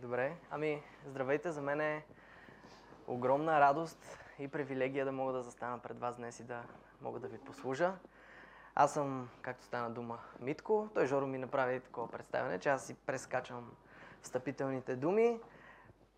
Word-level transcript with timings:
Добре, 0.00 0.36
ами 0.50 0.82
здравейте, 1.06 1.52
за 1.52 1.62
мен 1.62 1.80
е 1.80 2.04
огромна 3.06 3.60
радост 3.60 4.18
и 4.38 4.48
привилегия 4.48 5.04
да 5.04 5.12
мога 5.12 5.32
да 5.32 5.42
застана 5.42 5.78
пред 5.78 6.00
вас 6.00 6.16
днес 6.16 6.40
и 6.40 6.44
да 6.44 6.62
мога 7.00 7.20
да 7.20 7.28
ви 7.28 7.38
послужа. 7.38 7.92
Аз 8.74 8.94
съм, 8.94 9.28
както 9.42 9.64
стана 9.64 9.90
дума, 9.90 10.18
Митко. 10.40 10.88
Той 10.94 11.06
Жоро 11.06 11.26
ми 11.26 11.38
направи 11.38 11.80
такова 11.80 12.10
представяне, 12.10 12.58
че 12.58 12.68
аз 12.68 12.86
си 12.86 12.94
прескачам 12.94 13.72
встъпителните 14.22 14.96
думи. 14.96 15.40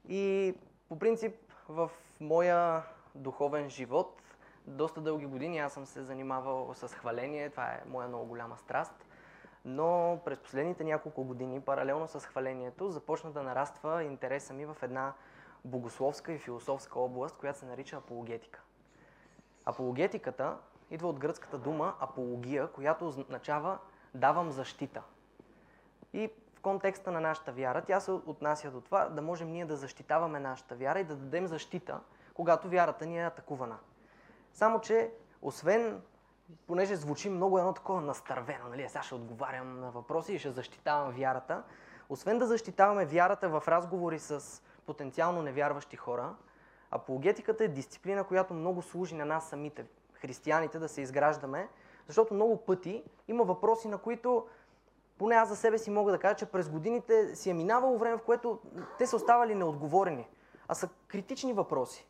И 0.08 0.54
по 0.88 0.98
принцип 0.98 1.34
в 1.68 1.90
моя 2.20 2.82
духовен 3.14 3.70
живот 3.70 4.22
доста 4.66 5.00
дълги 5.00 5.26
години 5.26 5.58
аз 5.58 5.72
съм 5.72 5.86
се 5.86 6.02
занимавал 6.02 6.74
с 6.74 6.88
хваление. 6.88 7.50
Това 7.50 7.64
е 7.64 7.82
моя 7.86 8.08
много 8.08 8.26
голяма 8.26 8.56
страст 8.56 9.06
но 9.64 10.20
през 10.24 10.38
последните 10.38 10.84
няколко 10.84 11.24
години, 11.24 11.60
паралелно 11.60 12.08
с 12.08 12.20
хвалението, 12.20 12.90
започна 12.90 13.30
да 13.30 13.42
нараства 13.42 14.04
интереса 14.04 14.54
ми 14.54 14.66
в 14.66 14.76
една 14.82 15.12
богословска 15.64 16.32
и 16.32 16.38
философска 16.38 17.00
област, 17.00 17.36
която 17.36 17.58
се 17.58 17.66
нарича 17.66 17.96
апологетика. 17.96 18.60
Апологетиката 19.64 20.56
идва 20.90 21.08
от 21.08 21.18
гръцката 21.18 21.58
дума 21.58 21.94
апология, 22.00 22.66
която 22.66 23.06
означава 23.06 23.78
давам 24.14 24.50
защита. 24.50 25.02
И 26.12 26.30
в 26.54 26.60
контекста 26.60 27.10
на 27.10 27.20
нашата 27.20 27.52
вяра, 27.52 27.82
тя 27.82 28.00
се 28.00 28.10
отнася 28.10 28.70
до 28.70 28.80
това 28.80 29.08
да 29.08 29.22
можем 29.22 29.50
ние 29.50 29.64
да 29.64 29.76
защитаваме 29.76 30.40
нашата 30.40 30.74
вяра 30.74 31.00
и 31.00 31.04
да 31.04 31.16
дадем 31.16 31.46
защита, 31.46 32.00
когато 32.34 32.68
вярата 32.68 33.06
ни 33.06 33.20
е 33.20 33.26
атакувана. 33.26 33.78
Само, 34.52 34.80
че 34.80 35.12
освен 35.42 36.02
понеже 36.66 36.96
звучи 36.96 37.30
много 37.30 37.58
едно 37.58 37.72
такова 37.72 38.00
настървено, 38.00 38.68
нали, 38.70 38.88
сега 38.88 39.02
ще 39.02 39.14
отговарям 39.14 39.80
на 39.80 39.90
въпроси 39.90 40.32
и 40.32 40.38
ще 40.38 40.50
защитавам 40.50 41.12
вярата. 41.12 41.62
Освен 42.08 42.38
да 42.38 42.46
защитаваме 42.46 43.06
вярата 43.06 43.48
в 43.48 43.62
разговори 43.68 44.18
с 44.18 44.62
потенциално 44.86 45.42
невярващи 45.42 45.96
хора, 45.96 46.34
апологетиката 46.90 47.64
е 47.64 47.68
дисциплина, 47.68 48.24
която 48.24 48.54
много 48.54 48.82
служи 48.82 49.14
на 49.14 49.24
нас 49.24 49.48
самите, 49.48 49.86
християните, 50.14 50.78
да 50.78 50.88
се 50.88 51.00
изграждаме, 51.00 51.68
защото 52.06 52.34
много 52.34 52.56
пъти 52.56 53.04
има 53.28 53.44
въпроси, 53.44 53.88
на 53.88 53.98
които 53.98 54.46
поне 55.18 55.34
аз 55.34 55.48
за 55.48 55.56
себе 55.56 55.78
си 55.78 55.90
мога 55.90 56.12
да 56.12 56.18
кажа, 56.18 56.34
че 56.34 56.46
през 56.46 56.68
годините 56.68 57.36
си 57.36 57.50
е 57.50 57.54
минавало 57.54 57.98
време, 57.98 58.16
в 58.16 58.22
което 58.22 58.58
те 58.98 59.06
са 59.06 59.16
оставали 59.16 59.54
неотговорени, 59.54 60.28
а 60.68 60.74
са 60.74 60.88
критични 61.08 61.52
въпроси 61.52 62.09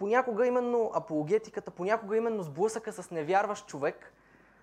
понякога 0.00 0.46
именно 0.46 0.90
апологетиката, 0.94 1.70
понякога 1.70 2.16
именно 2.16 2.42
сблъсъка 2.42 2.92
с 2.92 3.10
невярващ 3.10 3.66
човек 3.66 4.12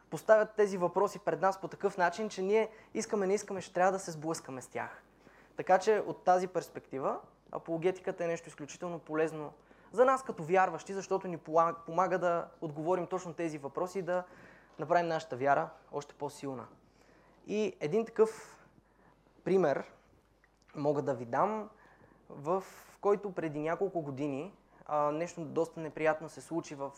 поставят 0.10 0.56
тези 0.56 0.78
въпроси 0.78 1.20
пред 1.20 1.42
нас 1.42 1.62
по 1.62 1.68
такъв 1.68 1.98
начин, 1.98 2.30
че 2.30 2.42
ние 2.42 2.70
искаме, 2.94 3.28
не 3.28 3.34
искаме, 3.34 3.62
ще 3.62 3.74
трябва 3.74 3.92
да 3.92 4.00
се 4.00 4.12
сблъскаме 4.12 4.62
с 4.62 4.68
тях. 4.68 5.04
Така 5.56 5.80
че 5.80 6.04
от 6.08 6.24
тази 6.24 6.48
перспектива 6.48 7.20
апологетиката 7.52 8.24
е 8.24 8.28
нещо 8.28 8.50
изключително 8.50 9.00
полезно 9.00 9.54
за 9.92 10.06
нас 10.06 10.24
като 10.24 10.44
вярващи, 10.44 10.94
защото 10.94 11.28
ни 11.28 11.38
помага 11.86 12.20
да 12.20 12.48
отговорим 12.62 13.08
точно 13.08 13.34
тези 13.34 13.58
въпроси 13.58 14.00
и 14.00 14.02
да 14.02 14.24
направим 14.80 15.08
нашата 15.08 15.36
вяра 15.36 15.70
още 15.92 16.14
по-силна. 16.14 16.68
И 17.48 17.74
един 17.80 18.06
такъв 18.06 18.58
пример 19.44 19.84
мога 20.76 21.02
да 21.02 21.14
ви 21.14 21.26
дам, 21.26 21.70
в 22.30 22.64
който 23.02 23.32
преди 23.32 23.60
няколко 23.60 24.02
години 24.02 24.54
а, 24.88 25.12
нещо 25.12 25.42
доста 25.42 25.80
неприятно 25.80 26.30
се 26.30 26.42
случи 26.42 26.76
в 26.76 26.92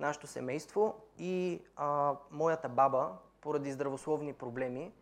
нашето 0.00 0.26
семейство 0.26 0.94
и 1.18 1.62
а, 1.76 2.14
моята 2.30 2.68
баба, 2.68 3.12
поради 3.40 3.72
здравословни 3.72 4.32
проблеми, 4.32 4.92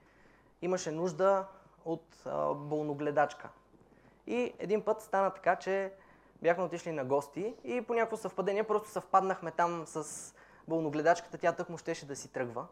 имаше 0.62 0.91
нужда 0.91 1.47
от 1.84 2.05
а, 2.27 2.55
болногледачка. 2.55 3.48
И 4.27 4.55
един 4.58 4.83
път 4.83 5.03
стана 5.03 5.30
така, 5.30 5.56
че 5.56 5.92
бяхме 6.42 6.64
отишли 6.64 6.92
на 6.92 7.05
гости 7.05 7.55
и 7.64 7.83
по 7.83 7.95
някакво 7.95 8.17
съвпадение 8.17 8.64
просто 8.64 8.89
съвпаднахме 8.91 9.50
там 9.50 9.86
с 9.86 10.35
болногледачката, 10.68 11.39
тя 11.39 11.52
тък 11.52 11.68
му 11.68 11.79
щеше 11.79 12.07
да 12.07 12.17
си 12.17 12.33
тръгва. 12.33 12.67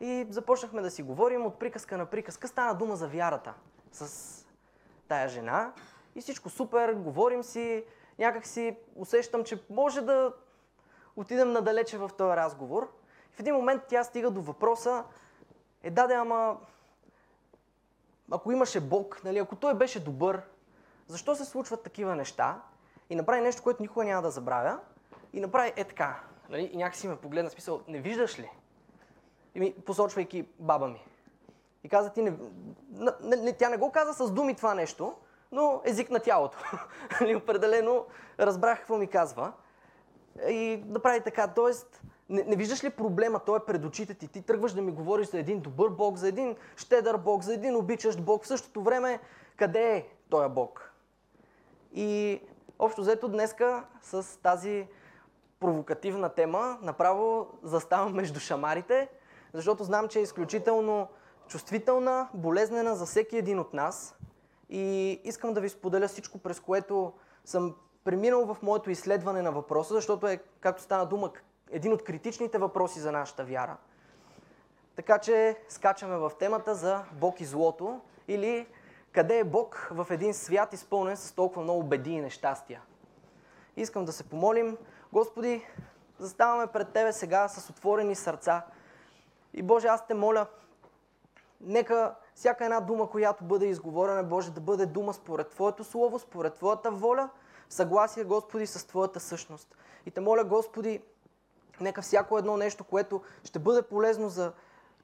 И 0.00 0.26
започнахме 0.30 0.82
да 0.82 0.90
си 0.90 1.02
говорим 1.02 1.46
от 1.46 1.58
приказка 1.58 1.98
на 1.98 2.06
приказка. 2.06 2.48
Стана 2.48 2.74
дума 2.74 2.96
за 2.96 3.08
вярата 3.08 3.54
с 3.92 4.46
тая 5.08 5.28
жена 5.28 5.72
и 6.14 6.20
всичко 6.20 6.48
супер, 6.48 6.92
говорим 6.92 7.42
си, 7.42 7.84
някак 8.18 8.46
си 8.46 8.76
усещам, 8.96 9.44
че 9.44 9.62
може 9.70 10.00
да 10.00 10.32
отидем 11.16 11.52
надалече 11.52 11.98
в 11.98 12.10
този 12.18 12.36
разговор. 12.36 12.92
В 13.32 13.40
един 13.40 13.54
момент 13.54 13.82
тя 13.88 14.04
стига 14.04 14.30
до 14.30 14.40
въпроса, 14.40 15.04
е 15.82 15.90
даде, 15.90 16.14
ама 16.14 16.56
ако 18.30 18.52
имаше 18.52 18.80
Бог, 18.80 19.20
нали, 19.24 19.38
ако 19.38 19.56
той 19.56 19.74
беше 19.74 20.04
добър, 20.04 20.42
защо 21.06 21.34
се 21.34 21.44
случват 21.44 21.82
такива 21.82 22.16
неща? 22.16 22.62
И 23.10 23.16
направи 23.16 23.40
нещо, 23.40 23.62
което 23.62 23.82
никога 23.82 24.04
няма 24.04 24.22
да 24.22 24.30
забравя. 24.30 24.80
И 25.32 25.40
направи 25.40 25.72
е 25.76 25.84
така. 25.84 26.20
Нали, 26.48 26.70
и 26.72 26.76
някакси 26.76 27.08
ме 27.08 27.16
погледна, 27.16 27.50
смисъл, 27.50 27.80
не 27.88 28.00
виждаш 28.00 28.38
ли? 28.38 28.50
И 29.54 29.60
ми, 29.60 29.74
посочвайки 29.74 30.48
баба 30.58 30.88
ми. 30.88 31.06
И 31.84 31.88
каза, 31.88 32.12
ти 32.12 32.22
не, 32.22 32.38
не, 33.20 33.36
не, 33.36 33.52
тя 33.52 33.68
не 33.68 33.76
го 33.76 33.92
каза 33.92 34.26
с 34.26 34.30
думи 34.30 34.54
това 34.54 34.74
нещо, 34.74 35.14
но 35.52 35.82
език 35.84 36.10
на 36.10 36.20
тялото. 36.20 36.58
Нали, 37.20 37.36
определено 37.36 38.06
разбрах 38.40 38.78
какво 38.78 38.96
ми 38.96 39.06
казва. 39.06 39.52
И 40.48 40.84
направи 40.86 41.20
така, 41.20 41.48
т.е. 41.48 41.72
Не, 42.28 42.42
не 42.42 42.56
виждаш 42.56 42.84
ли 42.84 42.90
проблема, 42.90 43.38
той 43.38 43.56
е 43.56 43.64
пред 43.66 43.84
очите 43.84 44.14
ти. 44.14 44.28
Ти 44.28 44.42
тръгваш 44.42 44.72
да 44.72 44.82
ми 44.82 44.92
говориш 44.92 45.28
за 45.28 45.38
един 45.38 45.60
добър 45.60 45.88
Бог, 45.88 46.16
за 46.16 46.28
един 46.28 46.56
щедър 46.76 47.16
Бог, 47.16 47.42
за 47.42 47.54
един 47.54 47.76
обичащ 47.76 48.20
Бог. 48.20 48.44
В 48.44 48.46
същото 48.46 48.82
време, 48.82 49.20
къде 49.56 49.96
е 49.96 50.06
този 50.30 50.48
Бог? 50.48 50.92
И 51.94 52.40
общо 52.78 53.00
взето 53.00 53.28
днеска 53.28 53.84
с 54.02 54.42
тази 54.42 54.86
провокативна 55.60 56.28
тема 56.28 56.78
направо 56.82 57.46
заставам 57.62 58.14
между 58.14 58.40
шамарите, 58.40 59.08
защото 59.52 59.84
знам, 59.84 60.08
че 60.08 60.18
е 60.18 60.22
изключително 60.22 61.08
чувствителна, 61.48 62.28
болезнена 62.34 62.96
за 62.96 63.06
всеки 63.06 63.36
един 63.36 63.58
от 63.58 63.74
нас. 63.74 64.18
И 64.70 65.10
искам 65.24 65.54
да 65.54 65.60
ви 65.60 65.68
споделя 65.68 66.08
всичко, 66.08 66.38
през 66.38 66.60
което 66.60 67.12
съм 67.44 67.74
преминал 68.04 68.54
в 68.54 68.62
моето 68.62 68.90
изследване 68.90 69.42
на 69.42 69.52
въпроса, 69.52 69.94
защото 69.94 70.26
е, 70.26 70.38
както 70.60 70.82
стана 70.82 71.06
дума, 71.06 71.30
един 71.70 71.92
от 71.92 72.04
критичните 72.04 72.58
въпроси 72.58 73.00
за 73.00 73.12
нашата 73.12 73.44
вяра. 73.44 73.76
Така 74.96 75.18
че 75.18 75.56
скачаме 75.68 76.16
в 76.16 76.32
темата 76.38 76.74
за 76.74 77.04
Бог 77.12 77.40
и 77.40 77.44
злото 77.44 78.00
или 78.28 78.66
къде 79.12 79.38
е 79.38 79.44
Бог 79.44 79.88
в 79.90 80.06
един 80.10 80.34
свят 80.34 80.72
изпълнен 80.72 81.16
с 81.16 81.32
толкова 81.32 81.62
много 81.62 81.82
беди 81.82 82.10
и 82.10 82.20
нещастия. 82.20 82.82
Искам 83.76 84.04
да 84.04 84.12
се 84.12 84.24
помолим. 84.24 84.76
Господи, 85.12 85.66
заставаме 86.18 86.66
пред 86.66 86.92
Тебе 86.92 87.12
сега 87.12 87.48
с 87.48 87.70
отворени 87.70 88.14
сърца. 88.14 88.66
И 89.54 89.62
Боже, 89.62 89.86
аз 89.88 90.06
те 90.06 90.14
моля, 90.14 90.46
нека 91.60 92.14
всяка 92.34 92.64
една 92.64 92.80
дума, 92.80 93.10
която 93.10 93.44
бъде 93.44 93.66
изговорена, 93.66 94.24
Боже, 94.24 94.50
да 94.50 94.60
бъде 94.60 94.86
дума 94.86 95.14
според 95.14 95.50
Твоето 95.50 95.84
Слово, 95.84 96.18
според 96.18 96.54
Твоята 96.54 96.90
воля, 96.90 97.30
в 97.68 97.74
съгласие, 97.74 98.24
Господи, 98.24 98.66
с 98.66 98.86
Твоята 98.86 99.20
същност. 99.20 99.76
И 100.06 100.10
те 100.10 100.20
моля, 100.20 100.44
Господи, 100.44 101.02
нека 101.80 102.02
всяко 102.02 102.38
едно 102.38 102.56
нещо, 102.56 102.84
което 102.84 103.22
ще 103.44 103.58
бъде 103.58 103.82
полезно 103.82 104.28
за 104.28 104.52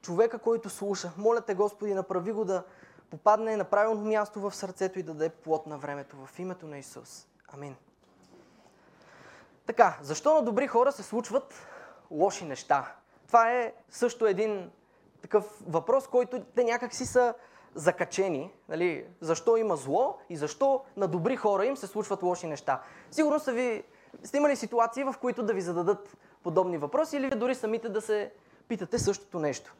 човека, 0.01 0.39
който 0.39 0.69
слуша, 0.69 1.11
моля 1.17 1.41
Те, 1.41 1.55
Господи, 1.55 1.93
направи 1.93 2.31
го 2.31 2.45
да 2.45 2.63
попадне 3.09 3.57
на 3.57 3.63
правилно 3.63 4.01
място 4.01 4.39
в 4.39 4.55
сърцето 4.55 4.99
и 4.99 5.03
да 5.03 5.13
даде 5.13 5.29
плод 5.29 5.67
на 5.67 5.77
времето 5.77 6.15
в 6.25 6.39
името 6.39 6.67
на 6.67 6.77
Исус. 6.77 7.27
Амин. 7.47 7.75
Така, 9.65 9.97
защо 10.01 10.35
на 10.35 10.41
добри 10.41 10.67
хора 10.67 10.91
се 10.91 11.03
случват 11.03 11.53
лоши 12.11 12.45
неща? 12.45 12.95
Това 13.27 13.51
е 13.51 13.73
също 13.89 14.25
един 14.25 14.71
такъв 15.25 15.63
въпрос, 15.67 16.07
който 16.07 16.43
те 16.55 16.63
някак 16.63 16.93
си 16.93 17.05
са 17.05 17.33
закачени. 17.75 18.53
Нали? 18.69 19.05
Защо 19.21 19.57
има 19.57 19.75
зло 19.75 20.17
и 20.29 20.37
защо 20.37 20.83
на 20.97 21.07
добри 21.07 21.35
хора 21.35 21.65
им 21.65 21.77
се 21.77 21.87
случват 21.87 22.23
лоши 22.23 22.47
неща. 22.47 22.81
Сигурно 23.11 23.39
са 23.39 23.51
ви, 23.51 23.83
сте 24.23 24.37
имали 24.37 24.55
ситуации, 24.55 25.03
в 25.03 25.15
които 25.21 25.43
да 25.43 25.53
ви 25.53 25.61
зададат 25.61 26.17
подобни 26.43 26.77
въпроси 26.77 27.17
или 27.17 27.29
дори 27.29 27.55
самите 27.55 27.89
да 27.89 28.01
се 28.01 28.31
питате 28.67 28.99
същото 28.99 29.39
нещо. 29.39 29.75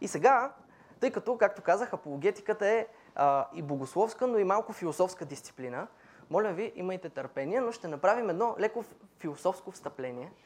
И 0.00 0.08
сега, 0.08 0.52
тъй 1.00 1.10
като, 1.10 1.36
както 1.36 1.62
казах, 1.62 1.92
апологетиката 1.92 2.66
е 2.66 2.86
а, 3.14 3.48
и 3.54 3.62
богословска, 3.62 4.26
но 4.26 4.38
и 4.38 4.44
малко 4.44 4.72
философска 4.72 5.24
дисциплина, 5.24 5.86
моля 6.30 6.52
ви, 6.52 6.72
имайте 6.76 7.08
търпение, 7.08 7.60
но 7.60 7.72
ще 7.72 7.88
направим 7.88 8.30
едно 8.30 8.56
леко 8.58 8.84
философско 9.18 9.70
встъпление– 9.70 10.32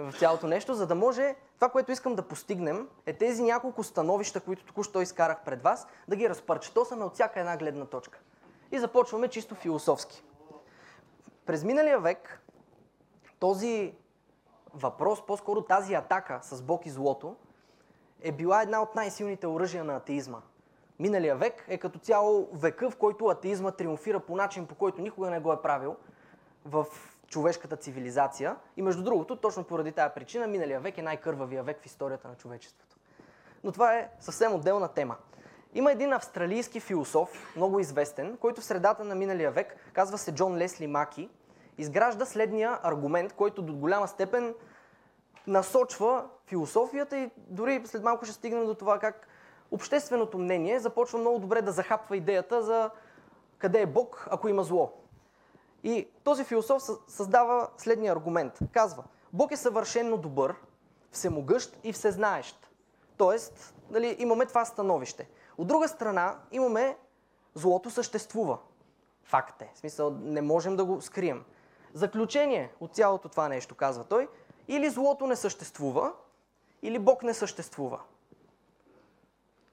в 0.00 0.18
цялото 0.18 0.46
нещо, 0.46 0.74
за 0.74 0.86
да 0.86 0.94
може 0.94 1.34
това, 1.54 1.68
което 1.68 1.92
искам 1.92 2.14
да 2.14 2.22
постигнем, 2.22 2.88
е 3.06 3.12
тези 3.12 3.42
няколко 3.42 3.82
становища, 3.84 4.40
които 4.40 4.64
току-що 4.64 5.00
изкарах 5.00 5.44
пред 5.44 5.62
вас, 5.62 5.86
да 6.08 6.16
ги 6.16 6.28
разпърчетосаме 6.28 7.04
от 7.04 7.14
всяка 7.14 7.40
една 7.40 7.56
гледна 7.56 7.84
точка. 7.84 8.18
И 8.72 8.78
започваме 8.78 9.28
чисто 9.28 9.54
философски. 9.54 10.24
През 11.46 11.64
миналия 11.64 11.98
век 11.98 12.42
този 13.38 13.94
въпрос, 14.74 15.26
по-скоро 15.26 15.62
тази 15.62 15.94
атака 15.94 16.38
с 16.42 16.62
Бог 16.62 16.86
и 16.86 16.90
злото, 16.90 17.36
е 18.22 18.32
била 18.32 18.62
една 18.62 18.82
от 18.82 18.94
най-силните 18.94 19.46
оръжия 19.46 19.84
на 19.84 19.96
атеизма. 19.96 20.40
миналия 20.98 21.36
век 21.36 21.64
е 21.68 21.78
като 21.78 21.98
цяло 21.98 22.48
века, 22.52 22.90
в 22.90 22.96
който 22.96 23.26
атеизма 23.26 23.70
триумфира 23.70 24.20
по 24.20 24.36
начин, 24.36 24.66
по 24.66 24.74
който 24.74 25.02
никога 25.02 25.30
не 25.30 25.40
го 25.40 25.52
е 25.52 25.62
правил 25.62 25.96
в 26.64 26.86
човешката 27.30 27.76
цивилизация. 27.76 28.56
И 28.76 28.82
между 28.82 29.02
другото, 29.02 29.36
точно 29.36 29.64
поради 29.64 29.92
тази 29.92 30.14
причина, 30.14 30.46
миналия 30.46 30.80
век 30.80 30.98
е 30.98 31.02
най-кървавия 31.02 31.62
век 31.62 31.80
в 31.82 31.86
историята 31.86 32.28
на 32.28 32.34
човечеството. 32.34 32.96
Но 33.64 33.72
това 33.72 33.94
е 33.94 34.10
съвсем 34.20 34.54
отделна 34.54 34.88
тема. 34.88 35.16
Има 35.74 35.92
един 35.92 36.12
австралийски 36.12 36.80
философ, 36.80 37.56
много 37.56 37.80
известен, 37.80 38.36
който 38.36 38.60
в 38.60 38.64
средата 38.64 39.04
на 39.04 39.14
миналия 39.14 39.50
век, 39.50 39.76
казва 39.92 40.18
се 40.18 40.34
Джон 40.34 40.56
Лесли 40.56 40.86
Маки, 40.86 41.30
изгражда 41.78 42.24
следния 42.24 42.78
аргумент, 42.82 43.32
който 43.32 43.62
до 43.62 43.72
голяма 43.72 44.08
степен 44.08 44.54
насочва 45.46 46.24
философията 46.46 47.16
и 47.16 47.30
дори 47.36 47.82
след 47.84 48.02
малко 48.02 48.24
ще 48.24 48.34
стигнем 48.34 48.66
до 48.66 48.74
това 48.74 48.98
как 48.98 49.28
общественото 49.70 50.38
мнение 50.38 50.80
започва 50.80 51.18
много 51.18 51.38
добре 51.38 51.62
да 51.62 51.72
захапва 51.72 52.16
идеята 52.16 52.62
за 52.62 52.90
къде 53.58 53.80
е 53.80 53.86
Бог, 53.86 54.28
ако 54.30 54.48
има 54.48 54.62
зло. 54.62 54.99
И 55.84 56.08
този 56.24 56.44
философ 56.44 56.82
създава 57.08 57.68
следния 57.76 58.12
аргумент. 58.12 58.58
Казва, 58.72 59.04
Бог 59.32 59.52
е 59.52 59.56
съвършенно 59.56 60.16
добър, 60.16 60.54
всемогъщ 61.12 61.76
и 61.84 61.92
всезнаещ. 61.92 62.68
Тоест, 63.16 63.74
нали, 63.90 64.16
имаме 64.18 64.46
това 64.46 64.64
становище. 64.64 65.28
От 65.58 65.66
друга 65.66 65.88
страна, 65.88 66.38
имаме 66.52 66.96
злото 67.54 67.90
съществува. 67.90 68.58
Факт 69.24 69.62
е. 69.62 69.70
В 69.74 69.78
смисъл, 69.78 70.10
не 70.10 70.42
можем 70.42 70.76
да 70.76 70.84
го 70.84 71.00
скрием. 71.00 71.44
Заключение 71.94 72.72
от 72.80 72.94
цялото 72.94 73.28
това 73.28 73.48
нещо, 73.48 73.74
казва 73.74 74.04
той, 74.04 74.28
или 74.68 74.90
злото 74.90 75.26
не 75.26 75.36
съществува, 75.36 76.12
или 76.82 76.98
Бог 76.98 77.22
не 77.22 77.34
съществува. 77.34 78.00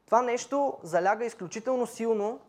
Това 0.05 0.21
нещо 0.21 0.77
заляга 0.83 1.25
изключително 1.25 1.87
силно 1.87 2.39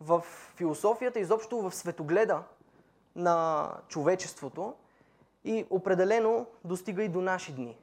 в 0.00 0.24
философията, 0.56 1.18
изобщо 1.20 1.58
в 1.62 1.74
светогледа 1.74 2.42
на 3.18 3.68
човечеството 3.88 4.74
и 5.44 5.66
определено 5.70 6.46
достига 6.64 7.02
и 7.02 7.08
до 7.08 7.20
наши 7.20 7.52
дни. 7.52 7.76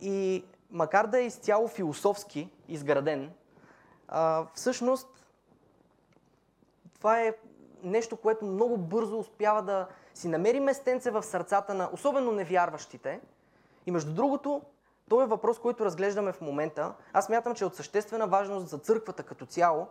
И 0.00 0.44
макар 0.70 1.06
да 1.06 1.18
е 1.18 1.26
изцяло 1.26 1.68
философски 1.68 2.50
изграден, 2.68 3.32
а, 4.08 4.46
всъщност 4.54 5.08
това 6.94 7.20
е 7.20 7.34
нещо, 7.82 8.16
което 8.16 8.44
много 8.44 8.76
бързо 8.76 9.18
успява 9.18 9.62
да 9.62 9.86
си 10.14 10.28
намери 10.28 10.60
местенце 10.60 11.10
в 11.10 11.22
сърцата 11.22 11.74
на 11.74 11.90
особено 11.92 12.32
невярващите. 12.32 13.20
И 13.86 13.90
между 13.90 14.14
другото, 14.14 14.62
това 15.08 15.22
е 15.22 15.26
въпрос, 15.26 15.58
който 15.58 15.84
разглеждаме 15.84 16.32
в 16.32 16.40
момента. 16.40 16.94
Аз 17.12 17.28
мятам, 17.28 17.54
че 17.54 17.64
е 17.64 17.66
от 17.66 17.76
съществена 17.76 18.26
важност 18.26 18.68
за 18.68 18.78
църквата 18.78 19.22
като 19.22 19.46
цяло, 19.46 19.86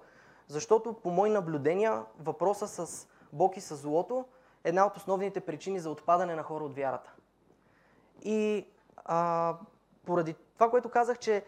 защото 0.47 0.94
по 0.94 1.09
мои 1.09 1.29
наблюдения 1.29 2.03
въпроса 2.19 2.67
с 2.67 3.07
Бог 3.33 3.57
и 3.57 3.61
с 3.61 3.75
злото 3.75 4.25
една 4.63 4.86
от 4.86 4.98
основните 4.98 5.39
причини 5.39 5.80
за 5.80 5.89
отпадане 5.89 6.36
на 6.36 6.44
хора 6.44 6.63
от 6.63 6.75
вярата. 6.75 7.13
И 8.21 8.68
а, 9.06 9.56
поради 10.06 10.36
това, 10.54 10.69
което 10.69 10.89
казах, 10.89 11.19
че 11.19 11.45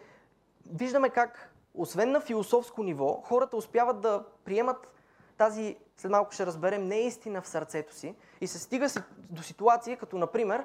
виждаме 0.72 1.10
как, 1.10 1.52
освен 1.74 2.10
на 2.10 2.20
философско 2.20 2.82
ниво, 2.82 3.20
хората 3.24 3.56
успяват 3.56 4.00
да 4.00 4.24
приемат 4.44 4.88
тази, 5.36 5.76
след 5.96 6.12
малко 6.12 6.32
ще 6.32 6.46
разберем, 6.46 6.88
неистина 6.88 7.42
в 7.42 7.48
сърцето 7.48 7.94
си 7.94 8.14
и 8.40 8.46
се 8.46 8.58
стига 8.58 8.88
до 9.30 9.42
ситуация, 9.42 9.96
като 9.96 10.18
например, 10.18 10.64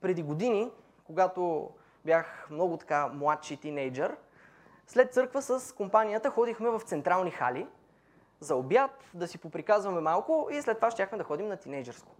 преди 0.00 0.22
години, 0.22 0.72
когато 1.04 1.70
бях 2.04 2.46
много 2.50 2.76
така 2.76 3.08
младши 3.08 3.56
тинейджър, 3.56 4.16
след 4.86 5.12
църква 5.12 5.42
с 5.42 5.74
компанията 5.74 6.30
ходихме 6.30 6.70
в 6.70 6.80
централни 6.80 7.30
хали 7.30 7.66
за 8.44 8.56
обяд, 8.56 8.90
да 9.14 9.28
си 9.28 9.38
поприказваме 9.38 10.00
малко 10.00 10.48
и 10.52 10.62
след 10.62 10.76
това 10.76 10.90
щяхме 10.90 11.18
да 11.18 11.24
ходим 11.24 11.48
на 11.48 11.56
тинейджърско. 11.56 12.12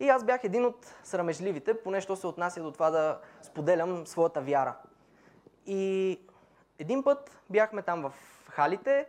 И 0.00 0.08
аз 0.08 0.24
бях 0.24 0.44
един 0.44 0.64
от 0.64 0.94
срамежливите, 1.04 1.82
поне 1.82 2.00
що 2.00 2.16
се 2.16 2.26
отнася 2.26 2.62
до 2.62 2.72
това 2.72 2.90
да 2.90 3.20
споделям 3.42 4.06
своята 4.06 4.40
вяра. 4.40 4.76
И 5.66 6.20
един 6.78 7.04
път 7.04 7.40
бяхме 7.50 7.82
там 7.82 8.02
в 8.02 8.12
халите, 8.48 9.06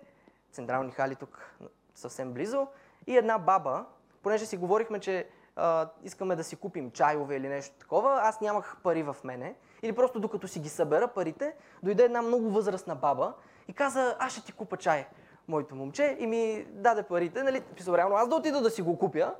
централни 0.52 0.92
хали 0.92 1.16
тук 1.16 1.58
съвсем 1.96 2.34
близо, 2.34 2.68
и 3.08 3.18
една 3.18 3.38
баба, 3.38 3.86
понеже 4.24 4.46
си 4.46 4.58
говорихме, 4.58 5.00
че 5.00 5.28
а, 5.56 5.90
искаме 6.04 6.36
да 6.36 6.44
си 6.44 6.56
купим 6.56 6.92
чайове 6.92 7.36
или 7.36 7.48
нещо 7.48 7.76
такова, 7.80 8.20
аз 8.22 8.42
нямах 8.42 8.78
пари 8.84 9.04
в 9.04 9.16
мене. 9.24 9.56
Или 9.82 9.96
просто 9.96 10.20
докато 10.20 10.48
си 10.48 10.60
ги 10.60 10.70
събера 10.70 11.08
парите, 11.08 11.56
дойде 11.84 12.04
една 12.04 12.22
много 12.22 12.50
възрастна 12.50 12.96
баба 12.96 13.34
и 13.68 13.74
каза, 13.74 14.16
аз 14.20 14.32
ще 14.32 14.46
ти 14.46 14.52
купа 14.52 14.78
чай, 14.78 15.08
моето 15.48 15.76
момче, 15.76 16.18
и 16.20 16.28
ми 16.28 16.66
даде 16.70 17.04
парите. 17.04 17.44
Нали, 17.44 17.62
писал, 17.62 17.94
реално 17.94 18.16
аз 18.16 18.30
да 18.30 18.36
отида 18.36 18.62
да 18.62 18.70
си 18.70 18.82
го 18.82 18.98
купя, 18.98 19.34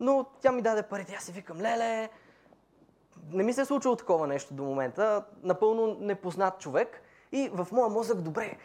но 0.00 0.26
тя 0.40 0.52
ми 0.52 0.62
даде 0.62 0.82
парите. 0.82 1.14
Аз 1.18 1.24
си 1.24 1.32
викам, 1.32 1.60
леле, 1.60 2.08
не 3.32 3.42
ми 3.42 3.52
се 3.52 3.60
е 3.60 3.64
случило 3.64 3.96
такова 3.96 4.26
нещо 4.26 4.54
до 4.54 4.62
момента. 4.62 5.24
Напълно 5.42 5.96
непознат 6.00 6.60
човек. 6.60 7.02
И 7.32 7.50
в 7.52 7.68
моя 7.72 7.88
мозък, 7.88 8.20
добре, 8.20 8.56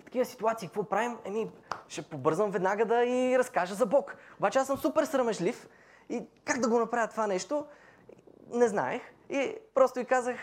в 0.00 0.04
такива 0.04 0.24
ситуации 0.24 0.68
какво 0.68 0.84
правим? 0.84 1.18
Еми, 1.24 1.50
ще 1.88 2.02
побързам 2.02 2.50
веднага 2.50 2.84
да 2.84 3.04
и 3.04 3.38
разкажа 3.38 3.74
за 3.74 3.86
Бог. 3.86 4.16
Обаче 4.38 4.58
аз 4.58 4.66
съм 4.66 4.78
супер 4.78 5.04
срамежлив 5.04 5.68
и 6.08 6.22
как 6.44 6.60
да 6.60 6.68
го 6.68 6.78
направя 6.78 7.08
това 7.08 7.26
нещо, 7.26 7.66
не 8.52 8.68
знаех. 8.68 9.02
И 9.30 9.56
просто 9.74 10.00
и 10.00 10.04
казах, 10.04 10.36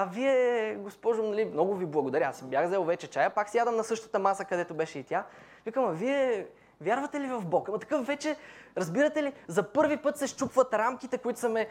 а 0.00 0.04
вие, 0.04 0.74
госпожо, 0.74 1.22
нали, 1.22 1.44
много 1.44 1.74
ви 1.74 1.86
благодаря. 1.86 2.24
Аз 2.24 2.42
бях 2.42 2.66
взел 2.66 2.84
вече 2.84 3.06
чая, 3.06 3.30
пак 3.30 3.48
си 3.48 3.58
ядам 3.58 3.76
на 3.76 3.84
същата 3.84 4.18
маса, 4.18 4.44
където 4.44 4.74
беше 4.74 4.98
и 4.98 5.04
тя. 5.04 5.26
Викам, 5.64 5.84
а 5.84 5.92
вие 5.92 6.46
вярвате 6.80 7.20
ли 7.20 7.26
в 7.26 7.46
Бог? 7.46 7.68
Ама 7.68 7.78
такъв 7.78 8.06
вече, 8.06 8.36
разбирате 8.76 9.22
ли, 9.22 9.32
за 9.48 9.62
първи 9.62 9.96
път 9.96 10.18
се 10.18 10.26
щупват 10.26 10.74
рамките, 10.74 11.18
които 11.18 11.40
са 11.40 11.48
ме 11.48 11.68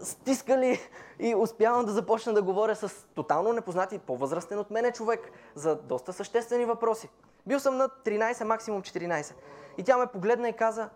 стискали 0.00 0.78
и 1.18 1.34
успявам 1.34 1.84
да 1.84 1.92
започна 1.92 2.32
да 2.32 2.42
говоря 2.42 2.76
с 2.76 3.06
тотално 3.14 3.52
непознати, 3.52 3.98
по-възрастен 3.98 4.58
от 4.58 4.70
мене 4.70 4.92
човек 4.92 5.30
за 5.54 5.76
доста 5.76 6.12
съществени 6.12 6.64
въпроси. 6.64 7.08
Бил 7.46 7.60
съм 7.60 7.76
на 7.76 7.88
13, 7.88 8.44
максимум 8.44 8.82
14. 8.82 9.34
И 9.78 9.84
тя 9.84 9.96
ме 9.96 10.06
погледна 10.06 10.48
и 10.48 10.52
каза, 10.52 10.88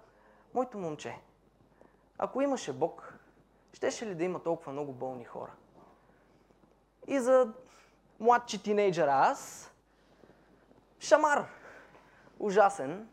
моето 0.55 0.79
момче, 0.79 1.19
ако 2.19 2.43
имаше 2.43 2.73
Бог, 2.73 3.15
щеше 3.73 4.07
ли 4.07 4.15
да 4.15 4.25
има 4.25 4.39
толкова 4.39 4.73
много 4.73 4.93
болни 4.93 5.25
хора? 5.25 5.51
И 7.07 7.21
за 7.21 7.53
младши 8.21 8.63
тинейджър 8.63 9.09
аз, 9.09 9.71
шамар, 11.01 11.47
ужасен. 12.39 13.09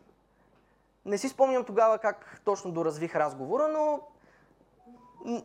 Не 1.04 1.18
си 1.18 1.28
спомням 1.28 1.64
тогава 1.64 1.98
как 1.98 2.40
точно 2.44 2.72
доразвих 2.72 3.16
разговора, 3.16 3.68
но 3.68 4.00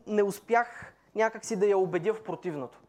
не 0.07 0.23
успях 0.23 0.93
някакси 1.15 1.55
да 1.55 1.65
я 1.65 1.77
убедя 1.77 2.13
в 2.13 2.23
противното. 2.23 2.79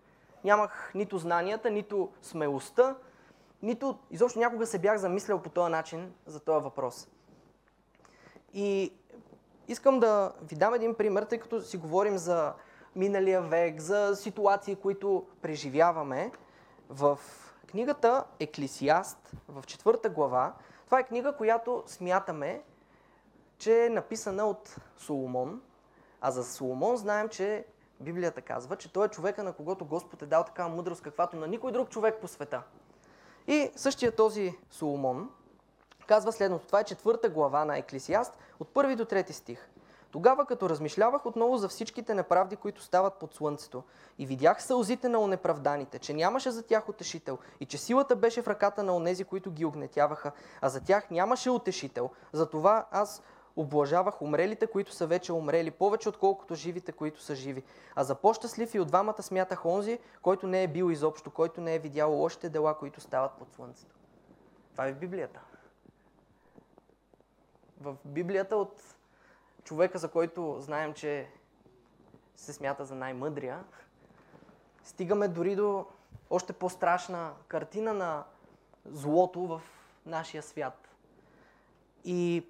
Нямах 0.45 0.93
нито 0.95 1.19
знанията, 1.19 1.71
нито 1.71 2.13
смелостта, 2.23 2.97
нито 3.63 3.99
изобщо 4.11 4.39
някога 4.39 4.67
се 4.67 4.79
бях 4.79 4.99
замислял 4.99 5.43
по 5.43 5.51
този 5.51 5.71
начин 5.71 6.15
за 6.27 6.41
този 6.41 6.65
въпрос. 6.65 7.09
И 8.55 8.93
Искам 9.69 10.01
да 10.01 10.33
ви 10.43 10.57
дам 10.57 10.75
един 10.75 10.95
пример, 10.95 11.23
тъй 11.23 11.39
като 11.39 11.61
си 11.61 11.77
говорим 11.77 12.19
за 12.19 12.53
миналия 12.97 13.43
век, 13.43 13.81
за 13.81 14.17
ситуации, 14.17 14.77
които 14.77 15.27
преживяваме. 15.43 16.33
В 16.89 17.19
книгата 17.67 18.25
Еклисиаст, 18.41 19.33
в 19.49 19.65
четвърта 19.67 20.09
глава, 20.09 20.55
това 20.85 21.01
е 21.01 21.07
книга, 21.07 21.37
която 21.37 21.83
смятаме, 21.87 22.63
че 23.59 23.85
е 23.85 23.89
написана 23.89 24.45
от 24.47 24.77
Соломон. 24.97 25.63
А 26.21 26.31
за 26.31 26.45
Соломон 26.45 26.97
знаем, 26.97 27.29
че 27.29 27.65
Библията 28.01 28.41
казва, 28.41 28.77
че 28.77 28.93
той 28.93 29.07
е 29.07 29.09
човека, 29.09 29.43
на 29.43 29.53
когото 29.53 29.85
Господ 29.85 30.23
е 30.23 30.27
дал 30.27 30.45
такава 30.45 30.69
мъдрост, 30.77 31.03
каквато 31.03 31.37
на 31.37 31.47
никой 31.47 31.73
друг 31.73 31.89
човек 31.89 32.21
по 32.21 32.29
света. 32.29 32.63
И 33.47 33.71
същия 33.77 34.17
този 34.17 34.55
Соломон 34.71 35.31
казва 36.07 36.33
следното. 36.33 36.67
Това 36.67 36.81
е 36.81 36.85
четвърта 36.85 37.29
глава 37.29 37.65
на 37.65 37.79
Еклисиаст, 37.79 38.39
от 38.61 38.69
първи 38.69 38.97
до 38.97 39.05
трети 39.05 39.33
стих. 39.33 39.69
Тогава, 40.11 40.47
като 40.47 40.69
размишлявах 40.69 41.27
отново 41.27 41.57
за 41.57 41.69
всичките 41.69 42.15
неправди, 42.15 42.57
които 42.57 42.83
стават 42.83 43.15
под 43.15 43.35
слънцето, 43.35 43.83
и 44.19 44.27
видях 44.27 44.63
сълзите 44.63 45.09
на 45.09 45.19
онеправданите, 45.19 45.99
че 45.99 46.15
нямаше 46.15 46.51
за 46.51 46.63
тях 46.63 46.89
утешител, 46.89 47.39
и 47.61 47.67
че 47.67 47.79
силата 47.79 48.17
беше 48.17 48.43
в 48.43 48.49
ръката 48.49 48.83
на 48.83 48.97
онези, 48.97 49.25
които 49.25 49.51
ги 49.51 49.65
огнетяваха, 49.65 50.33
а 50.61 50.69
за 50.69 50.81
тях 50.81 51.11
нямаше 51.11 51.51
утешител, 51.51 52.11
затова 52.33 52.87
аз 52.91 53.23
облажавах 53.57 54.23
умрелите, 54.23 54.67
които 54.67 54.93
са 54.93 55.07
вече 55.07 55.33
умрели, 55.33 55.71
повече 55.71 56.09
отколкото 56.09 56.55
живите, 56.55 56.93
които 56.93 57.23
са 57.23 57.35
живи. 57.35 57.63
А 57.95 58.05
за 58.05 58.15
по-щастлив 58.15 58.75
и 58.75 58.81
от 58.81 58.89
двамата 58.89 59.23
смятах 59.23 59.67
онзи, 59.67 59.99
който 60.23 60.47
не 60.47 60.63
е 60.63 60.69
бил 60.69 60.91
изобщо, 60.91 61.31
който 61.31 61.61
не 61.61 61.75
е 61.75 61.79
видял 61.79 62.13
лошите 62.13 62.49
дела, 62.49 62.79
които 62.79 63.01
стават 63.01 63.33
под 63.33 63.53
слънцето. 63.53 63.95
Това 64.73 64.87
е 64.87 64.93
в 64.93 64.97
Библията 64.97 65.41
в 67.81 67.97
Библията 68.05 68.57
от 68.57 68.96
човека, 69.67 69.99
за 69.99 70.09
който 70.09 70.57
знаем, 70.61 70.95
че 70.95 71.29
се 72.37 72.53
смята 72.53 72.85
за 72.85 72.95
най-мъдрия, 72.95 73.65
стигаме 74.85 75.29
дори 75.29 75.57
до 75.57 75.87
още 76.31 76.53
по-страшна 76.53 77.33
картина 77.49 77.95
на 77.95 78.25
злото 78.85 79.41
в 79.41 79.63
нашия 80.07 80.43
свят. 80.43 80.89
И 82.05 82.47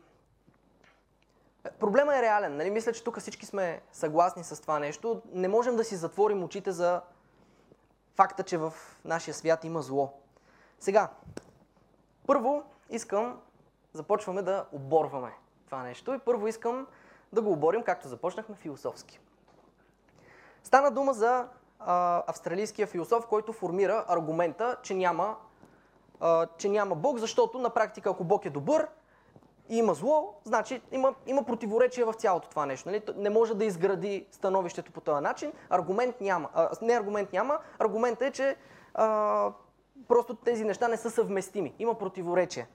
проблема 1.81 2.17
е 2.17 2.23
реален. 2.23 2.57
Нали? 2.57 2.71
Мисля, 2.71 2.93
че 2.93 3.05
тук 3.05 3.21
всички 3.21 3.47
сме 3.47 3.81
съгласни 3.93 4.45
с 4.45 4.63
това 4.63 4.79
нещо. 4.79 5.23
Не 5.33 5.49
можем 5.49 5.77
да 5.77 5.85
си 5.85 5.97
затворим 5.97 6.45
очите 6.45 6.73
за 6.73 7.03
факта, 8.15 8.43
че 8.43 8.59
в 8.59 8.73
нашия 9.05 9.35
свят 9.35 9.65
има 9.65 9.83
зло. 9.83 10.13
Сега, 10.81 11.11
първо 12.27 12.63
искам, 12.91 13.41
започваме 13.93 14.43
да 14.43 14.67
оборваме 14.73 15.33
това 15.67 15.83
нещо 15.83 16.15
и 16.15 16.19
първо 16.19 16.49
искам 16.49 16.87
да 17.37 17.43
го 17.43 17.53
оборим, 17.53 17.83
както 17.83 18.09
започнахме, 18.09 18.55
философски. 18.55 19.21
Стана 20.63 20.91
дума 20.91 21.13
за 21.13 21.49
а, 21.81 22.23
австралийския 22.27 22.87
философ, 22.87 23.27
който 23.27 23.53
формира 23.53 24.05
аргумента, 24.09 24.77
че 24.83 24.95
няма, 24.95 25.37
а, 26.21 26.47
че 26.59 26.69
няма 26.69 26.95
Бог, 26.95 27.19
защото 27.19 27.59
на 27.59 27.71
практика, 27.71 28.11
ако 28.11 28.25
Бог 28.25 28.45
е 28.45 28.51
добър 28.51 28.89
и 29.69 29.77
има 29.77 29.95
зло, 29.95 30.35
значи 30.45 30.83
има, 30.93 31.15
има 31.27 31.43
противоречие 31.43 32.05
в 32.05 32.13
цялото 32.13 32.49
това 32.49 32.67
нещо. 32.67 32.89
Нали? 32.89 33.03
Не 33.17 33.31
може 33.31 33.55
да 33.55 33.65
изгради 33.65 34.27
становището 34.31 34.93
по 34.93 35.01
този 35.01 35.23
начин. 35.23 35.53
Аргумент 35.71 36.21
няма. 36.21 36.49
А, 36.55 36.71
не 36.83 36.93
аргумент 36.93 37.33
няма. 37.33 37.59
Аргументът 37.79 38.29
е, 38.29 38.31
че 38.31 38.57
а, 38.95 39.53
просто 40.09 40.35
тези 40.35 40.65
неща 40.65 40.89
не 40.89 40.97
са 40.97 41.11
съвместими. 41.11 41.75
Има 41.79 41.95
противоречие. 41.95 42.67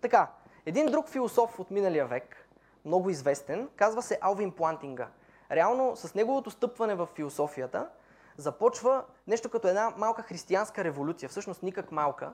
Така, 0.00 0.28
един 0.66 0.86
друг 0.86 1.08
философ 1.08 1.60
от 1.60 1.70
миналия 1.70 2.06
век, 2.06 2.47
много 2.88 3.10
известен, 3.10 3.68
казва 3.76 4.02
се 4.02 4.18
Алвин 4.20 4.52
Плантинга. 4.52 5.08
Реално 5.50 5.96
с 5.96 6.14
неговото 6.14 6.50
стъпване 6.50 6.94
в 6.94 7.08
философията 7.14 7.88
започва 8.36 9.04
нещо 9.26 9.50
като 9.50 9.68
една 9.68 9.92
малка 9.96 10.22
християнска 10.22 10.84
революция, 10.84 11.28
всъщност 11.28 11.62
никак 11.62 11.92
малка, 11.92 12.32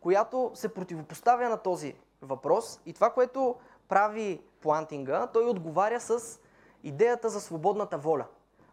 която 0.00 0.50
се 0.54 0.74
противопоставя 0.74 1.48
на 1.48 1.56
този 1.56 1.94
въпрос 2.22 2.80
и 2.86 2.92
това, 2.92 3.10
което 3.10 3.56
прави 3.88 4.42
Плантинга, 4.60 5.26
той 5.26 5.44
отговаря 5.44 6.00
с 6.00 6.38
идеята 6.82 7.28
за 7.28 7.40
свободната 7.40 7.98
воля. 7.98 8.26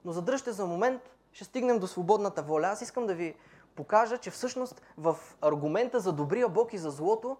Но 0.06 0.12
задръжте 0.12 0.52
за 0.52 0.66
момент, 0.66 1.02
ще 1.32 1.44
стигнем 1.44 1.80
до 1.80 1.88
свободната 1.88 2.42
воля. 2.42 2.68
Аз 2.68 2.82
искам 2.82 3.08
да 3.08 3.14
ви 3.14 3.36
покажа, 3.76 4.18
че 4.18 4.32
всъщност 4.32 4.82
в 4.98 5.18
аргумента 5.42 6.00
за 6.00 6.12
добрия 6.12 6.50
Бог 6.50 6.74
и 6.74 6.78
за 6.78 6.90
злото 6.90 7.38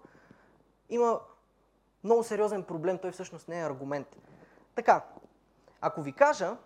има 0.88 1.20
много 2.04 2.24
сериозен 2.24 2.62
проблем. 2.62 2.98
Той 2.98 3.10
всъщност 3.10 3.48
не 3.48 3.60
е 3.60 3.66
аргумент. 3.66 4.16
Така, 4.74 5.04
ако 5.80 6.02
ви 6.02 6.12
кажа, 6.12 6.56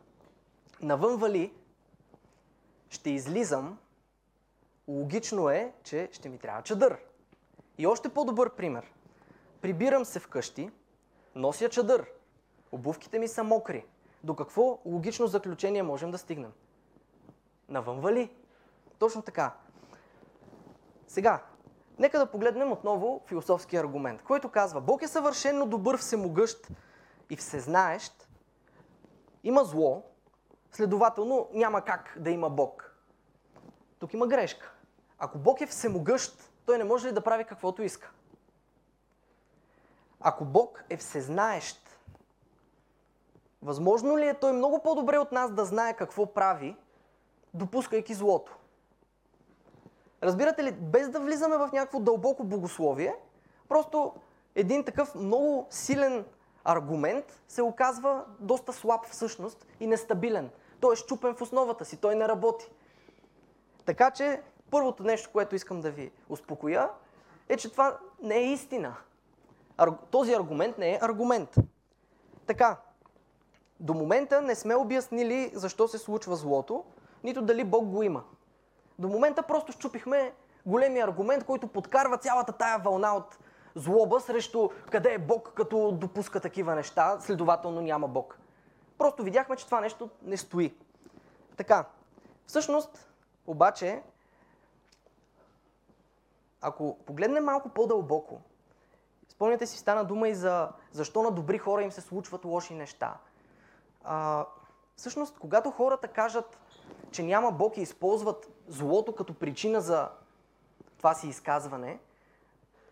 навън 0.80 1.16
вали, 1.16 1.54
ще 2.88 3.10
излизам, 3.10 3.78
логично 4.88 5.50
е, 5.50 5.72
че 5.82 6.08
ще 6.12 6.28
ми 6.28 6.38
трябва 6.38 6.62
чадър. 6.62 6.98
И 7.78 7.86
още 7.86 8.08
по-добър 8.08 8.54
пример. 8.54 8.92
Прибирам 9.60 10.04
се 10.04 10.20
вкъщи, 10.20 10.70
нося 11.34 11.68
чадър, 11.68 12.10
обувките 12.72 13.18
ми 13.18 13.28
са 13.28 13.44
мокри. 13.44 13.86
До 14.24 14.36
какво 14.36 14.78
логично 14.84 15.26
заключение 15.26 15.82
можем 15.82 16.10
да 16.10 16.18
стигнем? 16.18 16.52
Навън 17.68 18.00
вали. 18.00 18.30
Точно 18.98 19.22
така. 19.22 19.54
Сега, 21.08 21.42
нека 21.98 22.18
да 22.18 22.30
погледнем 22.30 22.72
отново 22.72 23.22
философски 23.26 23.76
аргумент, 23.76 24.22
който 24.22 24.48
казва, 24.48 24.80
Бог 24.80 25.02
е 25.02 25.08
съвършенно 25.08 25.66
добър, 25.66 25.98
всемогъщ 25.98 26.68
и 27.30 27.36
всезнаещ, 27.36 28.28
има 29.44 29.64
зло, 29.64 30.02
следователно 30.72 31.48
няма 31.52 31.82
как 31.82 32.16
да 32.20 32.30
има 32.30 32.50
Бог. 32.50 32.96
Тук 33.98 34.14
има 34.14 34.26
грешка. 34.26 34.72
Ако 35.18 35.38
Бог 35.38 35.60
е 35.60 35.66
всемогъщ, 35.66 36.50
той 36.66 36.78
не 36.78 36.84
може 36.84 37.08
ли 37.08 37.12
да 37.12 37.20
прави 37.20 37.44
каквото 37.44 37.82
иска? 37.82 38.10
Ако 40.20 40.44
Бог 40.44 40.84
е 40.90 40.96
всезнаещ, 40.96 41.98
възможно 43.62 44.18
ли 44.18 44.28
е 44.28 44.34
той 44.34 44.52
много 44.52 44.82
по-добре 44.82 45.18
от 45.18 45.32
нас 45.32 45.52
да 45.52 45.64
знае 45.64 45.96
какво 45.96 46.34
прави, 46.34 46.76
допускайки 47.54 48.14
злото? 48.14 48.56
Разбирате 50.26 50.64
ли, 50.64 50.72
без 50.72 51.08
да 51.08 51.20
влизаме 51.20 51.56
в 51.56 51.70
някакво 51.72 52.00
дълбоко 52.00 52.44
богословие, 52.44 53.14
просто 53.68 54.12
един 54.54 54.84
такъв 54.84 55.14
много 55.14 55.66
силен 55.70 56.24
аргумент 56.64 57.42
се 57.48 57.62
оказва 57.62 58.24
доста 58.40 58.72
слаб 58.72 59.06
всъщност 59.06 59.66
и 59.80 59.86
нестабилен. 59.86 60.50
Той 60.80 60.92
е 60.92 60.96
щупен 60.96 61.34
в 61.34 61.42
основата 61.42 61.84
си, 61.84 61.96
той 61.96 62.14
не 62.14 62.28
работи. 62.28 62.70
Така 63.84 64.10
че, 64.10 64.42
първото 64.70 65.02
нещо, 65.02 65.30
което 65.32 65.54
искам 65.54 65.80
да 65.80 65.90
ви 65.90 66.12
успокоя, 66.28 66.90
е, 67.48 67.56
че 67.56 67.72
това 67.72 67.98
не 68.22 68.36
е 68.36 68.52
истина. 68.52 68.96
Този 70.10 70.34
аргумент 70.34 70.78
не 70.78 70.92
е 70.92 70.98
аргумент. 71.02 71.54
Така, 72.46 72.76
до 73.80 73.94
момента 73.94 74.42
не 74.42 74.54
сме 74.54 74.74
обяснили 74.74 75.50
защо 75.54 75.88
се 75.88 75.98
случва 75.98 76.36
злото, 76.36 76.84
нито 77.24 77.42
дали 77.42 77.64
Бог 77.64 77.84
го 77.84 78.02
има. 78.02 78.22
До 78.98 79.08
момента 79.08 79.42
просто 79.42 79.72
щупихме 79.72 80.32
големия 80.66 81.04
аргумент, 81.04 81.44
който 81.44 81.66
подкарва 81.66 82.18
цялата 82.18 82.52
тая 82.52 82.78
вълна 82.78 83.16
от 83.16 83.38
злоба 83.74 84.20
срещу 84.20 84.68
къде 84.90 85.12
е 85.14 85.18
Бог, 85.18 85.52
като 85.54 85.92
допуска 85.92 86.40
такива 86.40 86.74
неща, 86.74 87.20
следователно 87.20 87.80
няма 87.80 88.08
Бог. 88.08 88.38
Просто 88.98 89.22
видяхме, 89.22 89.56
че 89.56 89.66
това 89.66 89.80
нещо 89.80 90.10
не 90.22 90.36
стои. 90.36 90.74
Така, 91.56 91.84
всъщност, 92.46 93.08
обаче, 93.46 94.02
ако 96.60 96.98
погледнем 97.06 97.44
малко 97.44 97.68
по-дълбоко, 97.68 98.40
спомняте 99.28 99.66
си, 99.66 99.78
стана 99.78 100.04
дума 100.04 100.28
и 100.28 100.34
за 100.34 100.68
защо 100.92 101.22
на 101.22 101.30
добри 101.30 101.58
хора 101.58 101.82
им 101.82 101.92
се 101.92 102.00
случват 102.00 102.44
лоши 102.44 102.74
неща. 102.74 103.16
А, 104.04 104.46
всъщност, 104.96 105.38
когато 105.38 105.70
хората 105.70 106.08
кажат, 106.08 106.58
че 107.16 107.22
няма 107.22 107.52
Бог 107.52 107.76
и 107.76 107.80
използват 107.80 108.48
злото 108.68 109.14
като 109.14 109.34
причина 109.34 109.80
за 109.80 110.08
това 110.98 111.14
си 111.14 111.28
изказване, 111.28 111.98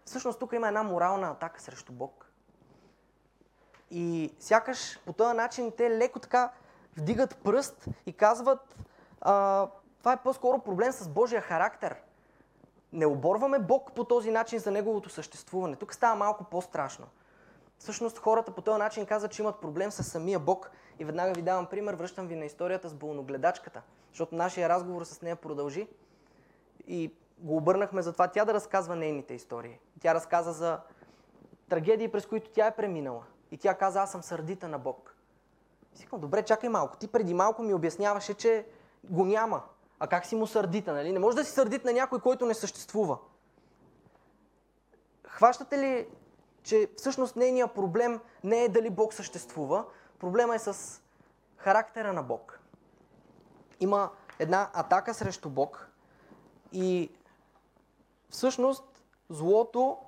всъщност 0.05 0.39
тук 0.39 0.53
има 0.53 0.69
една 0.69 0.83
морална 0.83 1.31
атака 1.31 1.63
срещу 1.63 1.93
Бог. 1.93 2.27
И 3.91 4.35
сякаш 4.39 5.01
по 5.07 5.13
този 5.13 5.37
начин 5.37 5.73
те 5.77 5.91
леко 5.91 6.19
така 6.19 6.53
вдигат 6.97 7.37
пръст 7.37 7.87
и 8.07 8.13
казват, 8.13 8.77
а, 9.21 9.67
това 9.99 10.13
е 10.13 10.23
по-скоро 10.23 10.59
проблем 10.59 10.93
с 10.93 11.09
Божия 11.09 11.41
характер. 11.41 11.97
Не 12.93 13.07
оборваме 13.07 13.59
Бог 13.59 13.93
по 13.93 14.05
този 14.05 14.31
начин 14.31 14.59
за 14.59 14.71
неговото 14.71 15.09
съществуване. 15.09 15.77
Тук 15.77 15.95
става 15.95 16.17
малко 16.17 16.45
по-страшно. 16.45 17.07
Всъщност 17.79 18.19
хората 18.19 18.55
по 18.55 18.63
този 18.63 18.79
начин 18.79 19.07
казват, 19.07 19.33
че 19.33 19.43
имат 19.43 19.61
проблем 19.61 19.91
с 19.91 20.05
самия 20.05 20.39
Бог. 20.39 20.71
И 20.99 21.05
веднага 21.05 21.33
ви 21.33 21.43
давам 21.43 21.67
пример, 21.67 21.95
връщам 21.95 22.27
ви 22.27 22.37
на 22.37 22.45
историята 22.45 22.89
с 22.89 22.95
болногледачката, 22.95 23.83
защото 24.11 24.35
нашия 24.35 24.69
разговор 24.69 25.05
с 25.05 25.23
нея 25.23 25.37
продължи. 25.37 25.89
И 26.87 27.15
го 27.39 27.57
обърнахме 27.57 28.03
за 28.03 28.13
това 28.13 28.29
тя 28.29 28.45
да 28.45 28.55
разказва 28.55 28.97
нейните 28.97 29.35
истории. 29.35 29.79
Тя 30.01 30.15
разказа 30.15 30.53
за 30.53 30.81
трагедии, 31.69 32.09
през 32.09 32.27
които 32.27 32.51
тя 32.51 32.67
е 32.67 32.77
преминала. 32.77 33.25
И 33.51 33.59
тя 33.59 33.75
каза, 33.75 34.01
аз 34.03 34.13
съм 34.13 34.23
сърдита 34.23 34.69
на 34.69 34.79
Бог. 34.79 35.15
И 36.03 36.19
добре, 36.19 36.43
чакай 36.43 36.69
малко. 36.69 36.97
Ти 36.97 37.09
преди 37.09 37.35
малко 37.35 37.63
ми 37.63 37.75
обясняваше, 37.75 38.35
че 38.35 38.67
го 39.05 39.25
няма. 39.25 39.63
А 39.99 40.07
как 40.07 40.27
си 40.27 40.37
му 40.37 40.47
сърдита, 40.47 40.93
нали? 40.93 41.13
Не 41.13 41.19
може 41.19 41.37
да 41.37 41.45
си 41.45 41.51
сърдит 41.51 41.85
на 41.85 41.93
някой, 41.93 42.21
който 42.21 42.47
не 42.47 42.55
съществува. 42.55 43.19
Хващате 45.29 45.79
ли, 45.79 46.09
че 46.63 46.89
всъщност 46.97 47.37
нейният 47.37 47.75
проблем 47.75 48.21
не 48.45 48.65
е 48.65 48.69
дали 48.69 48.91
Бог 48.91 49.15
съществува, 49.15 49.85
проблема 50.25 50.55
е 50.55 50.59
с 50.59 51.01
характера 51.57 52.13
на 52.13 52.23
Бог. 52.23 52.61
Има 53.81 54.11
една 54.39 54.71
атака 54.73 55.15
срещу 55.15 55.51
Бог 55.51 55.89
и 56.73 57.11
всъщност 58.29 58.85
злото 59.31 59.99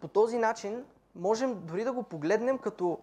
по 0.00 0.08
този 0.08 0.38
начин 0.38 0.84
можем 1.14 1.66
дори 1.66 1.84
да 1.84 1.92
го 1.92 2.02
погледнем 2.02 2.58
като 2.58 2.98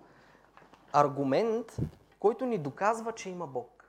аргумент, 0.94 1.78
който 2.20 2.46
ни 2.46 2.58
доказва, 2.58 3.12
че 3.12 3.30
има 3.30 3.48
Бог. 3.48 3.86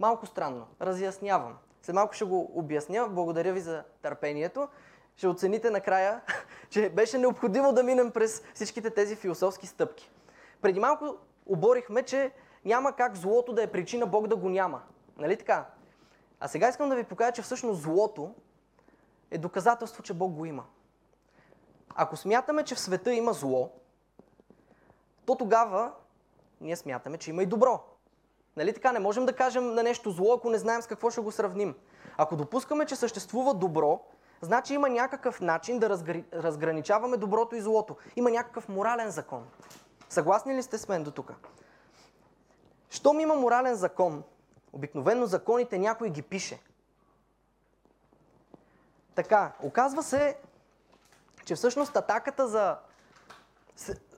Малко 0.00 0.26
странно. 0.26 0.66
Разяснявам. 0.80 1.58
След 1.82 1.94
малко 1.94 2.14
ще 2.14 2.24
го 2.24 2.50
обясня. 2.54 3.08
Благодаря 3.08 3.52
ви 3.52 3.60
за 3.60 3.84
търпението. 4.02 4.68
Ще 5.16 5.28
оцените 5.28 5.70
накрая, 5.70 6.20
че 6.70 6.90
беше 6.90 7.18
необходимо 7.18 7.72
да 7.72 7.82
минем 7.82 8.10
през 8.10 8.42
всичките 8.54 8.90
тези 8.90 9.16
философски 9.16 9.66
стъпки. 9.66 10.10
Преди 10.62 10.80
малко 10.80 11.16
оборихме, 11.46 12.02
че 12.02 12.32
няма 12.64 12.92
как 12.92 13.16
злото 13.16 13.52
да 13.52 13.62
е 13.62 13.66
причина 13.66 14.06
Бог 14.06 14.26
да 14.26 14.36
го 14.36 14.48
няма. 14.48 14.82
Нали 15.18 15.36
така? 15.36 15.66
А 16.40 16.48
сега 16.48 16.68
искам 16.68 16.88
да 16.88 16.96
ви 16.96 17.04
покажа, 17.04 17.32
че 17.32 17.42
всъщност 17.42 17.82
злото 17.82 18.34
е 19.30 19.38
доказателство, 19.38 20.02
че 20.02 20.14
Бог 20.14 20.32
го 20.32 20.44
има. 20.44 20.64
Ако 21.94 22.16
смятаме, 22.16 22.62
че 22.62 22.74
в 22.74 22.80
света 22.80 23.12
има 23.12 23.32
зло, 23.32 23.70
то 25.26 25.34
тогава 25.34 25.92
ние 26.60 26.76
смятаме, 26.76 27.18
че 27.18 27.30
има 27.30 27.42
и 27.42 27.46
добро. 27.46 27.80
Нали 28.56 28.74
така? 28.74 28.92
Не 28.92 28.98
можем 28.98 29.26
да 29.26 29.32
кажем 29.32 29.74
на 29.74 29.82
нещо 29.82 30.10
зло, 30.10 30.34
ако 30.34 30.50
не 30.50 30.58
знаем 30.58 30.82
с 30.82 30.86
какво 30.86 31.10
ще 31.10 31.20
го 31.20 31.32
сравним. 31.32 31.74
Ако 32.16 32.36
допускаме, 32.36 32.86
че 32.86 32.96
съществува 32.96 33.54
добро, 33.54 34.00
значи 34.40 34.74
има 34.74 34.88
някакъв 34.88 35.40
начин 35.40 35.78
да 35.78 35.90
разграничаваме 36.34 37.16
доброто 37.16 37.56
и 37.56 37.60
злото. 37.60 37.96
Има 38.16 38.30
някакъв 38.30 38.68
морален 38.68 39.10
закон. 39.10 39.46
Съгласни 40.08 40.54
ли 40.54 40.62
сте 40.62 40.78
с 40.78 40.88
мен 40.88 41.02
до 41.02 41.10
тук? 41.10 41.32
Щом 42.90 43.20
има 43.20 43.34
морален 43.34 43.74
закон, 43.74 44.22
обикновено 44.72 45.26
законите 45.26 45.78
някой 45.78 46.10
ги 46.10 46.22
пише. 46.22 46.60
Така, 49.14 49.52
оказва 49.62 50.02
се, 50.02 50.36
че 51.44 51.54
всъщност 51.54 51.96
атаката 51.96 52.48
за 52.48 52.76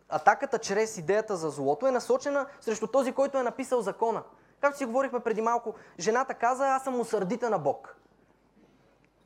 атаката 0.08 0.58
чрез 0.58 0.98
идеята 0.98 1.36
за 1.36 1.50
злото 1.50 1.86
е 1.86 1.90
насочена 1.90 2.46
срещу 2.60 2.86
този, 2.86 3.12
който 3.12 3.38
е 3.38 3.42
написал 3.42 3.82
закона. 3.82 4.22
Както 4.60 4.78
си 4.78 4.84
говорихме 4.84 5.20
преди 5.20 5.42
малко, 5.42 5.74
жената 5.98 6.34
каза, 6.34 6.68
аз 6.68 6.84
съм 6.84 7.00
усърдита 7.00 7.50
на 7.50 7.58
Бог. 7.58 7.96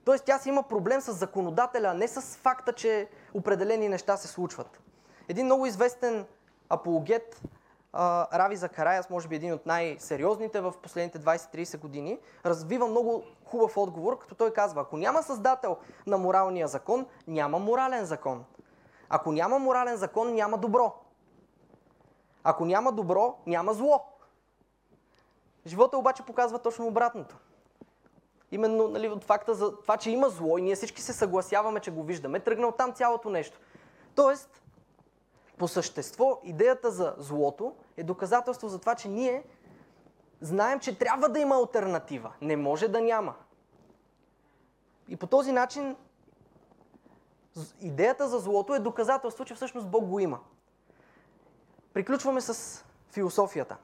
Тоест 0.04 0.24
тя 0.24 0.38
си 0.38 0.48
има 0.48 0.62
проблем 0.62 1.00
с 1.00 1.12
законодателя, 1.12 1.88
а 1.88 1.94
не 1.94 2.08
с 2.08 2.36
факта, 2.36 2.72
че 2.72 3.08
определени 3.34 3.88
неща 3.88 4.16
се 4.16 4.28
случват. 4.28 4.80
Един 5.28 5.44
много 5.44 5.66
известен 5.66 6.26
апологет, 6.68 7.42
Рави 8.32 8.56
Закараяс, 8.56 9.10
може 9.10 9.28
би 9.28 9.36
един 9.36 9.52
от 9.52 9.66
най-сериозните 9.66 10.60
в 10.60 10.74
последните 10.82 11.18
20-30 11.18 11.78
години, 11.78 12.18
развива 12.44 12.86
много 12.86 13.22
хубав 13.44 13.76
отговор, 13.76 14.18
като 14.18 14.34
той 14.34 14.52
казва, 14.52 14.82
ако 14.82 14.96
няма 14.96 15.22
създател 15.22 15.76
на 16.06 16.18
моралния 16.18 16.68
закон, 16.68 17.06
няма 17.26 17.58
морален 17.58 18.04
закон. 18.04 18.44
Ако 19.08 19.32
няма 19.32 19.58
морален 19.58 19.96
закон, 19.96 20.34
няма 20.34 20.58
добро. 20.58 20.94
Ако 22.44 22.64
няма 22.64 22.92
добро, 22.92 23.36
няма 23.46 23.74
зло. 23.74 24.04
Живота 25.66 25.98
обаче 25.98 26.22
показва 26.22 26.58
точно 26.58 26.86
обратното. 26.86 27.36
Именно 28.52 28.88
нали, 28.88 29.08
от 29.08 29.24
факта 29.24 29.54
за 29.54 29.80
това, 29.80 29.96
че 29.96 30.10
има 30.10 30.28
зло 30.28 30.58
и 30.58 30.62
ние 30.62 30.74
всички 30.74 31.02
се 31.02 31.12
съгласяваме, 31.12 31.80
че 31.80 31.90
го 31.90 32.02
виждаме, 32.02 32.40
тръгна 32.40 32.66
от 32.66 32.76
там 32.76 32.92
цялото 32.92 33.30
нещо. 33.30 33.58
Тоест, 34.14 34.62
по 35.58 35.68
същество, 35.68 36.40
идеята 36.44 36.90
за 36.90 37.14
злото 37.18 37.74
е 37.96 38.02
доказателство 38.02 38.68
за 38.68 38.78
това, 38.78 38.94
че 38.94 39.08
ние 39.08 39.44
знаем, 40.40 40.80
че 40.80 40.98
трябва 40.98 41.28
да 41.28 41.38
има 41.38 41.54
альтернатива. 41.56 42.32
Не 42.40 42.56
може 42.56 42.88
да 42.88 43.00
няма. 43.00 43.34
И 45.08 45.16
по 45.16 45.26
този 45.26 45.52
начин 45.52 45.96
идеята 47.80 48.28
за 48.28 48.38
злото 48.38 48.74
е 48.74 48.78
доказателство, 48.78 49.44
че 49.44 49.54
всъщност 49.54 49.88
Бог 49.88 50.06
го 50.06 50.18
има. 50.18 50.40
Приключваме 51.92 52.40
с 52.40 52.84
философията. 53.10 53.76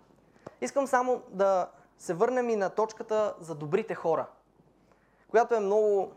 Искам 0.60 0.86
само 0.86 1.22
да 1.28 1.70
се 1.98 2.14
върнем 2.14 2.50
и 2.50 2.56
на 2.56 2.70
точката 2.70 3.34
за 3.40 3.54
добрите 3.54 3.94
хора, 3.94 4.26
която 5.28 5.54
е 5.54 5.60
много, 5.60 6.12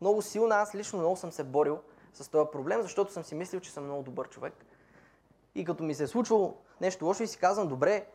много 0.00 0.22
силна. 0.22 0.54
Аз 0.54 0.74
лично 0.74 0.98
много 0.98 1.16
съм 1.16 1.32
се 1.32 1.44
борил 1.44 1.78
с 2.14 2.28
този 2.28 2.50
проблем, 2.52 2.82
защото 2.82 3.12
съм 3.12 3.24
си 3.24 3.34
мислил, 3.34 3.60
че 3.60 3.72
съм 3.72 3.84
много 3.84 4.02
добър 4.02 4.28
човек. 4.28 4.54
И 5.54 5.64
като 5.64 5.84
ми 5.84 5.94
се 5.94 6.02
е 6.02 6.06
случвало 6.06 6.56
нещо 6.80 7.06
лошо 7.06 7.22
и 7.22 7.26
си 7.26 7.38
казвам, 7.38 7.68
добре, 7.68 8.06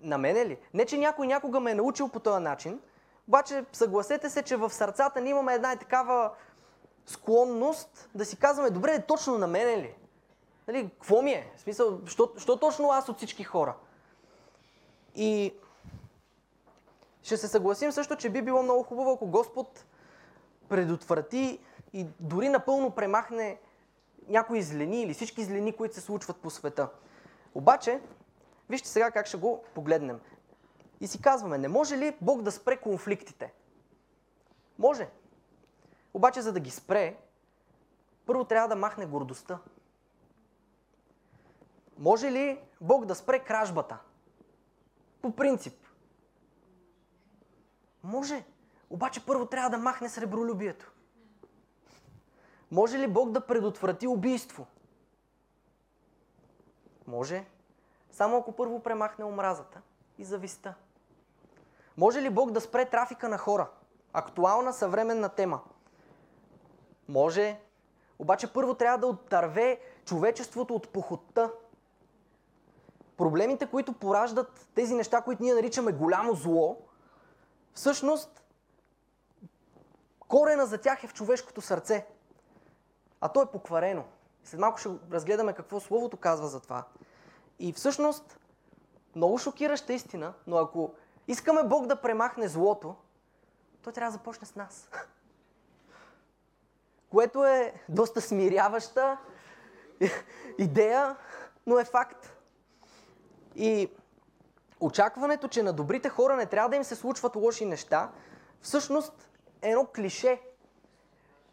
на 0.00 0.18
мене 0.18 0.46
ли? 0.46 0.58
Не, 0.74 0.86
че 0.86 0.98
някой 0.98 1.26
някога 1.26 1.60
ме 1.60 1.70
е 1.70 1.74
научил 1.74 2.08
по 2.08 2.20
този 2.20 2.42
начин, 2.42 2.80
обаче 3.28 3.64
съгласете 3.72 4.30
се, 4.30 4.42
че 4.42 4.56
в 4.56 4.70
сърцата 4.70 5.20
ни 5.20 5.30
имаме 5.30 5.54
една 5.54 5.72
и 5.72 5.78
такава 5.78 6.30
склонност 7.06 8.08
да 8.14 8.24
си 8.24 8.36
казваме, 8.36 8.70
добре, 8.70 9.02
точно 9.02 9.38
на 9.38 9.46
мене 9.46 9.78
ли? 9.78 9.94
Нали, 10.68 10.90
какво 10.90 11.22
ми 11.22 11.30
е? 11.30 11.52
В 11.56 11.60
смисъл, 11.60 12.00
що, 12.06 12.32
що 12.38 12.56
точно 12.56 12.90
аз 12.90 13.08
от 13.08 13.16
всички 13.16 13.44
хора? 13.44 13.74
И 15.14 15.54
ще 17.22 17.36
се 17.36 17.48
съгласим 17.48 17.92
също, 17.92 18.16
че 18.16 18.30
би 18.30 18.42
било 18.42 18.62
много 18.62 18.82
хубаво, 18.82 19.12
ако 19.12 19.26
Господ 19.26 19.84
предотврати 20.68 21.60
и 21.92 22.06
дори 22.20 22.48
напълно 22.48 22.90
премахне 22.90 23.58
някои 24.28 24.62
злени 24.62 25.02
или 25.02 25.14
всички 25.14 25.44
злени, 25.44 25.76
които 25.76 25.94
се 25.94 26.00
случват 26.00 26.36
по 26.36 26.50
света. 26.50 26.88
Обаче, 27.54 28.00
вижте 28.70 28.88
сега 28.88 29.10
как 29.10 29.26
ще 29.26 29.36
го 29.36 29.64
погледнем. 29.74 30.20
И 31.00 31.06
си 31.06 31.22
казваме, 31.22 31.58
не 31.58 31.68
може 31.68 31.98
ли 31.98 32.16
Бог 32.20 32.42
да 32.42 32.52
спре 32.52 32.76
конфликтите? 32.76 33.52
Може. 34.78 35.08
Обаче, 36.14 36.42
за 36.42 36.52
да 36.52 36.60
ги 36.60 36.70
спре, 36.70 37.16
първо 38.26 38.44
трябва 38.44 38.68
да 38.68 38.76
махне 38.76 39.06
гордостта. 39.06 39.58
Може 41.98 42.32
ли 42.32 42.60
Бог 42.80 43.04
да 43.04 43.14
спре 43.14 43.38
кражбата? 43.38 43.98
По 45.22 45.36
принцип. 45.36 45.86
Може. 48.02 48.44
Обаче 48.90 49.26
първо 49.26 49.46
трябва 49.46 49.70
да 49.70 49.78
махне 49.78 50.08
сребролюбието. 50.08 50.92
Може 52.74 52.98
ли 52.98 53.08
Бог 53.08 53.30
да 53.30 53.46
предотврати 53.46 54.06
убийство? 54.06 54.66
Може. 57.06 57.44
Само 58.10 58.36
ако 58.36 58.52
първо 58.52 58.82
премахне 58.82 59.24
омразата 59.24 59.80
и 60.18 60.24
зависта. 60.24 60.74
Може 61.96 62.22
ли 62.22 62.30
Бог 62.30 62.50
да 62.50 62.60
спре 62.60 62.84
трафика 62.84 63.28
на 63.28 63.38
хора? 63.38 63.70
Актуална 64.12 64.72
съвременна 64.72 65.28
тема. 65.28 65.60
Може. 67.08 67.60
Обаче 68.18 68.52
първо 68.52 68.74
трябва 68.74 68.98
да 68.98 69.06
оттърве 69.06 69.80
човечеството 70.04 70.74
от 70.74 70.88
похотта. 70.88 71.52
Проблемите, 73.16 73.66
които 73.66 73.92
пораждат 73.92 74.68
тези 74.74 74.94
неща, 74.94 75.20
които 75.20 75.42
ние 75.42 75.54
наричаме 75.54 75.92
голямо 75.92 76.34
зло, 76.34 76.78
всъщност 77.74 78.42
корена 80.28 80.66
за 80.66 80.78
тях 80.78 81.04
е 81.04 81.08
в 81.08 81.14
човешкото 81.14 81.60
сърце. 81.60 82.13
А 83.20 83.28
то 83.28 83.42
е 83.42 83.46
покварено. 83.46 84.04
След 84.44 84.60
малко 84.60 84.78
ще 84.78 84.88
разгледаме 85.12 85.52
какво 85.52 85.80
Словото 85.80 86.16
казва 86.16 86.48
за 86.48 86.60
това. 86.60 86.84
И 87.58 87.72
всъщност, 87.72 88.38
много 89.16 89.38
шокираща 89.38 89.92
истина, 89.92 90.32
но 90.46 90.56
ако 90.56 90.94
искаме 91.28 91.62
Бог 91.62 91.86
да 91.86 92.00
премахне 92.00 92.48
злото, 92.48 92.94
той 93.82 93.92
трябва 93.92 94.10
да 94.10 94.18
започне 94.18 94.46
с 94.46 94.54
нас. 94.54 94.90
Което 97.10 97.44
е 97.44 97.74
доста 97.88 98.20
смиряваща 98.20 99.18
идея, 100.58 101.16
но 101.66 101.78
е 101.78 101.84
факт. 101.84 102.36
И 103.54 103.90
очакването, 104.80 105.48
че 105.48 105.62
на 105.62 105.72
добрите 105.72 106.08
хора 106.08 106.36
не 106.36 106.46
трябва 106.46 106.68
да 106.68 106.76
им 106.76 106.84
се 106.84 106.96
случват 106.96 107.36
лоши 107.36 107.64
неща, 107.64 108.10
всъщност 108.60 109.28
е 109.62 109.70
едно 109.70 109.86
клише. 109.86 110.40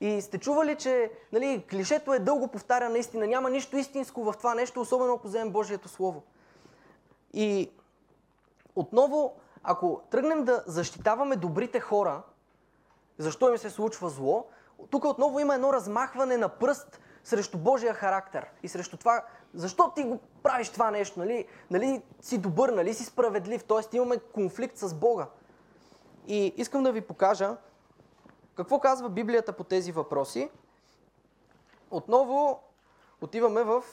И 0.01 0.21
сте 0.21 0.37
чували, 0.37 0.75
че 0.75 1.11
нали, 1.31 1.65
клишето 1.69 2.13
е 2.13 2.19
дълго 2.19 2.47
повтаря 2.47 2.89
наистина. 2.89 3.27
Няма 3.27 3.49
нищо 3.49 3.77
истинско 3.77 4.23
в 4.23 4.33
това 4.37 4.55
нещо, 4.55 4.81
особено 4.81 5.13
ако 5.13 5.27
вземем 5.27 5.51
Божието 5.51 5.89
Слово. 5.89 6.23
И 7.33 7.71
отново, 8.75 9.33
ако 9.63 10.01
тръгнем 10.11 10.43
да 10.43 10.63
защитаваме 10.67 11.35
добрите 11.35 11.79
хора, 11.79 12.21
защо 13.17 13.49
им 13.49 13.57
се 13.57 13.69
случва 13.69 14.09
зло, 14.09 14.45
тук 14.89 15.05
отново 15.05 15.39
има 15.39 15.55
едно 15.55 15.73
размахване 15.73 16.37
на 16.37 16.49
пръст 16.49 16.99
срещу 17.23 17.57
Божия 17.57 17.93
характер 17.93 18.45
и 18.63 18.67
срещу 18.67 18.97
това, 18.97 19.23
защо 19.53 19.91
ти 19.95 20.03
го 20.03 20.19
правиш 20.43 20.69
това 20.69 20.91
нещо, 20.91 21.19
нали, 21.19 21.47
нали 21.71 22.01
си 22.21 22.37
добър, 22.37 22.69
нали 22.69 22.93
си 22.93 23.05
справедлив, 23.05 23.63
т.е. 23.63 23.97
имаме 23.97 24.17
конфликт 24.17 24.77
с 24.77 24.93
Бога. 24.93 25.27
И 26.27 26.53
искам 26.57 26.83
да 26.83 26.91
ви 26.91 27.01
покажа 27.01 27.57
какво 28.55 28.79
казва 28.79 29.09
Библията 29.09 29.53
по 29.53 29.63
тези 29.63 29.91
въпроси. 29.91 30.49
Отново 31.91 32.59
отиваме 33.21 33.63
в 33.63 33.83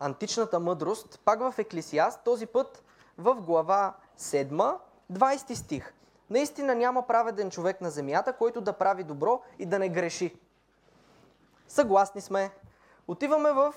античната 0.00 0.60
мъдрост, 0.60 1.20
пак 1.24 1.40
в 1.40 1.54
Еклисиаст, 1.58 2.20
този 2.24 2.46
път 2.46 2.84
в 3.18 3.34
глава 3.34 3.94
7, 4.18 4.76
20 5.12 5.54
стих. 5.54 5.92
Наистина 6.30 6.74
няма 6.74 7.06
праведен 7.06 7.50
човек 7.50 7.80
на 7.80 7.90
земята, 7.90 8.32
който 8.32 8.60
да 8.60 8.72
прави 8.72 9.04
добро 9.04 9.42
и 9.58 9.66
да 9.66 9.78
не 9.78 9.88
греши. 9.88 10.38
Съгласни 11.68 12.20
сме. 12.20 12.50
Отиваме 13.08 13.52
в 13.52 13.74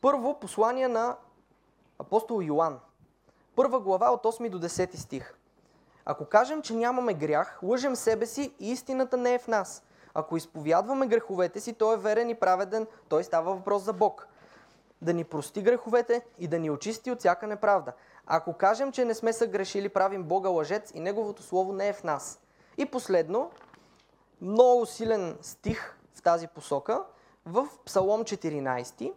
първо 0.00 0.40
послание 0.40 0.88
на 0.88 1.16
апостол 1.98 2.42
Йоанн. 2.42 2.80
Първа 3.56 3.80
глава 3.80 4.10
от 4.10 4.22
8 4.22 4.50
до 4.50 4.60
10 4.60 4.96
стих. 4.96 5.34
Ако 6.10 6.24
кажем, 6.24 6.62
че 6.62 6.74
нямаме 6.74 7.14
грях, 7.14 7.58
лъжем 7.62 7.96
себе 7.96 8.26
си 8.26 8.54
и 8.60 8.70
истината 8.70 9.16
не 9.16 9.34
е 9.34 9.38
в 9.38 9.48
нас. 9.48 9.82
Ако 10.14 10.36
изповядваме 10.36 11.06
греховете 11.06 11.60
си, 11.60 11.72
той 11.72 11.94
е 11.94 11.98
верен 11.98 12.30
и 12.30 12.34
праведен, 12.34 12.86
той 13.08 13.24
става 13.24 13.54
въпрос 13.54 13.82
за 13.82 13.92
Бог. 13.92 14.28
Да 15.02 15.14
ни 15.14 15.24
прости 15.24 15.62
греховете 15.62 16.22
и 16.38 16.48
да 16.48 16.58
ни 16.58 16.70
очисти 16.70 17.10
от 17.10 17.18
всяка 17.18 17.46
неправда. 17.46 17.92
Ако 18.26 18.52
кажем, 18.52 18.92
че 18.92 19.04
не 19.04 19.14
сме 19.14 19.32
съгрешили, 19.32 19.88
правим 19.88 20.22
Бога 20.24 20.48
лъжец 20.48 20.90
и 20.94 21.00
Неговото 21.00 21.42
Слово 21.42 21.72
не 21.72 21.88
е 21.88 21.92
в 21.92 22.04
нас. 22.04 22.40
И 22.78 22.86
последно, 22.86 23.50
много 24.40 24.86
силен 24.86 25.38
стих 25.42 25.96
в 26.14 26.22
тази 26.22 26.48
посока, 26.48 27.04
в 27.46 27.68
Псалом 27.84 28.24
14, 28.24 29.12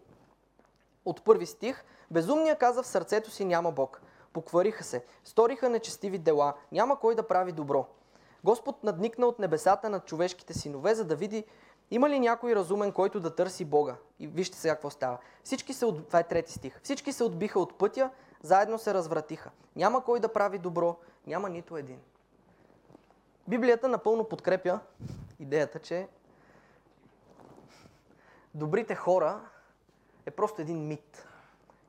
от 1.05 1.23
първи 1.23 1.45
стих, 1.45 1.83
Безумния 2.11 2.55
каза 2.55 2.83
в 2.83 2.87
сърцето 2.87 3.31
си 3.31 3.45
няма 3.45 3.71
Бог. 3.71 4.01
Поквариха 4.33 4.83
се, 4.83 5.05
сториха 5.23 5.69
нечестиви 5.69 6.17
дела, 6.17 6.53
няма 6.71 6.99
кой 6.99 7.15
да 7.15 7.27
прави 7.27 7.51
добро. 7.51 7.85
Господ 8.43 8.83
надникна 8.83 9.25
от 9.25 9.39
небесата 9.39 9.89
над 9.89 10.05
човешките 10.05 10.53
синове, 10.53 10.95
за 10.95 11.05
да 11.05 11.15
види 11.15 11.45
има 11.91 12.09
ли 12.09 12.19
някой 12.19 12.55
разумен, 12.55 12.91
който 12.91 13.19
да 13.19 13.35
търси 13.35 13.65
Бога. 13.65 13.95
И 14.19 14.27
вижте 14.27 14.57
сега 14.57 14.73
какво 14.73 14.89
става. 14.89 15.17
Всички 15.43 15.73
се, 15.73 15.85
от... 15.85 16.07
това 16.07 16.19
е 16.19 16.27
трети 16.27 16.51
стих. 16.53 16.79
Всички 16.83 17.13
се 17.13 17.23
отбиха 17.23 17.59
от 17.59 17.77
пътя, 17.77 18.09
заедно 18.41 18.79
се 18.79 18.93
развратиха. 18.93 19.51
Няма 19.75 20.03
кой 20.03 20.19
да 20.19 20.33
прави 20.33 20.59
добро, 20.59 20.97
няма 21.27 21.49
нито 21.49 21.77
един. 21.77 21.99
Библията 23.47 23.87
напълно 23.87 24.23
подкрепя 24.23 24.79
идеята, 25.39 25.79
че 25.79 26.07
добрите 28.53 28.95
хора 28.95 29.41
е 30.25 30.31
просто 30.31 30.61
един 30.61 30.87
мит. 30.87 31.27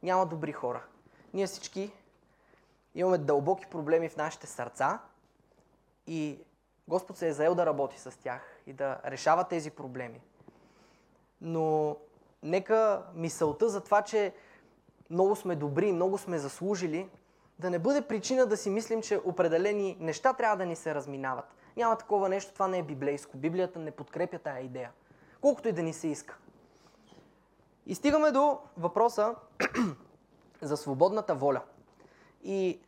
Няма 0.02 0.26
добри 0.26 0.52
хора. 0.52 0.82
Ние 1.34 1.46
всички 1.46 1.92
имаме 2.94 3.18
дълбоки 3.18 3.66
проблеми 3.66 4.08
в 4.08 4.16
нашите 4.16 4.46
сърца 4.46 4.98
и 6.06 6.38
Господ 6.88 7.16
се 7.16 7.28
е 7.28 7.32
заел 7.32 7.54
да 7.54 7.66
работи 7.66 7.98
с 7.98 8.18
тях 8.18 8.60
и 8.66 8.72
да 8.72 9.00
решава 9.04 9.44
тези 9.44 9.70
проблеми. 9.70 10.20
Но 11.40 11.96
нека 12.42 13.02
мисълта 13.14 13.68
за 13.68 13.80
това, 13.80 14.02
че 14.02 14.32
много 15.10 15.36
сме 15.36 15.56
добри, 15.56 15.92
много 15.92 16.18
сме 16.18 16.38
заслужили, 16.38 17.08
да 17.58 17.70
не 17.70 17.78
бъде 17.78 18.02
причина 18.02 18.46
да 18.46 18.56
си 18.56 18.70
мислим, 18.70 19.02
че 19.02 19.20
определени 19.24 19.96
неща 20.00 20.32
трябва 20.32 20.56
да 20.56 20.66
ни 20.66 20.76
се 20.76 20.94
разминават. 20.94 21.44
Няма 21.76 21.96
такова 21.96 22.28
нещо, 22.28 22.52
това 22.52 22.68
не 22.68 22.78
е 22.78 22.82
библейско. 22.82 23.36
Библията 23.36 23.78
не 23.78 23.90
подкрепя 23.90 24.38
тая 24.38 24.64
идея. 24.64 24.92
Колкото 25.40 25.68
и 25.68 25.72
да 25.72 25.82
ни 25.82 25.92
се 25.92 26.08
иска. 26.08 26.36
И 27.86 27.94
стигаме 27.94 28.30
до 28.30 28.58
въпроса 28.76 29.34
за 30.62 30.76
свободната 30.76 31.34
воля. 31.34 31.60
И 32.44 32.80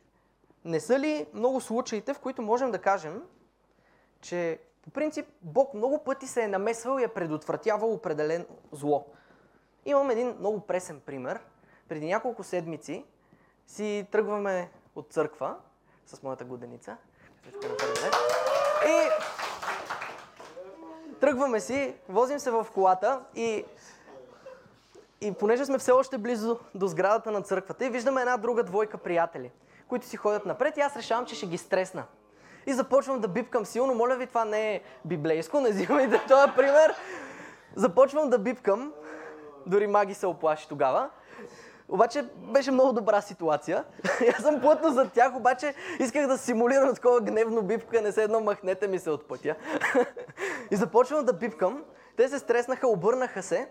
не 0.65 0.79
са 0.79 0.99
ли 0.99 1.25
много 1.33 1.61
случаите, 1.61 2.13
в 2.13 2.19
които 2.19 2.41
можем 2.41 2.71
да 2.71 2.79
кажем, 2.79 3.23
че 4.21 4.59
по 4.81 4.89
принцип 4.89 5.27
Бог 5.41 5.73
много 5.73 6.03
пъти 6.03 6.27
се 6.27 6.43
е 6.43 6.47
намесвал 6.47 6.99
и 6.99 7.03
е 7.03 7.07
предотвратявал 7.07 7.93
определен 7.93 8.45
зло. 8.71 9.05
Имам 9.85 10.09
един 10.09 10.35
много 10.39 10.59
пресен 10.59 10.99
пример. 10.99 11.39
Преди 11.87 12.05
няколко 12.05 12.43
седмици 12.43 13.05
си 13.67 14.07
тръгваме 14.11 14.71
от 14.95 15.13
църква 15.13 15.55
с 16.05 16.23
моята 16.23 16.45
годеница. 16.45 16.97
И 18.87 19.09
тръгваме 21.19 21.59
си, 21.59 21.95
возим 22.09 22.39
се 22.39 22.51
в 22.51 22.67
колата 22.73 23.21
и 23.35 23.65
и 25.21 25.31
понеже 25.31 25.65
сме 25.65 25.77
все 25.77 25.91
още 25.91 26.17
близо 26.17 26.59
до 26.75 26.87
сградата 26.87 27.31
на 27.31 27.41
църквата 27.41 27.85
и 27.85 27.89
виждаме 27.89 28.21
една 28.21 28.37
друга 28.37 28.63
двойка 28.63 28.97
приятели, 28.97 29.51
които 29.87 30.05
си 30.05 30.17
ходят 30.17 30.45
напред 30.45 30.77
и 30.77 30.81
аз 30.81 30.97
решавам, 30.97 31.25
че 31.25 31.35
ще 31.35 31.45
ги 31.45 31.57
стресна. 31.57 32.03
И 32.67 32.73
започвам 32.73 33.19
да 33.19 33.27
бипкам 33.27 33.65
силно. 33.65 33.95
Моля 33.95 34.15
ви, 34.15 34.27
това 34.27 34.45
не 34.45 34.75
е 34.75 34.81
библейско, 35.05 35.61
не 35.61 35.69
взимайте 35.69 36.21
този 36.27 36.51
пример. 36.55 36.93
Започвам 37.75 38.29
да 38.29 38.39
бипкам. 38.39 38.93
Дори 39.65 39.87
маги 39.87 40.13
се 40.13 40.27
оплаши 40.27 40.67
тогава. 40.67 41.09
Обаче 41.89 42.25
беше 42.35 42.71
много 42.71 42.93
добра 42.93 43.21
ситуация. 43.21 43.83
Аз 44.37 44.43
съм 44.43 44.61
плътно 44.61 44.91
за 44.91 45.09
тях, 45.09 45.35
обаче 45.35 45.73
исках 45.99 46.27
да 46.27 46.37
симулирам 46.37 46.95
такова 46.95 47.21
гневно 47.21 47.61
бипка, 47.61 48.11
се 48.11 48.23
едно 48.23 48.39
махнете 48.39 48.87
ми 48.87 48.99
се 48.99 49.09
от 49.09 49.27
пътя. 49.27 49.55
и 50.71 50.75
започвам 50.75 51.25
да 51.25 51.33
бипкам. 51.33 51.83
Те 52.17 52.29
се 52.29 52.39
стреснаха, 52.39 52.87
обърнаха 52.87 53.43
се. 53.43 53.69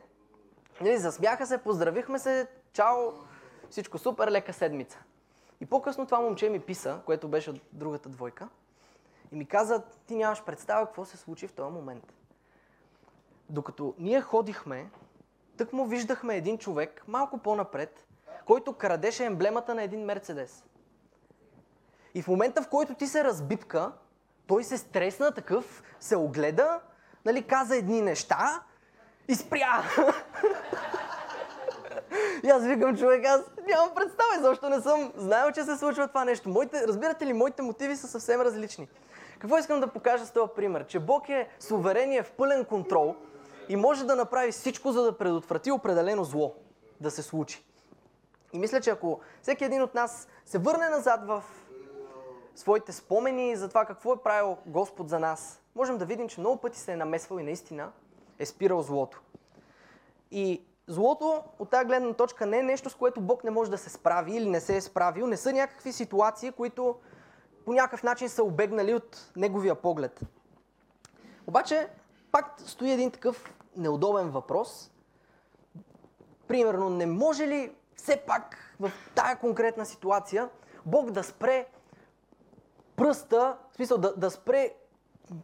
Нали, 0.80 0.98
засмяха 0.98 1.46
се, 1.46 1.58
поздравихме 1.58 2.18
се, 2.18 2.46
чао, 2.72 3.12
всичко 3.70 3.98
супер, 3.98 4.30
лека 4.30 4.52
седмица. 4.52 4.98
И 5.60 5.66
по-късно 5.66 6.06
това 6.06 6.20
момче 6.20 6.48
ми 6.48 6.60
писа, 6.60 7.00
което 7.06 7.28
беше 7.28 7.50
от 7.50 7.60
другата 7.72 8.08
двойка, 8.08 8.48
и 9.32 9.36
ми 9.36 9.46
каза, 9.46 9.82
ти 10.06 10.16
нямаш 10.16 10.44
представа 10.44 10.86
какво 10.86 11.04
се 11.04 11.16
случи 11.16 11.46
в 11.46 11.52
този 11.52 11.72
момент. 11.72 12.12
Докато 13.50 13.94
ние 13.98 14.20
ходихме, 14.20 14.90
тък 15.56 15.72
му 15.72 15.86
виждахме 15.86 16.36
един 16.36 16.58
човек 16.58 17.04
малко 17.08 17.38
по-напред, 17.38 18.06
който 18.44 18.72
крадеше 18.72 19.24
емблемата 19.24 19.74
на 19.74 19.82
един 19.82 20.04
Мерцедес. 20.04 20.64
И 22.14 22.22
в 22.22 22.28
момента, 22.28 22.62
в 22.62 22.68
който 22.68 22.94
ти 22.94 23.06
се 23.06 23.24
разбипка, 23.24 23.92
той 24.46 24.64
се 24.64 24.78
стресна 24.78 25.34
такъв, 25.34 25.82
се 26.00 26.16
огледа, 26.16 26.80
нали, 27.24 27.46
каза 27.46 27.76
едни 27.76 28.00
неща 28.00 28.62
и 29.28 29.34
спря. 29.34 29.82
И 32.42 32.48
аз 32.48 32.64
викам 32.64 32.96
човек, 32.96 33.26
аз 33.26 33.40
нямам 33.68 33.94
представа, 33.94 34.42
защо 34.42 34.68
не 34.68 34.80
съм 34.80 35.12
знаел, 35.16 35.52
че 35.52 35.64
се 35.64 35.76
случва 35.76 36.08
това 36.08 36.24
нещо. 36.24 36.48
Моите, 36.48 36.88
разбирате 36.88 37.26
ли, 37.26 37.32
моите 37.32 37.62
мотиви 37.62 37.96
са 37.96 38.08
съвсем 38.08 38.40
различни. 38.40 38.88
Какво 39.38 39.58
искам 39.58 39.80
да 39.80 39.86
покажа 39.86 40.26
с 40.26 40.32
този 40.32 40.52
пример? 40.56 40.86
Че 40.86 40.98
Бог 40.98 41.28
е 41.28 41.48
суверен 41.60 42.12
и 42.12 42.16
е 42.16 42.22
в 42.22 42.32
пълен 42.32 42.64
контрол 42.64 43.14
и 43.68 43.76
може 43.76 44.04
да 44.04 44.16
направи 44.16 44.52
всичко, 44.52 44.92
за 44.92 45.02
да 45.02 45.18
предотврати 45.18 45.70
определено 45.70 46.24
зло 46.24 46.54
да 47.00 47.10
се 47.10 47.22
случи. 47.22 47.64
И 48.52 48.58
мисля, 48.58 48.80
че 48.80 48.90
ако 48.90 49.20
всеки 49.42 49.64
един 49.64 49.82
от 49.82 49.94
нас 49.94 50.28
се 50.44 50.58
върне 50.58 50.88
назад 50.88 51.20
в 51.26 51.44
своите 52.54 52.92
спомени 52.92 53.56
за 53.56 53.68
това 53.68 53.84
какво 53.84 54.12
е 54.12 54.22
правил 54.22 54.56
Господ 54.66 55.08
за 55.08 55.18
нас, 55.18 55.62
можем 55.74 55.98
да 55.98 56.04
видим, 56.04 56.28
че 56.28 56.40
много 56.40 56.56
пъти 56.56 56.78
се 56.78 56.92
е 56.92 56.96
намесвал 56.96 57.38
и 57.38 57.42
наистина 57.42 57.92
е 58.38 58.46
спирал 58.46 58.82
злото. 58.82 59.20
И 60.30 60.66
злото 60.86 61.42
от 61.58 61.70
тази 61.70 61.86
гледна 61.86 62.12
точка 62.12 62.46
не 62.46 62.58
е 62.58 62.62
нещо, 62.62 62.90
с 62.90 62.94
което 62.94 63.20
Бог 63.20 63.44
не 63.44 63.50
може 63.50 63.70
да 63.70 63.78
се 63.78 63.90
справи 63.90 64.36
или 64.36 64.48
не 64.48 64.60
се 64.60 64.76
е 64.76 64.80
справил. 64.80 65.26
Не 65.26 65.36
са 65.36 65.52
някакви 65.52 65.92
ситуации, 65.92 66.52
които 66.52 66.96
по 67.64 67.72
някакъв 67.72 68.02
начин 68.02 68.28
са 68.28 68.42
обегнали 68.42 68.94
от 68.94 69.32
неговия 69.36 69.74
поглед. 69.74 70.20
Обаче, 71.46 71.88
пак 72.32 72.54
стои 72.56 72.90
един 72.90 73.10
такъв 73.10 73.54
неудобен 73.76 74.30
въпрос. 74.30 74.90
Примерно, 76.48 76.90
не 76.90 77.06
може 77.06 77.46
ли 77.46 77.72
все 77.96 78.16
пак 78.26 78.74
в 78.80 78.92
тая 79.14 79.38
конкретна 79.38 79.86
ситуация 79.86 80.48
Бог 80.86 81.10
да 81.10 81.24
спре 81.24 81.66
пръста, 82.96 83.56
в 83.72 83.76
смисъл 83.76 83.98
да, 83.98 84.16
да 84.16 84.30
спре 84.30 84.74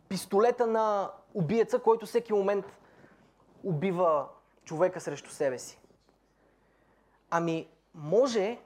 пистолета 0.09 0.67
на 0.67 1.11
убиеца, 1.35 1.79
който 1.79 2.07
всеки 2.07 2.33
момент 2.33 2.65
убива 3.65 4.29
човека 4.65 5.01
срещу 5.01 5.31
себе 5.31 5.59
си. 5.59 5.81
Ами, 7.31 7.69
може, 7.95 8.59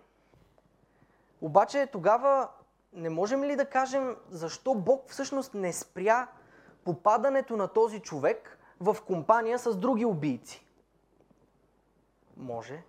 обаче 1.40 1.86
тогава 1.86 2.48
не 2.92 3.10
можем 3.10 3.44
ли 3.44 3.56
да 3.56 3.70
кажем 3.70 4.16
защо 4.30 4.74
Бог 4.74 5.04
всъщност 5.08 5.54
не 5.54 5.72
спря 5.72 6.28
попадането 6.84 7.56
на 7.56 7.68
този 7.68 8.00
човек 8.00 8.58
в 8.80 8.96
компания 9.06 9.58
с 9.58 9.76
други 9.76 10.04
убийци? 10.04 10.66
Може. 12.36 12.82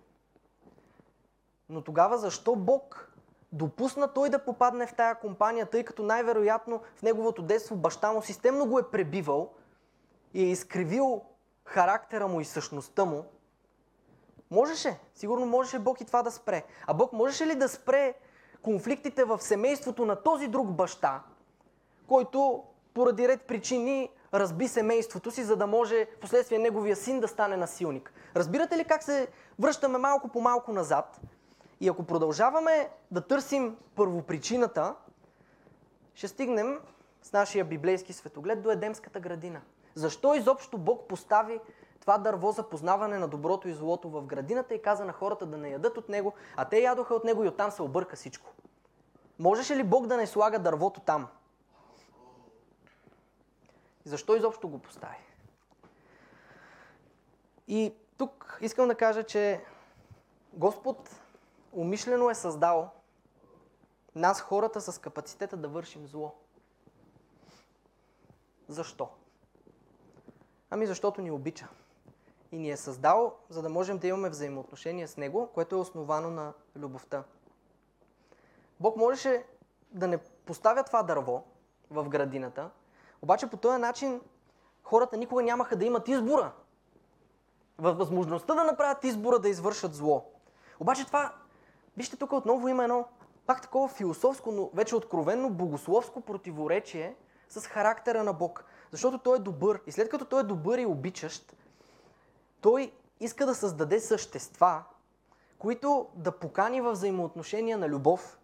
Но 1.68 1.82
тогава 1.82 2.18
защо 2.18 2.56
Бог 2.56 3.12
допусна 3.52 4.12
той 4.12 4.30
да 4.30 4.44
попадне 4.44 4.86
в 4.86 4.94
тая 4.94 5.14
компания, 5.14 5.66
тъй 5.66 5.84
като 5.84 6.02
най-вероятно 6.02 6.80
в 6.96 7.02
неговото 7.02 7.42
детство 7.42 7.76
баща 7.76 8.12
му 8.12 8.22
системно 8.22 8.66
го 8.66 8.78
е 8.78 8.90
пребивал 8.90 9.52
и 10.34 10.42
е 10.44 10.50
изкривил 10.50 11.24
характера 11.68 12.28
му 12.28 12.40
и 12.40 12.44
същността 12.44 13.04
му, 13.04 13.24
можеше, 14.50 14.98
сигурно 15.14 15.46
можеше 15.46 15.78
Бог 15.78 16.00
и 16.00 16.04
това 16.04 16.22
да 16.22 16.30
спре. 16.30 16.64
А 16.86 16.94
Бог 16.94 17.12
можеше 17.12 17.46
ли 17.46 17.54
да 17.54 17.68
спре 17.68 18.14
конфликтите 18.62 19.24
в 19.24 19.40
семейството 19.42 20.06
на 20.06 20.22
този 20.22 20.48
друг 20.48 20.70
баща, 20.70 21.22
който 22.08 22.64
поради 22.94 23.28
ред 23.28 23.42
причини 23.42 24.10
разби 24.34 24.68
семейството 24.68 25.30
си, 25.30 25.44
за 25.44 25.56
да 25.56 25.66
може 25.66 26.06
в 26.16 26.20
последствие 26.20 26.58
неговия 26.58 26.96
син 26.96 27.20
да 27.20 27.28
стане 27.28 27.56
насилник. 27.56 28.12
Разбирате 28.36 28.76
ли 28.76 28.84
как 28.84 29.02
се 29.02 29.28
връщаме 29.58 29.98
малко 29.98 30.28
по 30.28 30.40
малко 30.40 30.72
назад? 30.72 31.20
И 31.80 31.88
ако 31.88 32.04
продължаваме 32.04 32.88
да 33.10 33.20
търсим 33.20 33.76
първопричината, 33.94 34.94
ще 36.14 36.28
стигнем 36.28 36.78
с 37.22 37.32
нашия 37.32 37.64
библейски 37.64 38.12
светоглед 38.12 38.62
до 38.62 38.70
Едемската 38.70 39.20
градина. 39.20 39.60
Защо 39.98 40.34
изобщо 40.34 40.78
Бог 40.78 41.08
постави 41.08 41.60
това 42.00 42.18
дърво 42.18 42.52
за 42.52 42.68
познаване 42.68 43.18
на 43.18 43.28
доброто 43.28 43.68
и 43.68 43.74
злото 43.74 44.10
в 44.10 44.26
градината 44.26 44.74
и 44.74 44.82
каза 44.82 45.04
на 45.04 45.12
хората 45.12 45.46
да 45.46 45.56
не 45.56 45.70
ядат 45.70 45.96
от 45.96 46.08
него, 46.08 46.32
а 46.56 46.64
те 46.64 46.80
ядоха 46.80 47.14
от 47.14 47.24
него 47.24 47.44
и 47.44 47.48
оттам 47.48 47.70
се 47.70 47.82
обърка 47.82 48.16
всичко. 48.16 48.50
Можеше 49.38 49.76
ли 49.76 49.84
Бог 49.84 50.06
да 50.06 50.16
не 50.16 50.26
слага 50.26 50.58
дървото 50.58 51.00
там? 51.00 51.28
Защо 54.04 54.36
изобщо 54.36 54.68
го 54.68 54.78
постави? 54.78 55.16
И 57.68 57.94
тук 58.18 58.58
искам 58.60 58.88
да 58.88 58.94
кажа, 58.94 59.22
че 59.24 59.64
Господ 60.52 61.10
умишлено 61.72 62.30
е 62.30 62.34
създал 62.34 62.90
нас, 64.14 64.40
хората, 64.40 64.80
с 64.80 64.98
капацитета 64.98 65.56
да 65.56 65.68
вършим 65.68 66.06
зло. 66.06 66.34
Защо? 68.68 69.08
Ами 70.70 70.86
защото 70.86 71.22
ни 71.22 71.30
обича. 71.30 71.68
И 72.52 72.58
ни 72.58 72.70
е 72.70 72.76
създал, 72.76 73.36
за 73.48 73.62
да 73.62 73.68
можем 73.68 73.98
да 73.98 74.06
имаме 74.06 74.28
взаимоотношения 74.28 75.08
с 75.08 75.16
Него, 75.16 75.50
което 75.54 75.74
е 75.74 75.78
основано 75.78 76.30
на 76.30 76.52
любовта. 76.76 77.24
Бог 78.80 78.96
можеше 78.96 79.44
да 79.90 80.08
не 80.08 80.18
поставя 80.18 80.84
това 80.84 81.02
дърво 81.02 81.44
в 81.90 82.08
градината, 82.08 82.70
Обаче 83.22 83.46
по 83.46 83.56
този 83.56 83.78
начин 83.78 84.20
хората 84.82 85.16
никога 85.16 85.42
нямаха 85.42 85.76
да 85.76 85.84
имат 85.84 86.08
избора. 86.08 86.52
Възможността 87.78 88.54
да 88.54 88.64
направят 88.64 89.04
избора 89.04 89.38
да 89.38 89.48
извършат 89.48 89.94
зло. 89.94 90.24
Обаче 90.80 91.06
това, 91.06 91.32
вижте 91.96 92.16
тук 92.16 92.32
отново 92.32 92.68
има 92.68 92.84
едно 92.84 93.08
пак 93.46 93.62
такова 93.62 93.88
философско, 93.88 94.52
но 94.52 94.70
вече 94.74 94.96
откровенно 94.96 95.50
богословско 95.50 96.20
противоречие 96.20 97.16
с 97.48 97.66
характера 97.66 98.24
на 98.24 98.32
Бог. 98.32 98.64
Защото 98.90 99.18
той 99.18 99.36
е 99.36 99.40
добър. 99.40 99.80
И 99.86 99.92
след 99.92 100.08
като 100.08 100.24
той 100.24 100.40
е 100.40 100.44
добър 100.44 100.78
и 100.78 100.86
обичащ, 100.86 101.56
той 102.60 102.92
иска 103.20 103.46
да 103.46 103.54
създаде 103.54 104.00
същества, 104.00 104.82
които 105.58 106.06
да 106.14 106.32
покани 106.32 106.80
в 106.80 106.92
взаимоотношения 106.92 107.78
на 107.78 107.88
любов. 107.88 108.38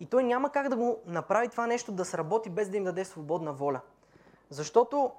И 0.00 0.06
той 0.06 0.24
няма 0.24 0.50
как 0.50 0.68
да 0.68 0.76
го 0.76 1.00
направи 1.06 1.48
това 1.48 1.66
нещо 1.66 1.92
да 1.92 2.04
сработи 2.04 2.50
без 2.50 2.68
да 2.68 2.76
им 2.76 2.84
даде 2.84 3.04
свободна 3.04 3.52
воля. 3.52 3.80
Защото 4.50 5.12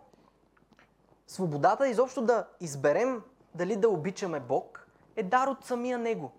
свободата 1.27 1.87
изобщо 1.87 2.21
да 2.21 2.47
изберем 2.59 3.23
дали 3.55 3.75
да 3.75 3.89
обичаме 3.89 4.39
Бог 4.39 4.87
е 5.15 5.23
дар 5.23 5.47
от 5.47 5.65
самия 5.65 5.97
Него. 5.97 6.31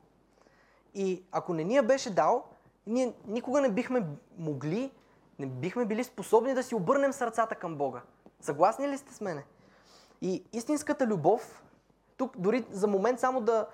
И 0.94 1.24
ако 1.32 1.54
не 1.54 1.64
ни 1.64 1.76
я 1.76 1.82
беше 1.82 2.10
дал, 2.10 2.44
ние 2.86 3.14
никога 3.26 3.60
не 3.60 3.68
бихме 3.68 4.06
могли, 4.38 4.90
не 5.38 5.46
бихме 5.46 5.84
били 5.84 6.04
способни 6.04 6.54
да 6.54 6.62
си 6.62 6.74
обърнем 6.74 7.12
сърцата 7.12 7.54
към 7.54 7.76
Бога. 7.76 8.02
Съгласни 8.40 8.88
ли 8.88 8.98
сте 8.98 9.14
с 9.14 9.20
мене? 9.20 9.44
И 10.20 10.44
истинската 10.52 11.06
любов, 11.06 11.62
тук 12.16 12.36
дори 12.38 12.64
за 12.70 12.86
момент 12.86 13.20
само 13.20 13.40
да, 13.40 13.66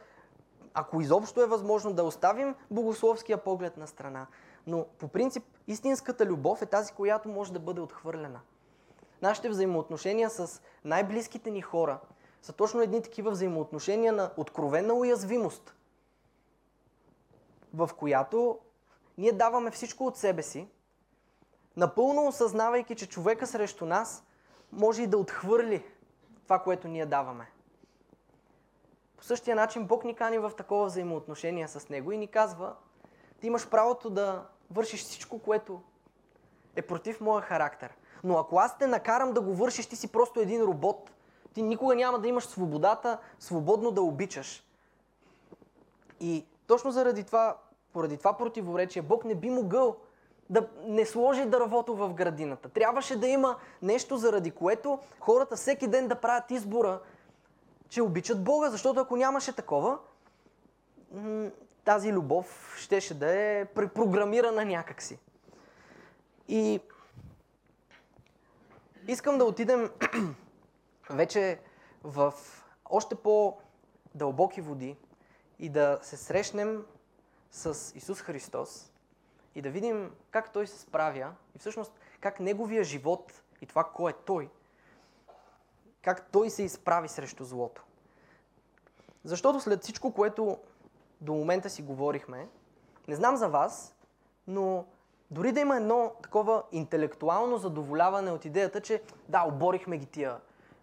ако 0.75 1.01
изобщо 1.01 1.43
е 1.43 1.47
възможно 1.47 1.93
да 1.93 2.05
оставим 2.05 2.55
богословския 2.71 3.39
поглед 3.39 3.77
на 3.77 3.87
страна, 3.87 4.27
но 4.67 4.87
по 4.99 5.09
принцип 5.09 5.45
истинската 5.67 6.27
любов 6.27 6.63
е 6.63 6.67
тази, 6.67 6.93
която 6.93 7.29
може 7.29 7.53
да 7.53 7.61
бъде 7.61 7.81
отхвърлена. 7.81 8.41
Нашите 9.23 9.49
взаимоотношения 9.49 10.31
с 10.31 10.63
най-близките 10.85 11.51
ни 11.51 11.63
хора 11.63 11.99
са 12.43 12.53
точно 12.53 12.81
едни 12.81 13.03
такива 13.03 13.31
взаимоотношения 13.31 14.13
на 14.13 14.31
откровена 14.37 14.95
уязвимост– 14.95 15.75
в 17.75 17.91
която 17.97 18.59
ние 19.19 19.33
даваме 19.33 19.71
всичко 19.71 20.07
от 20.07 20.17
себе 20.17 20.43
си, 20.43 20.69
напълно 21.77 22.27
осъзнавайки, 22.27 22.95
че 22.95 23.09
човека 23.09 23.47
срещу 23.47 23.87
нас 23.87 24.25
може 24.73 25.03
и 25.03 25.07
да 25.07 25.19
отхвърли 25.19 25.85
това, 26.45 26.59
което 26.59 26.89
ние 26.89 27.07
даваме. 27.07 27.51
По 29.17 29.25
същия 29.25 29.57
начин 29.57 29.87
Бог 29.87 30.05
ни 30.05 30.15
кани 30.15 30.39
в 30.39 30.53
такова 30.57 30.87
взаимоотношение 30.87 31.69
с 31.69 31.89
Него 31.89 32.13
и 32.13 32.19
ни 32.19 32.27
казва, 32.27 32.75
ти 33.41 33.47
имаш 33.47 33.69
правото 33.71 34.11
да 34.11 34.47
вършиш 34.71 35.03
всичко, 35.05 35.39
което 35.39 35.81
е 36.77 36.83
против 36.83 37.21
моя 37.21 37.43
характер. 37.43 37.97
Но 38.25 38.39
ако 38.39 38.59
аз 38.59 38.79
те 38.79 38.87
накарам 38.87 39.33
да 39.33 39.41
го 39.41 39.55
вършиш, 39.55 39.87
ти 39.87 39.97
си 39.97 40.13
просто 40.13 40.41
един 40.41 40.63
робот. 40.63 41.11
Ти 41.55 41.63
никога 41.63 41.95
няма 41.95 42.19
да 42.19 42.29
имаш 42.29 42.45
свободата, 42.45 43.19
свободно 43.39 43.91
да 43.91 44.03
обичаш. 44.03 44.65
И 46.21 46.47
точно 46.67 46.91
заради 46.91 47.25
това, 47.25 47.57
поради 47.93 48.17
това 48.17 48.33
противоречие, 48.33 49.03
Бог 49.03 49.25
не 49.25 49.35
би 49.35 49.51
могъл 49.51 49.97
да 50.53 50.69
не 50.85 51.07
сложи 51.07 51.45
дървото 51.45 51.97
в 51.97 52.15
градината. 52.15 52.69
Трябваше 52.69 53.17
да 53.17 53.29
има 53.29 53.57
нещо, 53.83 54.17
заради 54.17 54.51
което 54.51 54.99
хората 55.21 55.57
всеки 55.57 55.87
ден 55.87 56.09
да 56.09 56.15
правят 56.15 56.51
избора, 56.51 57.01
че 57.89 58.03
обичат 58.03 58.45
Бога, 58.45 58.71
защото 58.71 59.01
ако 59.01 59.17
нямаше 59.17 59.53
такова, 59.53 59.99
тази 61.85 62.13
любов 62.13 62.75
щеше 62.79 63.15
да 63.15 63.35
е 63.35 63.65
препрограмирана 63.65 64.65
някакси. 64.65 65.19
И 66.49 66.81
искам 69.09 69.39
да 69.39 69.45
отидем 69.45 69.91
вече 71.11 71.59
в 72.05 72.35
още 72.91 73.15
по-дълбоки 73.15 74.61
води, 74.61 74.97
и 75.59 75.69
да 75.69 75.99
се 76.03 76.17
срещнем 76.17 76.85
с 77.51 77.97
Исус 77.97 78.21
Христос 78.21 78.92
и 79.55 79.63
да 79.63 79.71
видим 79.71 80.11
как 80.31 80.53
Той 80.53 80.67
се 80.67 80.79
справя 80.79 81.33
и 81.57 81.59
всъщност 81.59 81.93
как 82.21 82.41
Неговия 82.41 82.85
живот 82.85 83.43
и 83.61 83.67
това 83.67 83.85
кой 83.85 84.11
е 84.11 84.15
Той, 84.15 84.49
как 86.03 86.31
Той 86.33 86.51
се 86.51 86.63
изправи 86.63 87.09
срещу 87.09 87.45
злото. 87.45 87.83
Защото 89.25 89.61
след 89.61 89.83
всичко, 89.83 90.13
което 90.13 90.59
до 91.21 91.33
момента 91.33 91.71
си 91.71 91.83
говорихме, 91.83 92.49
не 93.09 93.15
знам 93.15 93.37
за 93.37 93.49
вас, 93.49 93.95
но 94.47 94.85
дори 95.31 95.53
да 95.53 95.61
има 95.61 95.77
едно 95.77 96.13
такова 96.23 96.63
интелектуално 96.73 97.59
задоволяване 97.59 98.31
от 98.31 98.45
идеята, 98.45 98.81
че 98.81 99.03
да, 99.29 99.45
оборихме 99.49 99.99
ги 99.99 100.07
тия 100.07 100.37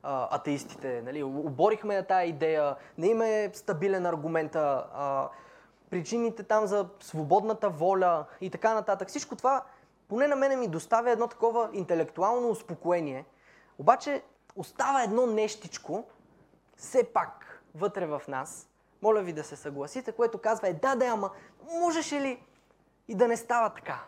а, 0.03 0.35
атеистите. 0.35 1.01
Нали? 1.01 1.23
Оборихме 1.23 2.03
тая 2.03 2.27
идея, 2.27 2.75
не 2.97 3.07
има 3.07 3.27
е 3.27 3.51
стабилен 3.53 4.05
аргумент, 4.05 4.55
а, 4.55 5.29
причините 5.89 6.43
там 6.43 6.67
за 6.67 6.89
свободната 6.99 7.69
воля 7.69 8.25
и 8.41 8.49
така 8.49 8.73
нататък. 8.73 9.07
Всичко 9.09 9.35
това 9.35 9.63
поне 10.07 10.27
на 10.27 10.35
мене 10.35 10.55
ми 10.55 10.67
доставя 10.67 11.11
едно 11.11 11.27
такова 11.27 11.69
интелектуално 11.73 12.49
успокоение. 12.49 13.25
Обаче 13.77 14.23
остава 14.55 15.03
едно 15.03 15.25
нещичко, 15.25 16.03
все 16.77 17.03
пак 17.03 17.61
вътре 17.75 18.05
в 18.05 18.21
нас, 18.27 18.69
моля 19.01 19.21
ви 19.21 19.33
да 19.33 19.43
се 19.43 19.55
съгласите, 19.55 20.11
което 20.11 20.37
казва 20.37 20.67
е 20.67 20.73
да, 20.73 20.95
да, 20.95 21.05
ама 21.05 21.29
можеше 21.79 22.21
ли 22.21 22.43
и 23.07 23.15
да 23.15 23.27
не 23.27 23.37
става 23.37 23.69
така? 23.69 24.03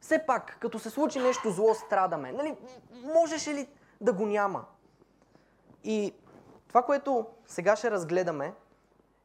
Все 0.00 0.26
пак, 0.26 0.56
като 0.60 0.78
се 0.78 0.90
случи 0.90 1.18
нещо 1.18 1.50
зло, 1.50 1.74
страдаме. 1.74 2.32
Нали, 2.32 2.56
можеше 3.02 3.54
ли 3.54 3.68
да 4.00 4.12
го 4.12 4.26
няма. 4.26 4.64
И 5.84 6.14
това, 6.68 6.82
което 6.82 7.26
сега 7.46 7.76
ще 7.76 7.90
разгледаме, 7.90 8.54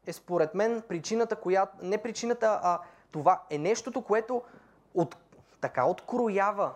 е 0.09 0.13
според 0.13 0.55
мен 0.55 0.83
причината, 0.87 1.35
която, 1.35 1.71
не 1.81 1.97
причината, 1.97 2.59
а 2.63 2.79
това 3.11 3.41
е 3.49 3.57
нещото, 3.57 4.01
което 4.01 4.41
от, 4.93 5.15
така 5.61 5.85
откроява 5.85 6.73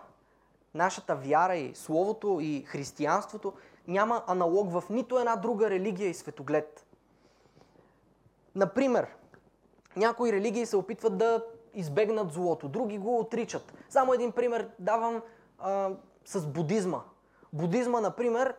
нашата 0.74 1.16
вяра 1.16 1.56
и 1.56 1.74
Словото 1.74 2.38
и 2.40 2.64
християнството, 2.66 3.52
няма 3.88 4.22
аналог 4.26 4.70
в 4.70 4.84
нито 4.90 5.18
една 5.18 5.36
друга 5.36 5.70
религия 5.70 6.08
и 6.08 6.14
светоглед. 6.14 6.86
Например, 8.54 9.06
някои 9.96 10.32
религии 10.32 10.66
се 10.66 10.76
опитват 10.76 11.18
да 11.18 11.44
избегнат 11.74 12.32
злото, 12.32 12.68
други 12.68 12.98
го 12.98 13.18
отричат. 13.18 13.72
Само 13.88 14.14
един 14.14 14.32
пример 14.32 14.68
давам 14.78 15.22
а, 15.58 15.90
с 16.24 16.46
будизма. 16.46 17.00
Будизма, 17.52 18.00
например, 18.00 18.54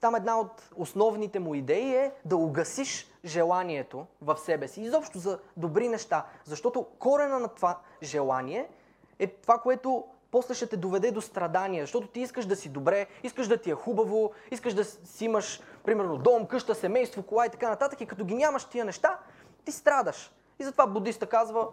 там 0.00 0.14
една 0.14 0.40
от 0.40 0.70
основните 0.76 1.38
му 1.38 1.54
идеи 1.54 1.94
е 1.96 2.12
да 2.24 2.36
угасиш 2.36 3.10
желанието 3.24 4.06
в 4.22 4.36
себе 4.38 4.68
си, 4.68 4.82
изобщо 4.82 5.18
за 5.18 5.38
добри 5.56 5.88
неща. 5.88 6.26
Защото 6.44 6.86
корена 6.98 7.38
на 7.38 7.48
това 7.48 7.78
желание 8.02 8.68
е 9.18 9.26
това, 9.26 9.58
което 9.58 10.04
после 10.30 10.54
ще 10.54 10.66
те 10.66 10.76
доведе 10.76 11.10
до 11.10 11.20
страдания, 11.20 11.82
защото 11.82 12.08
ти 12.08 12.20
искаш 12.20 12.46
да 12.46 12.56
си 12.56 12.68
добре, 12.68 13.06
искаш 13.22 13.48
да 13.48 13.56
ти 13.56 13.70
е 13.70 13.74
хубаво, 13.74 14.32
искаш 14.50 14.74
да 14.74 14.84
си 14.84 15.24
имаш, 15.24 15.60
примерно, 15.84 16.18
дом, 16.18 16.46
къща, 16.46 16.74
семейство, 16.74 17.22
кола 17.22 17.46
и 17.46 17.50
така 17.50 17.68
нататък, 17.68 18.00
и 18.00 18.06
като 18.06 18.24
ги 18.24 18.34
нямаш 18.34 18.64
тия 18.64 18.84
неща, 18.84 19.18
ти 19.64 19.72
страдаш. 19.72 20.32
И 20.58 20.64
затова 20.64 20.86
будиста 20.86 21.26
казва, 21.26 21.68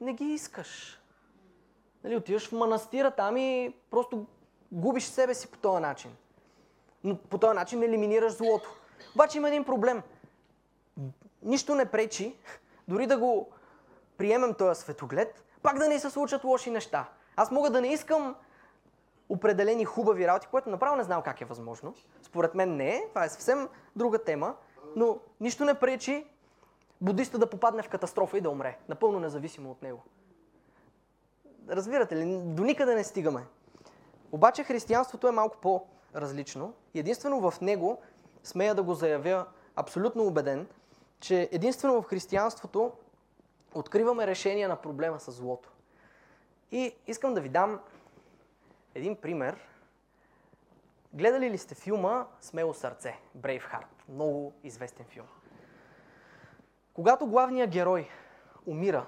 не 0.00 0.12
ги 0.12 0.24
искаш. 0.24 1.00
Нали, 2.04 2.16
отиваш 2.16 2.48
в 2.48 2.52
манастира 2.52 3.10
там 3.10 3.36
и 3.36 3.74
просто 3.90 4.26
губиш 4.72 5.04
себе 5.04 5.34
си 5.34 5.50
по 5.50 5.58
този 5.58 5.82
начин. 5.82 6.16
Но 7.04 7.16
по 7.16 7.38
този 7.38 7.54
начин 7.54 7.82
елиминираш 7.82 8.32
злото. 8.32 8.70
Обаче 9.14 9.38
има 9.38 9.48
един 9.48 9.64
проблем. 9.64 10.02
Нищо 11.42 11.74
не 11.74 11.84
пречи, 11.84 12.36
дори 12.88 13.06
да 13.06 13.18
го 13.18 13.48
приемем 14.16 14.54
този 14.54 14.80
светоглед, 14.80 15.44
пак 15.62 15.78
да 15.78 15.88
не 15.88 15.98
се 15.98 16.10
случат 16.10 16.44
лоши 16.44 16.70
неща. 16.70 17.08
Аз 17.36 17.50
мога 17.50 17.70
да 17.70 17.80
не 17.80 17.88
искам 17.92 18.36
определени 19.28 19.84
хубави 19.84 20.26
работи, 20.26 20.46
което 20.50 20.70
направо 20.70 20.96
не 20.96 21.04
знам 21.04 21.22
как 21.22 21.40
е 21.40 21.44
възможно. 21.44 21.94
Според 22.22 22.54
мен 22.54 22.76
не 22.76 22.96
е, 22.96 23.08
това 23.08 23.24
е 23.24 23.28
съвсем 23.28 23.68
друга 23.96 24.24
тема, 24.24 24.54
но 24.96 25.18
нищо 25.40 25.64
не 25.64 25.74
пречи 25.74 26.26
будиста 27.00 27.38
да 27.38 27.50
попадне 27.50 27.82
в 27.82 27.88
катастрофа 27.88 28.38
и 28.38 28.40
да 28.40 28.50
умре, 28.50 28.78
напълно 28.88 29.20
независимо 29.20 29.70
от 29.70 29.82
него. 29.82 30.02
Разбирате 31.68 32.16
ли, 32.16 32.40
до 32.44 32.64
никъде 32.64 32.94
не 32.94 33.04
стигаме. 33.04 33.46
Обаче 34.32 34.64
християнството 34.64 35.28
е 35.28 35.32
малко 35.32 35.56
по-различно 36.14 36.74
и 36.94 36.98
единствено 36.98 37.50
в 37.50 37.60
него, 37.60 38.02
смея 38.42 38.74
да 38.74 38.82
го 38.82 38.94
заявя 38.94 39.46
абсолютно 39.76 40.26
убеден, 40.26 40.68
че 41.20 41.48
единствено 41.52 42.02
в 42.02 42.06
християнството 42.06 42.92
откриваме 43.74 44.26
решение 44.26 44.68
на 44.68 44.76
проблема 44.76 45.20
с 45.20 45.32
злото. 45.32 45.70
И 46.70 46.94
искам 47.06 47.34
да 47.34 47.40
ви 47.40 47.48
дам 47.48 47.80
един 48.94 49.16
пример. 49.16 49.56
Гледали 51.12 51.50
ли 51.50 51.58
сте 51.58 51.74
филма 51.74 52.26
Смело 52.40 52.74
сърце, 52.74 53.18
Braveheart? 53.38 53.86
Много 54.08 54.52
известен 54.62 55.06
филм. 55.06 55.26
Когато 56.94 57.26
главният 57.26 57.70
герой 57.70 58.08
умира 58.66 59.06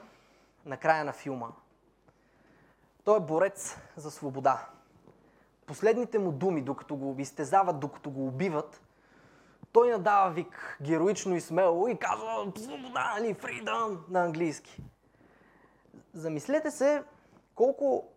на 0.64 0.76
края 0.76 1.04
на 1.04 1.12
филма, 1.12 1.48
Той 3.04 3.16
е 3.16 3.20
борец 3.20 3.76
за 3.96 4.10
свобода. 4.10 4.75
Последните 5.66 6.18
му 6.18 6.32
думи, 6.32 6.62
докато 6.62 6.96
го 6.96 7.16
изтезават, 7.18 7.80
докато 7.80 8.10
го 8.10 8.26
убиват, 8.26 8.82
той 9.72 9.90
надава 9.90 10.30
вик 10.30 10.78
героично 10.82 11.36
и 11.36 11.40
смело 11.40 11.88
и 11.88 11.98
казва 11.98 12.52
свобода, 12.56 13.14
нали, 13.18 13.34
freedom 13.34 13.98
на 14.08 14.24
английски. 14.24 14.82
Замислете 16.14 16.70
се 16.70 17.02
колко 17.54 18.08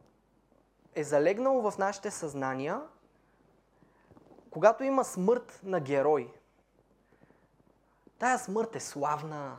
е 0.95 1.03
залегнало 1.03 1.71
в 1.71 1.77
нашите 1.77 2.11
съзнания, 2.11 2.81
когато 4.49 4.83
има 4.83 5.03
смърт 5.03 5.59
на 5.63 5.79
герой. 5.79 6.33
Тая 8.19 8.39
смърт 8.39 8.75
е 8.75 8.79
славна. 8.79 9.57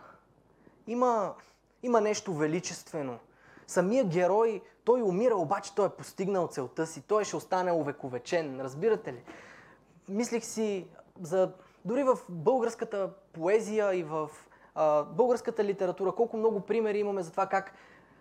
Има, 0.87 1.35
има 1.83 2.01
нещо 2.01 2.35
величествено. 2.35 3.19
Самия 3.71 4.05
герой, 4.05 4.63
той 4.85 5.03
умира, 5.03 5.35
обаче 5.35 5.75
той 5.75 5.87
е 5.87 5.91
постигнал 5.91 6.47
целта 6.47 6.87
си. 6.87 7.03
Той 7.03 7.25
ще 7.25 7.37
остане 7.37 7.73
увековечен. 7.73 8.61
Разбирате 8.61 9.13
ли? 9.13 9.23
Мислих 10.09 10.45
си 10.45 10.87
за 11.21 11.53
дори 11.85 12.03
в 12.03 12.19
българската 12.29 13.11
поезия 13.33 13.95
и 13.95 14.03
в 14.03 14.31
а, 14.75 15.03
българската 15.03 15.65
литература, 15.65 16.13
колко 16.13 16.37
много 16.37 16.61
примери 16.61 16.99
имаме 16.99 17.23
за 17.23 17.31
това 17.31 17.47
как 17.47 17.73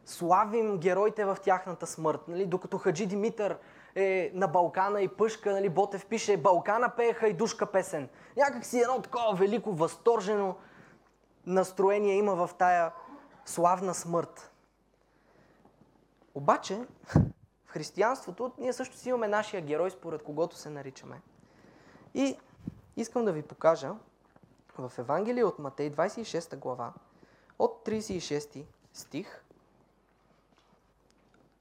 славим 0.06 0.78
героите 0.78 1.26
в 1.26 1.38
тяхната 1.44 1.88
смърт. 1.88 2.28
Нали? 2.28 2.46
Докато 2.46 2.78
Хаджи 2.78 3.06
Димитър 3.06 3.58
е 3.96 4.32
на 4.34 4.48
Балкана 4.48 5.02
и 5.02 5.08
пъшка, 5.08 5.52
нали? 5.52 5.70
Ботев 5.70 6.06
пише 6.06 6.38
Балкана 6.38 6.90
пееха 6.90 7.28
и 7.28 7.34
душка 7.34 7.66
песен. 7.66 8.10
Някак 8.38 8.66
си 8.66 8.80
едно 8.80 9.02
такова 9.02 9.36
велико, 9.36 9.72
възторжено 9.72 10.56
настроение 11.46 12.16
има 12.16 12.36
в 12.36 12.50
тая 12.58 12.92
славна 13.46 13.94
смърт. 13.94 14.49
Обаче, 16.40 16.88
в 17.66 17.72
християнството 17.72 18.52
ние 18.58 18.74
също 18.74 18.98
си 18.98 19.10
имаме 19.10 19.28
нашия 19.28 19.62
герой, 19.62 19.92
според 19.92 20.24
когото 20.24 20.56
се 20.56 20.70
наричаме. 20.70 21.22
И 22.14 22.38
искам 22.98 23.26
да 23.26 23.32
ви 23.32 23.42
покажа 23.42 23.94
в 24.78 24.92
Евангелие 24.98 25.44
от 25.44 25.60
Матей 25.60 25.92
26 25.92 26.56
глава, 26.56 26.94
от 27.60 27.86
36 27.86 28.66
стих. 28.94 29.44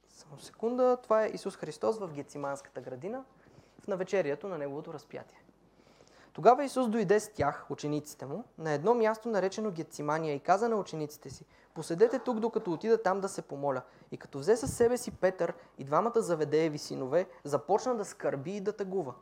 Само 0.09 0.39
секунда. 0.39 0.97
Това 1.03 1.25
е 1.25 1.31
Исус 1.33 1.55
Христос 1.55 1.99
в 1.99 2.13
Гециманската 2.13 2.81
градина, 2.81 3.23
в 3.83 3.87
навечерието 3.87 4.47
на 4.47 4.57
Неговото 4.57 4.93
разпятие. 4.93 5.43
Тогава 6.39 6.63
Исус 6.63 6.87
дойде 6.87 7.19
с 7.19 7.33
тях, 7.33 7.65
учениците 7.69 8.25
му, 8.25 8.43
на 8.57 8.71
едно 8.71 8.93
място 8.93 9.29
наречено 9.29 9.71
Гецимания 9.71 10.35
и 10.35 10.39
каза 10.39 10.69
на 10.69 10.75
учениците 10.75 11.29
си, 11.29 11.45
поседете 11.73 12.19
тук, 12.19 12.39
докато 12.39 12.71
отида 12.71 13.03
там 13.03 13.21
да 13.21 13.29
се 13.29 13.41
помоля. 13.41 13.81
И 14.11 14.17
като 14.17 14.39
взе 14.39 14.57
със 14.57 14.73
себе 14.73 14.97
си 14.97 15.11
Петър 15.11 15.53
и 15.77 15.83
двамата 15.83 16.21
заведееви 16.21 16.77
синове, 16.77 17.27
започна 17.43 17.95
да 17.95 18.05
скърби 18.05 18.51
и 18.51 18.61
да 18.61 18.73
тъгува. 18.73 19.13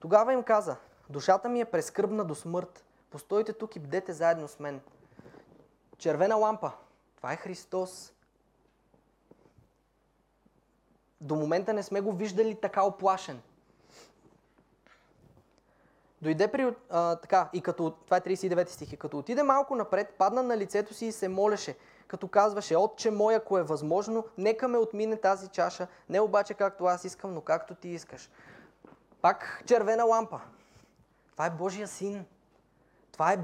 Тогава 0.00 0.32
им 0.32 0.42
каза, 0.42 0.76
душата 1.10 1.48
ми 1.48 1.60
е 1.60 1.64
прескърбна 1.64 2.24
до 2.24 2.34
смърт, 2.34 2.84
постойте 3.10 3.52
тук 3.52 3.76
и 3.76 3.80
бдете 3.80 4.12
заедно 4.12 4.48
с 4.48 4.58
мен. 4.58 4.80
Червена 5.96 6.36
лампа, 6.36 6.72
това 7.16 7.32
е 7.32 7.36
Христос. 7.36 8.12
До 11.20 11.34
момента 11.34 11.72
не 11.72 11.82
сме 11.82 12.00
го 12.00 12.12
виждали 12.12 12.54
така 12.54 12.82
оплашен. 12.82 13.40
Дойде 16.22 16.48
при... 16.48 16.74
А, 16.90 17.16
така, 17.16 17.48
и 17.52 17.60
като... 17.60 17.90
Това 17.90 18.16
е 18.16 18.20
39 18.20 18.68
стих. 18.68 18.92
И 18.92 18.96
като 18.96 19.18
отиде 19.18 19.42
малко 19.42 19.74
напред, 19.74 20.14
падна 20.18 20.42
на 20.42 20.56
лицето 20.56 20.94
си 20.94 21.06
и 21.06 21.12
се 21.12 21.28
молеше, 21.28 21.76
като 22.06 22.28
казваше, 22.28 22.76
Отче 22.76 23.10
мой, 23.10 23.34
ако 23.34 23.58
е 23.58 23.62
възможно, 23.62 24.24
нека 24.38 24.68
ме 24.68 24.78
отмине 24.78 25.16
тази 25.16 25.48
чаша, 25.48 25.86
не 26.08 26.20
обаче 26.20 26.54
както 26.54 26.84
аз 26.84 27.04
искам, 27.04 27.34
но 27.34 27.40
както 27.40 27.74
ти 27.74 27.88
искаш. 27.88 28.30
Пак 29.20 29.62
червена 29.66 30.04
лампа. 30.04 30.40
Това 31.32 31.46
е 31.46 31.50
Божия 31.50 31.88
син. 31.88 32.26
Това 33.12 33.32
е 33.32 33.38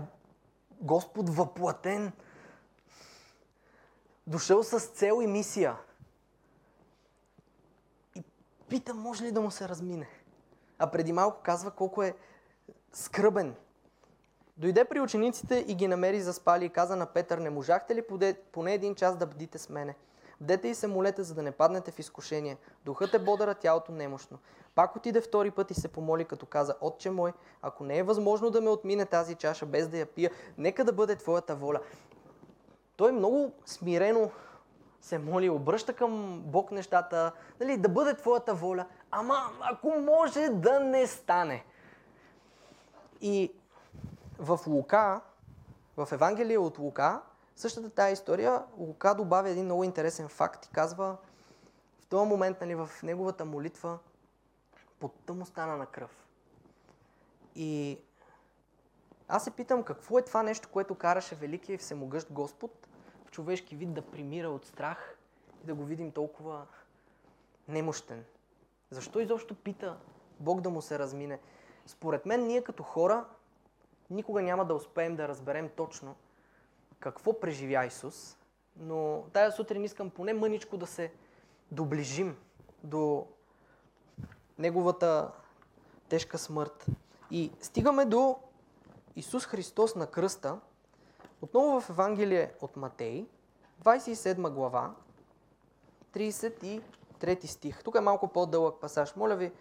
Господ 0.81 1.31
въплатен. 1.31 2.13
Дошъл 4.27 4.63
с 4.63 4.81
цел 4.81 5.19
и 5.23 5.27
мисия. 5.27 5.77
И 8.15 8.23
пита, 8.69 8.95
може 8.95 9.25
ли 9.25 9.33
да 9.33 9.41
му 9.41 9.51
се 9.51 9.69
размине. 9.69 10.09
А 10.79 10.91
преди 10.91 11.13
малко 11.13 11.43
казва 11.43 11.71
колко 11.71 12.03
е 12.03 12.17
скръбен. 12.95 13.55
Дойде 14.57 14.85
при 14.85 15.01
учениците 15.01 15.65
и 15.69 15.75
ги 15.75 15.89
намери 15.89 16.21
заспали 16.21 16.65
и 16.65 16.69
каза 16.69 16.97
на 16.97 17.07
Петър, 17.07 17.39
не 17.39 17.51
можахте 17.51 17.95
ли 17.95 18.03
поне 18.53 18.75
един 18.75 18.95
час 18.95 19.17
да 19.17 19.27
бдите 19.27 19.59
с 19.59 19.69
мене? 19.69 19.95
Бдете 20.41 20.69
и 20.69 20.75
се 20.75 20.87
молете, 20.87 21.23
за 21.23 21.35
да 21.35 21.43
не 21.43 21.51
паднете 21.51 21.91
в 21.91 21.99
изкушение. 21.99 22.57
Духът 22.85 23.15
е 23.15 23.19
бодър, 23.19 23.49
а 23.49 23.55
тялото 23.55 23.93
немощно. 23.93 24.39
Пак 24.75 24.97
отиде 24.97 25.21
втори 25.21 25.51
път 25.51 25.71
и 25.71 25.75
се 25.75 25.89
помоли, 25.89 26.25
като 26.25 26.47
каза, 26.47 26.75
Отче 26.81 27.11
мой, 27.11 27.33
ако 27.63 27.85
не 27.85 27.99
е 27.99 28.03
възможно 28.03 28.51
да 28.51 28.61
ме 28.61 28.71
отмине 28.71 29.07
тази 29.07 29.35
чаша 29.35 29.67
без 29.67 29.89
да 29.89 29.99
я 29.99 30.07
пия, 30.07 30.31
нека 30.59 30.85
да 30.85 30.93
бъде 30.93 31.17
Твоята 31.17 31.55
воля. 31.55 31.81
Той 32.97 33.13
много 33.13 33.53
смирено 33.67 34.31
се 35.01 35.19
моли, 35.19 35.51
обръща 35.51 35.93
към 35.93 36.43
Бог 36.47 36.71
нещата, 36.71 37.33
нали, 37.61 37.77
да 37.77 37.89
бъде 37.89 38.15
Твоята 38.15 38.55
воля, 38.55 38.87
ама 39.11 39.35
ако 39.61 39.89
може 39.89 40.49
да 40.49 40.81
не 40.81 41.07
стане. 41.07 41.65
И 43.27 43.53
в 44.39 44.61
Лука, 44.67 45.21
в 45.97 46.09
Евангелие 46.13 46.59
от 46.59 46.79
Лука, 46.79 47.23
същата 47.57 47.91
тази 47.91 48.13
история, 48.13 48.63
Лука 48.79 49.15
добавя 49.15 49.51
един 49.51 49.65
много 49.65 49.85
интересен 49.85 50.29
факт 50.29 50.67
и 50.67 50.71
казва, 50.71 51.17
в 52.01 52.07
този 52.07 52.29
момент, 52.29 52.61
нали, 52.61 52.75
в 52.75 52.91
неговата 53.03 53.45
молитва, 53.45 53.99
потта 55.01 55.33
му 55.33 55.47
стана 55.47 55.77
на 55.77 55.87
кръв. 55.87 56.27
И 57.57 57.99
аз 59.29 59.45
се 59.45 59.51
питам 59.51 59.83
какво 59.83 60.19
е 60.19 60.23
това 60.23 60.43
нещо, 60.43 60.69
което 60.73 60.95
караше 60.95 61.35
Великия 61.35 61.75
и 61.75 61.79
Всемогъщ 61.79 62.33
Господ 62.33 62.89
в 63.27 63.31
човешки 63.31 63.77
вид 63.77 63.95
да 63.95 64.03
примира 64.03 64.49
от 64.49 64.67
страх 64.67 65.19
и 65.63 65.67
да 65.67 65.75
го 65.75 65.85
видим 65.85 66.13
толкова 66.13 66.67
немощен. 67.69 68.25
Защо 68.91 69.21
изобщо 69.21 69.55
пита 69.55 69.97
Бог 70.41 70.61
да 70.61 70.71
му 70.71 70.83
се 70.83 70.99
размине? 70.99 71.41
Според 71.87 72.27
мен 72.27 72.47
ние 72.47 72.65
като 72.65 72.83
хора 72.83 73.25
никога 74.11 74.43
няма 74.43 74.65
да 74.65 74.75
успеем 74.75 75.17
да 75.17 75.29
разберем 75.29 75.71
точно 75.77 76.15
какво 77.01 77.41
преживя 77.41 77.85
Исус, 77.87 78.37
но 78.77 79.25
тая 79.33 79.53
сутрин 79.53 79.85
искам 79.85 80.11
поне 80.11 80.35
мъничко 80.35 80.77
да 80.77 80.87
се 80.87 81.13
доближим 81.73 82.37
до 82.85 83.27
Неговата 84.59 85.31
тежка 86.09 86.39
смърт. 86.39 86.87
И 87.31 87.53
стигаме 87.61 88.05
до 88.05 88.39
Исус 89.17 89.47
Христос 89.47 89.95
на 89.95 90.07
кръста, 90.07 90.61
отново 91.43 91.81
в 91.81 91.91
Евангелие 91.91 92.53
от 92.61 92.77
Матей, 92.77 93.27
27 93.85 94.51
глава, 94.51 94.95
33 96.15 97.47
стих. 97.47 97.85
Тук 97.85 97.95
е 97.95 98.01
малко 98.01 98.29
по-дълъг 98.29 98.81
пасаж. 98.81 99.17
Моля 99.17 99.37
ви, 99.37 99.53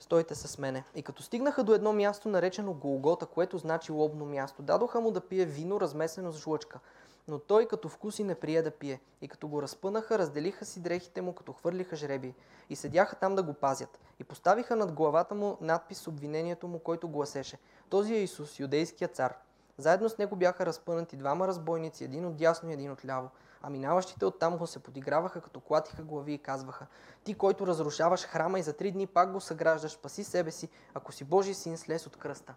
стойте 0.00 0.34
с 0.34 0.58
мене. 0.58 0.84
И 0.94 1.02
като 1.02 1.22
стигнаха 1.22 1.64
до 1.64 1.74
едно 1.74 1.92
място, 1.92 2.28
наречено 2.28 2.72
Голгота, 2.72 3.26
което 3.26 3.58
значи 3.58 3.92
лобно 3.92 4.26
място, 4.26 4.62
дадоха 4.62 5.00
му 5.00 5.10
да 5.10 5.20
пие 5.20 5.44
вино, 5.44 5.80
размесено 5.80 6.32
с 6.32 6.38
жлъчка. 6.38 6.80
Но 7.28 7.38
той 7.38 7.66
като 7.66 7.88
вкуси 7.88 8.24
не 8.24 8.34
прие 8.34 8.62
да 8.62 8.70
пие. 8.70 9.00
И 9.22 9.28
като 9.28 9.48
го 9.48 9.62
разпънаха, 9.62 10.18
разделиха 10.18 10.64
си 10.64 10.80
дрехите 10.80 11.20
му, 11.20 11.32
като 11.32 11.52
хвърлиха 11.52 11.96
жреби. 11.96 12.34
И 12.70 12.76
седяха 12.76 13.16
там 13.16 13.34
да 13.34 13.42
го 13.42 13.54
пазят. 13.54 13.98
И 14.20 14.24
поставиха 14.24 14.76
над 14.76 14.92
главата 14.92 15.34
му 15.34 15.56
надпис 15.60 15.98
с 15.98 16.08
обвинението 16.08 16.68
му, 16.68 16.78
който 16.78 17.08
гласеше. 17.08 17.58
Този 17.88 18.14
е 18.14 18.22
Исус, 18.22 18.60
юдейския 18.60 19.08
цар. 19.08 19.34
Заедно 19.78 20.08
с 20.08 20.18
него 20.18 20.36
бяха 20.36 20.66
разпънати 20.66 21.16
двама 21.16 21.46
разбойници, 21.46 22.04
един 22.04 22.26
от 22.26 22.36
дясно 22.36 22.70
и 22.70 22.72
един 22.72 22.90
от 22.90 23.04
ляво. 23.04 23.28
А 23.66 23.70
минаващите 23.70 24.24
оттам 24.24 24.56
го 24.56 24.66
се 24.66 24.78
подиграваха, 24.78 25.40
като 25.40 25.60
клатиха 25.60 26.02
глави 26.02 26.32
и 26.32 26.38
казваха, 26.38 26.86
ти, 27.24 27.34
който 27.34 27.66
разрушаваш 27.66 28.24
храма 28.24 28.58
и 28.58 28.62
за 28.62 28.72
три 28.72 28.92
дни 28.92 29.06
пак 29.06 29.32
го 29.32 29.40
съграждаш, 29.40 29.92
спаси 29.92 30.24
себе 30.24 30.50
си, 30.50 30.68
ако 30.94 31.12
си 31.12 31.24
Божий 31.24 31.54
син, 31.54 31.78
слез 31.78 32.06
от 32.06 32.16
кръста. 32.16 32.54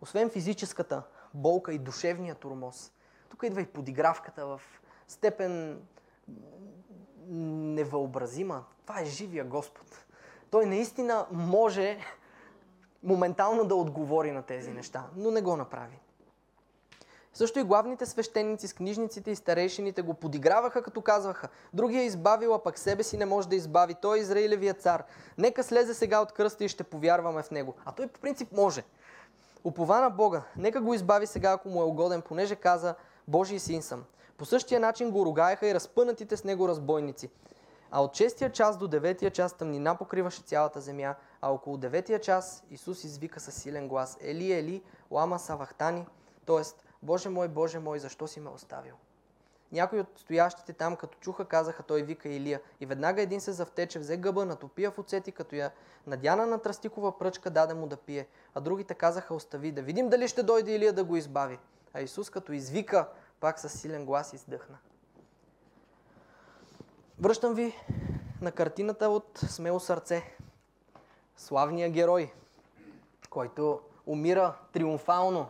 Освен 0.00 0.30
физическата 0.30 1.02
болка 1.34 1.72
и 1.72 1.78
душевния 1.78 2.34
турмоз, 2.34 2.92
тук 3.28 3.42
идва 3.42 3.60
и 3.60 3.66
подигравката 3.66 4.46
в 4.46 4.60
степен 5.08 5.82
невъобразима. 7.28 8.64
Това 8.86 9.00
е 9.00 9.04
живия 9.04 9.44
Господ. 9.44 10.04
Той 10.50 10.66
наистина 10.66 11.26
може 11.30 11.98
моментално 13.02 13.64
да 13.64 13.74
отговори 13.74 14.32
на 14.32 14.42
тези 14.42 14.70
неща, 14.72 15.06
но 15.16 15.30
не 15.30 15.42
го 15.42 15.56
направи. 15.56 16.01
Също 17.34 17.58
и 17.58 17.62
главните 17.62 18.06
свещеници 18.06 18.68
с 18.68 18.74
книжниците 18.74 19.30
и 19.30 19.36
старейшините 19.36 20.02
го 20.02 20.14
подиграваха, 20.14 20.82
като 20.82 21.00
казваха, 21.00 21.48
другия 21.72 22.02
е 22.02 22.06
избавил, 22.06 22.54
а 22.54 22.62
пък 22.62 22.78
себе 22.78 23.02
си 23.02 23.16
не 23.16 23.26
може 23.26 23.48
да 23.48 23.56
избави. 23.56 23.94
Той 23.94 24.18
е 24.18 24.20
Израилевия 24.20 24.74
цар. 24.74 25.04
Нека 25.38 25.64
слезе 25.64 25.94
сега 25.94 26.20
от 26.20 26.32
кръста 26.32 26.64
и 26.64 26.68
ще 26.68 26.84
повярваме 26.84 27.42
в 27.42 27.50
него. 27.50 27.74
А 27.84 27.92
той 27.92 28.06
по 28.06 28.20
принцип 28.20 28.52
може. 28.52 28.84
Упова 29.64 30.00
на 30.00 30.10
Бога. 30.10 30.42
Нека 30.56 30.80
го 30.80 30.94
избави 30.94 31.26
сега, 31.26 31.52
ако 31.52 31.68
му 31.68 31.80
е 31.80 31.84
угоден, 31.84 32.22
понеже 32.22 32.56
каза, 32.56 32.94
Божий 33.28 33.58
син 33.58 33.82
съм. 33.82 34.04
По 34.36 34.44
същия 34.44 34.80
начин 34.80 35.10
го 35.10 35.26
ругаеха 35.26 35.66
и 35.66 35.74
разпънатите 35.74 36.36
с 36.36 36.44
него 36.44 36.68
разбойници. 36.68 37.30
А 37.90 38.02
от 38.02 38.16
шестия 38.16 38.52
час 38.52 38.78
до 38.78 38.88
деветия 38.88 39.30
час 39.30 39.52
тъмнина 39.52 39.94
покриваше 39.94 40.42
цялата 40.42 40.80
земя, 40.80 41.14
а 41.40 41.52
около 41.52 41.76
деветия 41.76 42.20
час 42.20 42.64
Исус 42.70 43.04
извика 43.04 43.40
със 43.40 43.54
силен 43.54 43.88
глас 43.88 44.18
Ели, 44.20 44.52
Ели, 44.52 44.82
лама 45.10 45.38
савахтани, 45.38 46.06
т.е. 46.46 46.91
Боже 47.02 47.28
мой, 47.28 47.48
Боже 47.48 47.78
мой, 47.78 47.98
защо 47.98 48.26
си 48.26 48.40
ме 48.40 48.50
оставил? 48.50 48.94
Някои 49.72 50.00
от 50.00 50.08
стоящите 50.16 50.72
там, 50.72 50.96
като 50.96 51.18
чуха, 51.18 51.44
казаха, 51.44 51.82
той 51.82 52.02
вика 52.02 52.28
Илия. 52.28 52.60
И 52.80 52.86
веднага 52.86 53.22
един 53.22 53.40
се 53.40 53.52
завтече, 53.52 53.98
взе 53.98 54.16
гъба, 54.16 54.44
натопия 54.44 54.90
в 54.90 54.98
оцети, 54.98 55.32
като 55.32 55.54
я 55.54 55.70
надяна 56.06 56.46
на 56.46 56.58
тръстикова 56.58 57.18
пръчка, 57.18 57.50
даде 57.50 57.74
му 57.74 57.86
да 57.86 57.96
пие. 57.96 58.26
А 58.54 58.60
другите 58.60 58.94
казаха, 58.94 59.34
остави, 59.34 59.72
да 59.72 59.82
видим 59.82 60.08
дали 60.08 60.28
ще 60.28 60.42
дойде 60.42 60.74
Илия 60.74 60.92
да 60.92 61.04
го 61.04 61.16
избави. 61.16 61.58
А 61.94 62.00
Исус, 62.00 62.30
като 62.30 62.52
извика, 62.52 63.08
пак 63.40 63.58
със 63.58 63.80
силен 63.80 64.06
глас 64.06 64.32
издъхна. 64.32 64.78
Връщам 67.20 67.54
ви 67.54 67.74
на 68.40 68.52
картината 68.52 69.08
от 69.08 69.38
Смело 69.48 69.80
сърце. 69.80 70.36
Славния 71.36 71.90
герой, 71.90 72.32
който 73.30 73.80
умира 74.06 74.56
триумфално. 74.72 75.48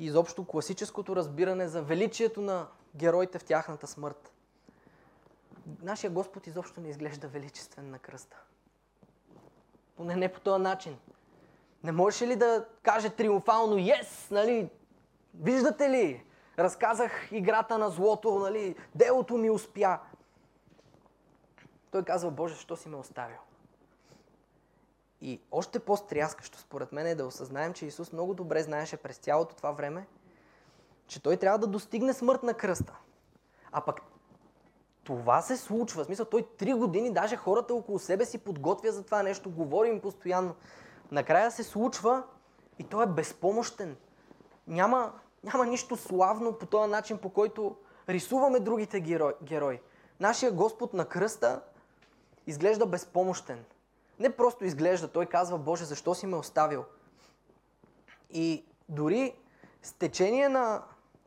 И 0.00 0.04
изобщо 0.04 0.44
класическото 0.44 1.16
разбиране 1.16 1.68
за 1.68 1.82
величието 1.82 2.40
на 2.40 2.66
героите 2.96 3.38
в 3.38 3.44
тяхната 3.44 3.86
смърт. 3.86 4.32
Нашия 5.82 6.10
Господ 6.10 6.46
изобщо 6.46 6.80
не 6.80 6.88
изглежда 6.88 7.28
величествен 7.28 7.90
на 7.90 7.98
кръста. 7.98 8.36
Поне 9.96 10.16
не 10.16 10.32
по 10.32 10.40
този 10.40 10.62
начин. 10.62 10.98
Не 11.84 11.92
можеше 11.92 12.26
ли 12.26 12.36
да 12.36 12.66
каже 12.82 13.10
триумфално, 13.10 13.78
ес, 14.00 14.30
нали, 14.30 14.70
виждате 15.34 15.90
ли, 15.90 16.24
разказах 16.58 17.32
играта 17.32 17.78
на 17.78 17.90
злото, 17.90 18.38
нали, 18.38 18.76
делото 18.94 19.36
ми 19.36 19.50
успя. 19.50 19.98
Той 21.90 22.04
казва, 22.04 22.30
Боже, 22.30 22.56
що 22.56 22.76
си 22.76 22.88
ме 22.88 22.96
оставил? 22.96 23.38
И 25.20 25.40
още 25.50 25.78
по-стряскащо, 25.78 26.58
според 26.58 26.92
мен, 26.92 27.06
е 27.06 27.14
да 27.14 27.26
осъзнаем, 27.26 27.72
че 27.72 27.86
Исус 27.86 28.12
много 28.12 28.34
добре 28.34 28.62
знаеше 28.62 28.96
през 28.96 29.16
цялото 29.16 29.54
това 29.54 29.70
време, 29.70 30.06
че 31.06 31.22
Той 31.22 31.36
трябва 31.36 31.58
да 31.58 31.66
достигне 31.66 32.12
смърт 32.12 32.42
на 32.42 32.54
кръста. 32.54 32.98
А 33.72 33.80
пък 33.80 34.00
това 35.04 35.42
се 35.42 35.56
случва. 35.56 36.02
В 36.02 36.06
смисъл, 36.06 36.26
той 36.26 36.46
три 36.58 36.72
години, 36.72 37.12
даже 37.12 37.36
хората 37.36 37.74
около 37.74 37.98
себе 37.98 38.24
си 38.24 38.38
подготвя 38.38 38.92
за 38.92 39.02
това 39.02 39.22
нещо, 39.22 39.50
говорим 39.50 40.00
постоянно. 40.00 40.54
Накрая 41.10 41.50
се 41.50 41.62
случва 41.62 42.22
и 42.78 42.84
той 42.84 43.04
е 43.04 43.06
безпомощен. 43.06 43.96
Няма, 44.66 45.12
няма 45.44 45.66
нищо 45.66 45.96
славно 45.96 46.52
по 46.52 46.66
този 46.66 46.90
начин, 46.90 47.18
по 47.18 47.30
който 47.30 47.76
рисуваме 48.08 48.60
другите 48.60 49.00
герои. 49.42 49.80
Нашия 50.20 50.52
Господ 50.52 50.94
на 50.94 51.04
кръста 51.04 51.62
изглежда 52.46 52.86
безпомощен. 52.86 53.64
Не 54.20 54.36
просто 54.36 54.64
изглежда, 54.64 55.08
той 55.08 55.26
казва, 55.26 55.58
Боже, 55.58 55.84
защо 55.84 56.14
си 56.14 56.26
ме 56.26 56.36
оставил? 56.36 56.84
И 58.30 58.64
дори 58.88 59.34
с 59.82 59.92
течение 59.92 60.48
на 60.48 60.82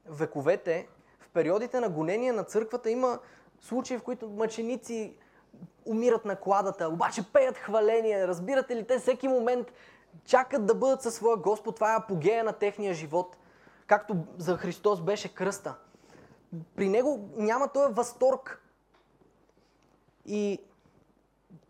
вековете, 0.06 0.88
в 1.20 1.30
периодите 1.30 1.80
на 1.80 1.90
гонение 1.90 2.32
на 2.32 2.44
църквата 2.44 2.90
има 2.90 3.20
случаи, 3.62 3.98
в 3.98 4.04
които 4.04 4.30
мъченици 4.30 5.18
умират 5.86 6.26
на 6.26 6.36
кладата, 6.36 6.90
обаче 6.90 7.32
пеят 7.34 7.58
хваление. 7.58 8.28
Разбирате 8.28 8.76
ли, 8.76 8.88
те 8.88 9.00
всеки 9.00 9.28
момент 9.28 9.74
чакат 10.26 10.66
да 10.66 10.76
бъдат 10.76 11.02
със 11.02 11.16
своя 11.16 11.38
Господ. 11.38 11.76
Това 11.76 11.94
е 11.94 11.98
апогея 11.98 12.44
на 12.44 12.54
техния 12.54 12.94
живот. 12.94 13.38
Както 13.88 14.18
за 14.38 14.58
Христос 14.58 15.02
беше 15.02 15.36
кръста. 15.36 15.76
При 16.76 16.90
него 16.90 17.30
няма 17.36 17.68
този 17.68 17.94
възторг. 17.94 18.62
И 20.26 20.60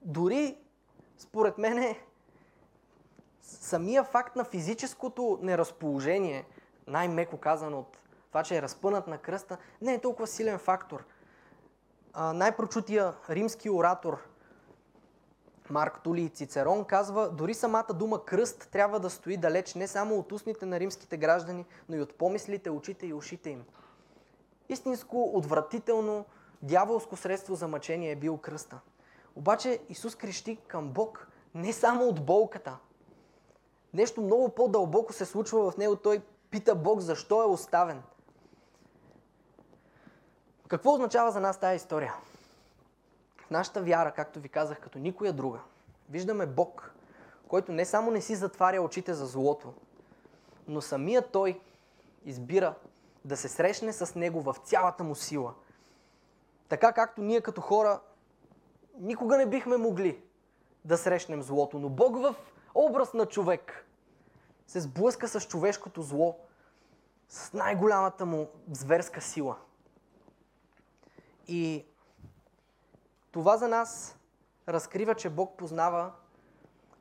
дори, 0.01 0.57
според 1.23 1.57
мен, 1.57 1.95
самия 3.41 4.03
факт 4.03 4.35
на 4.35 4.43
физическото 4.43 5.39
неразположение, 5.41 6.45
най-меко 6.87 7.37
казано 7.37 7.79
от 7.79 7.97
това, 8.27 8.43
че 8.43 8.57
е 8.57 8.61
разпънат 8.61 9.07
на 9.07 9.17
кръста, 9.17 9.57
не 9.81 9.93
е 9.93 10.01
толкова 10.01 10.27
силен 10.27 10.57
фактор 10.59 11.05
най-прочутия 12.15 13.13
римски 13.29 13.69
оратор 13.69 14.17
Марк 15.69 16.01
Тули 16.03 16.29
Цицерон 16.29 16.85
казва, 16.85 17.29
дори 17.29 17.53
самата 17.53 17.93
дума 17.93 18.25
кръст 18.25 18.69
трябва 18.71 18.99
да 18.99 19.09
стои 19.09 19.37
далеч 19.37 19.75
не 19.75 19.87
само 19.87 20.19
от 20.19 20.31
устните 20.31 20.65
на 20.65 20.79
римските 20.79 21.17
граждани, 21.17 21.65
но 21.89 21.95
и 21.95 22.01
от 22.01 22.17
помислите, 22.17 22.69
очите 22.69 23.07
и 23.07 23.13
ушите 23.13 23.49
им. 23.49 23.63
Истинско, 24.69 25.31
отвратително, 25.33 26.25
дяволско 26.61 27.15
средство 27.15 27.55
за 27.55 27.67
мъчение 27.67 28.11
е 28.11 28.15
бил 28.15 28.37
кръста. 28.37 28.79
Обаче 29.35 29.79
Исус 29.89 30.15
крещи 30.15 30.55
към 30.67 30.89
Бог 30.89 31.27
не 31.55 31.73
само 31.73 32.07
от 32.07 32.25
болката. 32.25 32.77
Нещо 33.93 34.21
много 34.21 34.49
по-дълбоко 34.49 35.13
се 35.13 35.25
случва 35.25 35.71
в 35.71 35.77
него. 35.77 35.95
Той 35.95 36.21
пита 36.49 36.75
Бог 36.75 36.99
защо 36.99 37.43
е 37.43 37.45
оставен– 37.45 38.03
какво 40.73 40.93
означава 40.93 41.31
за 41.31 41.39
нас 41.39 41.59
тази 41.59 41.75
история? 41.75 42.13
В 43.37 43.49
нашата 43.49 43.81
вяра, 43.81 44.11
както 44.11 44.39
ви 44.39 44.49
казах, 44.49 44.79
като 44.79 44.99
никоя 44.99 45.33
друга, 45.33 45.59
виждаме 46.09 46.45
Бог, 46.45 46.93
който 47.47 47.71
не 47.71 47.85
само 47.85 48.11
не 48.11 48.21
си 48.21 48.35
затваря 48.35 48.81
очите 48.81 49.13
за 49.13 49.25
злото, 49.25 49.73
но 50.67 50.81
самия 50.81 51.31
Той 51.31 51.61
избира 52.25 52.75
да 53.25 53.37
се 53.37 53.47
срещне 53.47 53.93
с 53.93 54.15
Него 54.15 54.41
в 54.41 54.55
цялата 54.63 55.03
му 55.03 55.15
сила. 55.15 55.53
Така 56.69 56.93
както 56.93 57.21
ние 57.21 57.41
като 57.41 57.61
хора 57.61 57.99
никога 58.99 59.37
не 59.37 59.45
бихме 59.45 59.77
могли 59.77 60.23
да 60.85 60.97
срещнем 60.97 61.41
злото, 61.41 61.79
но 61.79 61.89
Бог 61.89 62.17
в 62.17 62.35
образ 62.75 63.13
на 63.13 63.25
човек 63.25 63.85
се 64.67 64.79
сблъска 64.79 65.27
с 65.27 65.41
човешкото 65.41 66.01
зло 66.01 66.39
с 67.29 67.53
най-голямата 67.53 68.25
му 68.25 68.49
зверска 68.71 69.21
сила– 69.21 69.57
и 71.47 71.85
това 73.31 73.57
за 73.57 73.67
нас 73.67 74.17
разкрива, 74.69 75.15
че 75.15 75.29
Бог 75.29 75.57
познава 75.57 76.11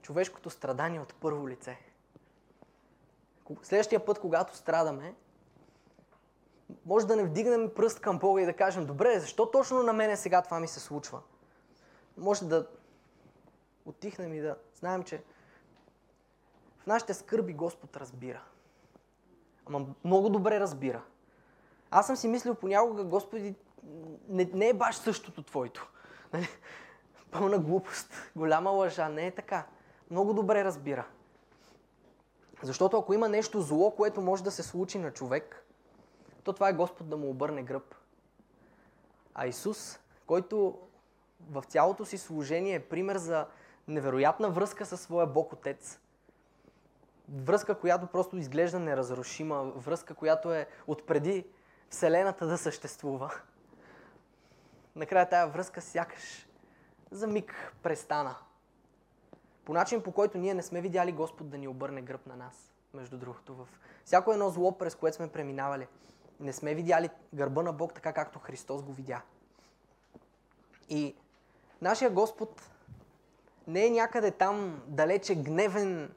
човешкото 0.03 0.51
страдание 0.51 1.01
от 1.01 1.15
първо 1.15 1.49
лице. 1.49 1.79
Следващия 3.63 4.05
път, 4.05 4.19
когато 4.19 4.57
страдаме, 4.57 5.15
може 6.87 7.07
да 7.07 7.17
не 7.17 7.25
вдигнем 7.25 7.71
пръст 7.77 8.01
към 8.01 8.19
Бога 8.19 8.43
и 8.43 8.47
да 8.47 8.57
кажем, 8.57 8.87
добре, 8.87 9.21
защо 9.21 9.51
точно 9.51 9.83
на 9.83 9.93
мене 9.93 10.17
сега 10.17 10.43
това 10.43 10.61
ми 10.61 10.69
се 10.69 10.81
случва? 10.81 11.21
Може 12.17 12.45
да 12.45 12.67
отихнем 13.85 14.35
и 14.35 14.41
да 14.41 14.57
знаем, 14.75 15.03
че 15.03 15.23
в 16.79 16.87
нашите 16.87 17.15
скърби 17.15 17.53
Господ 17.53 17.97
разбира. 17.97 18.43
Ама 19.67 19.87
много 20.05 20.29
добре 20.29 20.61
разбира. 20.61 21.03
Аз 21.91 22.07
съм 22.07 22.17
си 22.17 22.29
мислил 22.29 22.55
понякога, 22.55 23.05
Господи, 23.05 23.55
не, 24.29 24.51
не 24.55 24.69
е 24.69 24.75
баш 24.75 24.97
същото 24.97 25.43
твоето. 25.43 25.91
Нали? 26.33 26.49
Пълна 27.31 27.59
глупост, 27.59 28.15
голяма 28.37 28.71
лъжа. 28.71 29.09
Не 29.09 29.27
е 29.27 29.35
така. 29.35 29.67
Много 30.11 30.35
добре 30.35 30.65
разбира. 30.65 31.07
Защото 32.63 32.99
ако 32.99 33.15
има 33.15 33.29
нещо 33.29 33.61
зло, 33.61 33.91
което 33.91 34.21
може 34.21 34.45
да 34.45 34.51
се 34.51 34.63
случи 34.63 34.99
на 34.99 35.11
човек, 35.11 35.67
то 36.45 36.53
това 36.53 36.69
е 36.69 36.73
Господ 36.73 37.09
да 37.09 37.17
му 37.17 37.31
обърне 37.31 37.63
гръб. 37.63 37.95
А 39.35 39.47
Исус, 39.47 39.99
който 40.27 40.79
в 41.51 41.65
цялото 41.69 42.05
си 42.05 42.19
служение 42.19 42.75
е 42.75 42.85
пример 42.89 43.17
за 43.17 43.47
невероятна 43.89 44.51
връзка 44.51 44.87
със 44.87 45.01
своя 45.01 45.27
Бог 45.27 45.53
Отец. 45.53 46.01
Връзка, 47.29 47.79
която 47.79 48.07
просто 48.07 48.37
изглежда 48.37 48.79
неразрушима. 48.79 49.63
Връзка, 49.63 50.15
която 50.15 50.53
е 50.53 50.67
отпреди 50.87 51.47
Вселената 51.91 52.47
да 52.47 52.59
съществува 52.59 53.31
накрая 54.97 55.29
тая 55.29 55.47
връзка 55.47 55.81
сякаш 55.81 56.49
за 57.11 57.27
миг 57.27 57.75
престана. 57.83 58.37
По 59.65 59.73
начин, 59.73 60.03
по 60.03 60.13
който 60.13 60.39
ние 60.39 60.55
не 60.55 60.63
сме 60.63 60.81
видяли 60.81 61.13
Господ 61.13 61.51
да 61.51 61.59
ни 61.59 61.69
обърне 61.69 62.03
гръб 62.03 62.27
на 62.27 62.37
нас, 62.37 62.73
между 62.95 63.19
другото. 63.19 63.55
В 63.55 63.69
всяко 64.05 64.33
едно 64.33 64.51
зло, 64.51 64.79
през 64.79 64.95
което 64.95 65.17
сме 65.17 65.33
преминавали, 65.33 65.87
не 66.41 66.53
сме 66.53 66.75
видяли 66.75 67.11
гърба 67.35 67.63
на 67.63 67.73
Бог 67.73 67.95
така, 67.95 68.13
както 68.13 68.39
Христос 68.39 68.83
го 68.83 68.93
видя. 68.93 69.23
И 70.89 71.17
нашия 71.83 72.11
Господ 72.11 72.63
не 73.67 73.87
е 73.87 73.91
някъде 73.91 74.31
там 74.31 74.83
далече 74.87 75.35
гневен, 75.35 76.15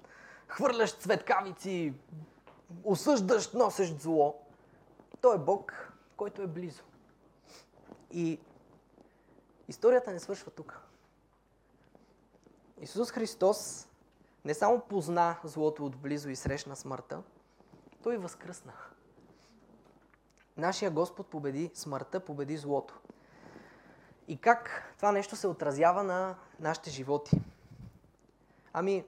хвърлящ 0.48 1.02
цветкавици, 1.02 1.94
осъждащ, 2.84 3.54
носещ 3.54 4.02
зло. 4.02 4.36
Той 5.22 5.36
е 5.36 5.40
Бог, 5.40 5.94
който 6.18 6.42
е 6.42 6.48
близо. 6.48 6.84
И 8.12 8.40
Историята 9.68 10.12
не 10.12 10.20
свършва 10.20 10.52
тук. 10.52 10.82
Исус 12.82 13.12
Христос 13.12 13.88
не 14.46 14.54
само 14.54 14.80
позна 14.80 15.38
злото 15.44 15.86
отблизо 15.86 16.30
и 16.30 16.36
срещна 16.36 16.76
смъртта, 16.76 17.24
той 18.04 18.18
възкръсна. 18.18 18.74
нашия 20.58 20.92
Господ 20.92 21.28
победи 21.28 21.72
смъртта, 21.74 22.20
победи 22.20 22.58
злото. 22.58 23.00
И 24.28 24.38
как 24.38 24.94
това 24.98 25.12
нещо 25.12 25.36
се 25.36 25.48
отразява 25.48 26.04
на 26.04 26.36
нашите 26.60 26.90
животи? 26.90 27.42
Ами, 28.74 29.04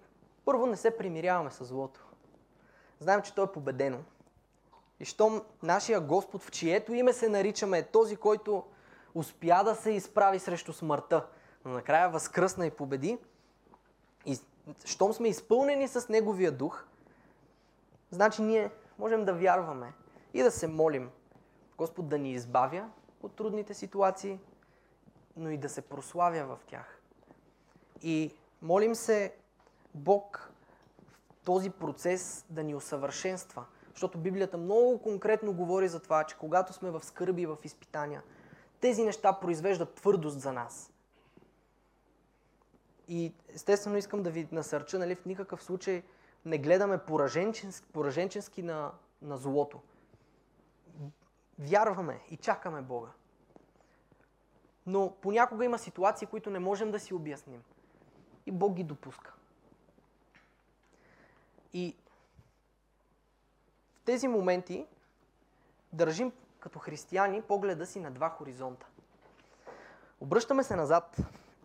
първо 0.45 0.65
не 0.65 0.76
се 0.76 0.97
примиряваме 0.97 1.51
с 1.51 1.65
злото. 1.65 2.05
Знаем, 2.99 3.22
че 3.22 3.36
то 3.36 3.43
е 3.43 3.51
победено. 3.51 3.97
И 4.99 5.05
щом 5.05 5.41
нашия 5.63 6.01
Господ, 6.01 6.43
в 6.43 6.51
чието 6.51 6.93
име 6.93 7.13
се 7.13 7.30
наричаме, 7.30 7.78
е 7.78 7.84
този, 7.84 8.15
който 8.15 8.63
успя 9.15 9.63
да 9.63 9.76
се 9.76 9.91
изправи 9.91 10.39
срещу 10.39 10.74
смъртта, 10.74 11.28
но 11.65 11.72
накрая 11.72 12.09
възкръсна 12.09 12.65
и 12.65 12.72
победи, 12.72 13.18
и 14.26 14.39
щом 14.86 15.13
сме 15.13 15.28
изпълнени 15.28 15.88
с 15.88 16.09
Неговия 16.09 16.51
дух, 16.51 16.86
значи 18.11 18.41
ние 18.41 18.72
можем 18.99 19.26
да 19.26 19.34
вярваме 19.34 19.93
и 20.34 20.43
да 20.43 20.51
се 20.51 20.68
молим 20.68 21.09
Господ 21.78 22.09
да 22.09 22.18
ни 22.18 22.34
избавя 22.34 22.89
от 23.24 23.36
трудните 23.36 23.74
ситуации, 23.74 24.39
но 25.38 25.49
и 25.49 25.57
да 25.57 25.69
се 25.69 25.81
прославя 25.81 26.45
в 26.45 26.65
тях. 26.65 27.01
И 28.01 28.35
молим 28.61 28.95
се 28.95 29.35
Бог 29.93 30.51
в 31.31 31.45
този 31.45 31.69
процес 31.69 32.45
да 32.49 32.63
ни 32.63 32.75
усъвършенства, 32.75 33.65
защото 33.91 34.17
Библията 34.17 34.57
много 34.57 35.01
конкретно 35.01 35.53
говори 35.53 35.88
за 35.88 35.99
това, 35.99 36.23
че 36.23 36.38
когато 36.38 36.73
сме 36.73 36.91
в 36.91 37.03
скърби 37.03 37.41
и 37.41 37.45
в 37.45 37.57
изпитания, 37.63 38.23
тези 38.79 39.03
неща 39.03 39.33
произвеждат 39.33 39.93
твърдост 39.93 40.39
за 40.39 40.53
нас. 40.53 40.91
И 43.07 43.33
естествено 43.49 43.97
искам 43.97 44.23
да 44.23 44.29
ви 44.29 44.47
насърча, 44.51 44.99
нали, 44.99 45.15
в 45.15 45.25
никакъв 45.25 45.63
случай 45.63 46.03
не 46.45 46.57
гледаме 46.57 46.97
пораженчески, 46.97 47.88
пораженчески 47.93 48.63
на, 48.63 48.91
на 49.21 49.38
злото. 49.38 49.81
Вярваме 51.59 52.19
и 52.29 52.38
чакаме 52.38 52.81
Бога. 52.81 53.09
Но 54.88 55.15
понякога 55.21 55.65
има 55.65 55.77
ситуации, 55.77 56.27
които 56.27 56.49
не 56.49 56.59
можем 56.59 56.91
да 56.91 56.99
си 56.99 57.13
обясним. 57.13 57.63
И 58.45 58.51
Бог 58.51 58.73
ги 58.73 58.83
допуска. 58.83 59.33
И 61.73 61.95
в 63.95 64.01
тези 64.05 64.27
моменти 64.27 64.85
държим 65.93 66.31
като 66.59 66.79
християни 66.79 67.41
погледа 67.41 67.85
си 67.85 67.99
на 67.99 68.11
два 68.11 68.29
хоризонта. 68.29 68.88
Обръщаме 70.19 70.63
се 70.63 70.75
назад 70.75 71.17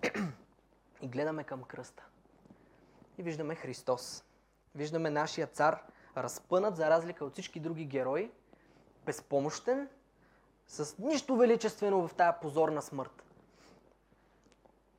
и 1.02 1.08
гледаме 1.08 1.44
към 1.44 1.62
кръста. 1.62 2.06
И 3.18 3.22
виждаме 3.22 3.54
Христос. 3.54 4.24
Виждаме 4.74 5.10
нашия 5.10 5.46
цар 5.46 5.82
разпънат, 6.16 6.76
за 6.76 6.90
разлика 6.90 7.24
от 7.24 7.32
всички 7.32 7.60
други 7.60 7.84
герои, 7.84 8.30
безпомощен, 9.06 9.88
с 10.72 10.98
нищо 10.98 11.36
величествено 11.36 12.08
в 12.08 12.14
тая 12.14 12.40
позорна 12.40 12.82
смърт. 12.82 13.24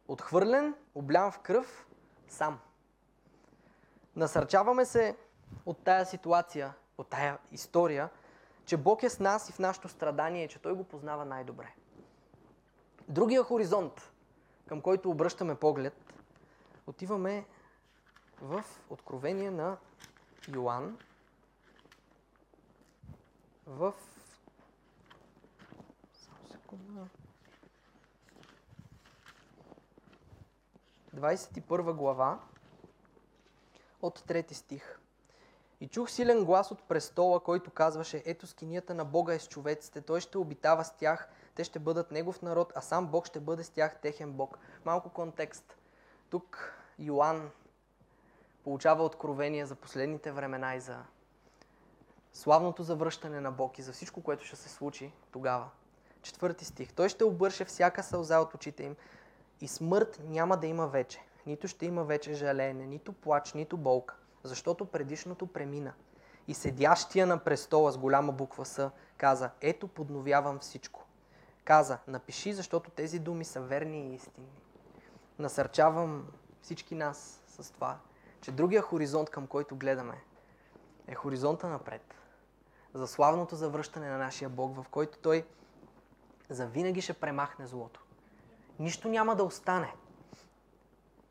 Отхвърлен, 0.08 0.76
облян 0.96 1.32
в 1.32 1.40
кръв, 1.40 1.88
сам. 2.28 2.60
Насърчаваме 4.16 4.86
се 4.86 5.18
от 5.66 5.78
тая 5.84 6.06
ситуация, 6.06 6.74
от 6.98 7.08
тая 7.08 7.38
история, 7.52 8.10
че 8.66 8.78
Бог 8.78 9.04
е 9.04 9.10
с 9.10 9.20
нас 9.20 9.50
и 9.50 9.52
в 9.52 9.60
нашето 9.60 9.90
страдание, 9.90 10.48
че 10.48 10.60
Той 10.60 10.74
го 10.74 10.84
познава 10.84 11.26
най-добре. 11.26 11.74
Другия 13.08 13.44
хоризонт, 13.44 14.12
към 14.68 14.82
който 14.82 15.10
обръщаме 15.10 15.56
поглед, 15.56 16.14
отиваме 16.88 17.46
в 18.42 18.64
Откровение 18.90 19.52
на 19.52 19.78
Йоанн, 20.48 20.98
в 23.68 23.94
Секунда. 26.74 27.08
21 31.16 31.94
глава 31.94 32.40
от 34.02 34.24
трети 34.28 34.54
стих. 34.54 35.00
И 35.82 35.88
чух 35.88 36.10
силен 36.10 36.46
глас 36.46 36.72
от 36.72 36.84
престола, 36.84 37.40
който 37.40 37.72
казваше, 37.72 38.24
ето 38.26 38.48
скинията 38.48 38.94
на 38.94 39.06
Бога 39.06 39.34
е 39.34 39.40
с 39.40 39.48
човеците, 39.48 40.02
той 40.02 40.22
ще 40.22 40.38
обитава 40.38 40.86
с 40.86 40.98
тях, 40.98 41.30
те 41.56 41.64
ще 41.64 41.80
бъдат 41.80 42.12
Негов 42.12 42.42
народ, 42.42 42.74
а 42.76 42.82
сам 42.82 43.08
Бог 43.08 43.28
ще 43.28 43.40
бъде 43.40 43.64
с 43.64 43.70
тях 43.70 44.02
техен 44.02 44.32
Бог. 44.32 44.60
Малко 44.86 45.10
контекст. 45.10 45.78
Тук 46.30 46.74
Йоанн 47.00 47.52
получава 48.64 49.04
откровение 49.04 49.66
за 49.66 49.76
последните 49.76 50.32
времена 50.32 50.76
и 50.76 50.80
за 50.80 51.04
славното 52.34 52.84
завръщане 52.84 53.42
на 53.42 53.52
Бог 53.52 53.78
и 53.78 53.82
за 53.82 53.94
всичко, 53.94 54.24
което 54.24 54.46
ще 54.46 54.56
се 54.56 54.70
случи 54.70 55.14
тогава. 55.32 55.70
Четвърти 56.24 56.66
стих. 56.66 56.94
Той 56.94 57.10
ще 57.10 57.24
обърше 57.24 57.66
всяка 57.66 58.04
сълза 58.04 58.40
от 58.40 58.54
очите 58.54 58.84
им 58.84 58.96
и 59.62 59.68
смърт 59.68 60.20
няма 60.24 60.58
да 60.58 60.68
има 60.68 60.88
вече. 60.88 61.22
Нито 61.46 61.68
ще 61.68 61.86
има 61.86 62.04
вече 62.04 62.34
жалеене, 62.34 62.86
нито 62.86 63.14
плач, 63.14 63.54
нито 63.54 63.78
болка, 63.78 64.16
защото 64.44 64.86
предишното 64.86 65.48
премина. 65.48 65.94
И 66.48 66.54
седящия 66.54 67.28
на 67.28 67.38
престола 67.38 67.92
с 67.92 67.98
голяма 67.98 68.32
буква 68.32 68.66
С 68.66 68.92
каза, 69.18 69.50
ето 69.62 69.88
подновявам 69.88 70.60
всичко. 70.60 71.06
Каза, 71.64 71.98
напиши, 72.08 72.54
защото 72.54 72.92
тези 72.92 73.20
думи 73.20 73.46
са 73.46 73.62
верни 73.62 74.10
и 74.10 74.16
истинни. 74.16 74.62
Насърчавам 75.40 76.28
всички 76.62 76.96
нас 76.96 77.44
с 77.48 77.72
това, 77.72 77.98
че 78.42 78.52
другия 78.52 78.82
хоризонт, 78.82 79.30
към 79.30 79.48
който 79.48 79.76
гледаме, 79.76 80.24
е 81.08 81.16
хоризонта 81.16 81.70
напред. 81.70 82.16
За 82.94 83.08
славното 83.08 83.56
завръщане 83.56 84.10
на 84.10 84.18
нашия 84.18 84.50
Бог, 84.50 84.76
в 84.76 84.86
който 84.90 85.18
Той 85.18 85.46
завинаги 86.50 87.02
ще 87.02 87.14
премахне 87.14 87.68
злото. 87.68 88.02
Нищо 88.80 89.08
няма 89.08 89.36
да 89.36 89.44
остане. 89.44 89.94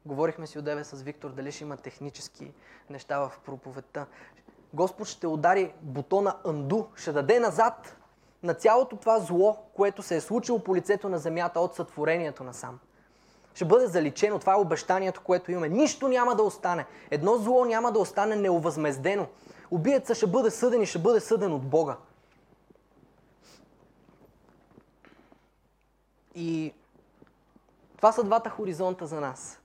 Говорихме 0.06 0.46
си 0.46 0.58
отдеве 0.58 0.84
с 0.84 1.02
Виктор 1.02 1.30
дали 1.30 1.52
ще 1.52 1.64
има 1.64 1.76
технически 1.76 2.52
неща 2.90 3.18
в 3.18 3.32
проповедта. 3.46 4.06
Господ 4.74 5.08
ще 5.08 5.26
удари 5.26 5.72
бутона 5.82 6.36
Анду, 6.46 6.84
ще 6.96 7.12
даде 7.12 7.40
назад 7.40 7.96
на 8.42 8.54
цялото 8.54 8.96
това 8.96 9.20
зло, 9.20 9.56
което 9.74 10.02
се 10.02 10.16
е 10.16 10.20
случило 10.20 10.58
по 10.58 10.76
лицето 10.76 11.08
на 11.08 11.18
земята 11.18 11.60
от 11.60 11.74
сътворението 11.74 12.44
насам. 12.44 12.78
Ще 13.54 13.64
бъде 13.64 13.86
заличено. 13.86 14.38
Това 14.38 14.52
е 14.52 14.56
обещанието, 14.56 15.20
което 15.24 15.52
имаме. 15.52 15.68
Нищо 15.68 16.08
няма 16.08 16.36
да 16.36 16.42
остане. 16.42 16.86
Едно 17.10 17.36
зло 17.36 17.64
няма 17.64 17.92
да 17.92 17.98
остане 17.98 18.36
неовъзмездено. 18.36 19.26
Убиеца 19.70 20.14
ще 20.14 20.26
бъде 20.26 20.50
съден 20.50 20.82
и 20.82 20.86
ще 20.86 20.98
бъде 20.98 21.20
съден 21.20 21.52
от 21.52 21.62
Бога. 21.62 21.96
И 26.34 26.74
това 27.96 28.12
са 28.12 28.24
двата 28.24 28.50
хоризонта 28.50 29.06
за 29.06 29.20
нас. 29.20 29.60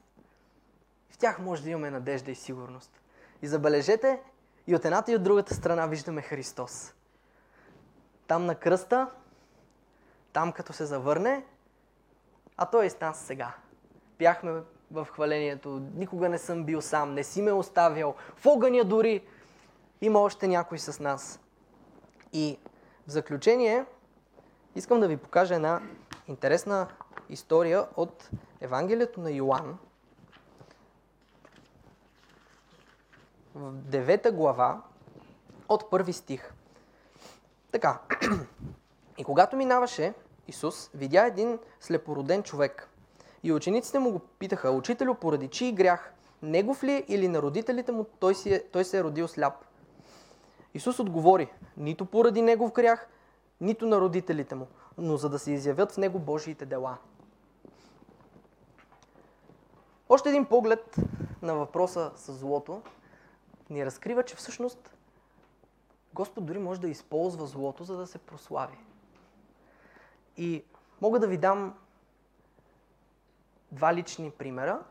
В 1.10 1.18
тях 1.18 1.40
може 1.40 1.64
да 1.64 1.70
имаме 1.70 1.92
надежда 1.92 2.32
и 2.32 2.36
сигурност. 2.36 3.02
И 3.42 3.48
забележете, 3.48 4.22
и 4.68 4.76
от 4.76 4.86
едната 4.86 5.12
и 5.12 5.16
от 5.16 5.24
другата 5.24 5.56
страна 5.56 5.88
виждаме 5.88 6.22
Христос. 6.22 6.94
Там 8.28 8.46
на 8.46 8.56
кръста, 8.56 9.10
там 10.34 10.52
като 10.52 10.74
се 10.74 10.86
завърне, 10.86 11.46
а 12.58 12.66
Той 12.66 12.86
е 12.86 12.90
с 12.90 13.00
нас 13.00 13.20
сега. 13.20 13.54
Бяхме 14.20 14.62
в 14.92 15.08
хвалението, 15.12 15.82
никога 15.96 16.30
не 16.30 16.38
съм 16.38 16.64
бил 16.64 16.82
сам, 16.82 17.14
не 17.14 17.24
си 17.24 17.42
ме 17.42 17.52
оставял, 17.52 18.16
в 18.36 18.46
огъня 18.46 18.84
дори 18.84 19.28
има 20.02 20.20
още 20.20 20.48
някой 20.48 20.80
с 20.80 21.00
нас. 21.00 21.40
И 22.34 22.60
в 23.08 23.12
заключение 23.12 23.86
искам 24.76 25.00
да 25.00 25.08
ви 25.08 25.18
покажа 25.18 25.56
една 25.56 25.82
интересна 26.28 26.88
история 27.30 27.88
от 27.96 28.30
Евангелието 28.62 29.22
на 29.22 29.32
Йоанн, 29.32 29.78
в 33.56 33.74
9 33.74 34.32
глава 34.32 34.82
от 35.70 35.90
първи 35.90 36.14
стих. 36.14 36.54
Така. 37.72 38.00
И 39.18 39.24
когато 39.24 39.56
минаваше 39.56 40.14
Исус, 40.48 40.90
видя 40.94 41.26
един 41.26 41.60
слепороден 41.80 42.44
човек. 42.44 42.90
И 43.44 43.54
учениците 43.54 44.00
му 44.00 44.12
го 44.12 44.20
питаха, 44.20 44.72
учителю, 44.72 45.16
поради 45.16 45.48
чий 45.48 45.72
грях, 45.72 46.14
негов 46.42 46.84
ли 46.84 47.06
или 47.08 47.28
на 47.28 47.42
родителите 47.42 47.92
му 47.92 48.04
той, 48.20 48.36
си 48.36 48.54
е, 48.54 48.64
той 48.64 48.86
се 48.86 48.98
е 48.98 49.04
родил 49.04 49.28
сляп? 49.28 49.54
Исус 50.74 51.00
отговори, 51.00 51.54
нито 51.78 52.06
поради 52.06 52.42
негов 52.42 52.72
грях, 52.72 53.08
нито 53.62 53.86
на 53.86 54.02
родителите 54.02 54.56
му, 54.56 54.68
но 54.98 55.18
за 55.18 55.30
да 55.30 55.40
се 55.40 55.52
изявят 55.52 55.92
в 55.92 55.98
него 55.98 56.20
Божиите 56.20 56.66
дела. 56.66 56.98
Още 60.10 60.30
един 60.30 60.46
поглед 60.46 60.96
на 61.42 61.56
въпроса 61.56 62.12
с 62.16 62.34
злото 62.34 62.82
ни 63.70 63.86
разкрива, 63.86 64.24
че 64.24 64.36
всъщност 64.36 64.94
Господ 66.14 66.46
дори 66.46 66.60
може 66.60 66.82
да 66.82 66.90
използва 66.90 67.48
злото, 67.48 67.84
за 67.84 67.98
да 67.98 68.08
се 68.08 68.18
прослави. 68.18 68.78
И 70.38 70.64
мога 71.02 71.20
да 71.20 71.28
ви 71.28 71.38
дам 71.38 71.78
два 73.72 73.94
лични 73.94 74.32
примера 74.32 74.84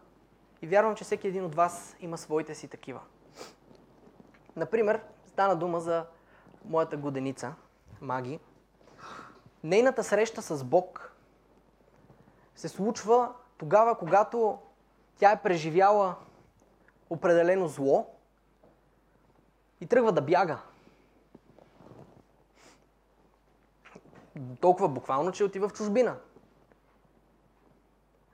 и 0.63 0.67
вярвам, 0.67 0.97
че 0.97 1.05
всеки 1.05 1.29
един 1.29 1.45
от 1.45 1.55
вас 1.55 1.97
има 2.01 2.19
своите 2.19 2.55
си 2.55 2.69
такива. 2.69 3.01
Например, 4.57 5.01
стана 5.27 5.57
дума 5.57 5.81
за 5.81 6.07
моята 6.65 6.97
годеница, 6.97 7.55
Маги. 8.01 8.41
Нейната 9.67 10.05
среща 10.05 10.43
с 10.43 10.65
Бог 10.65 11.13
се 12.55 12.69
случва 12.69 13.33
тогава, 13.59 13.99
когато 13.99 14.59
тя 15.19 15.33
е 15.33 15.43
преживяла 15.43 16.15
определено 17.11 17.69
зло 17.69 18.07
и 19.81 19.87
тръгва 19.87 20.13
да 20.13 20.23
бяга. 20.23 20.59
Толкова 24.61 24.89
буквално, 24.89 25.33
че 25.33 25.45
отива 25.45 25.69
в 25.69 25.73
чужбина. 25.73 26.17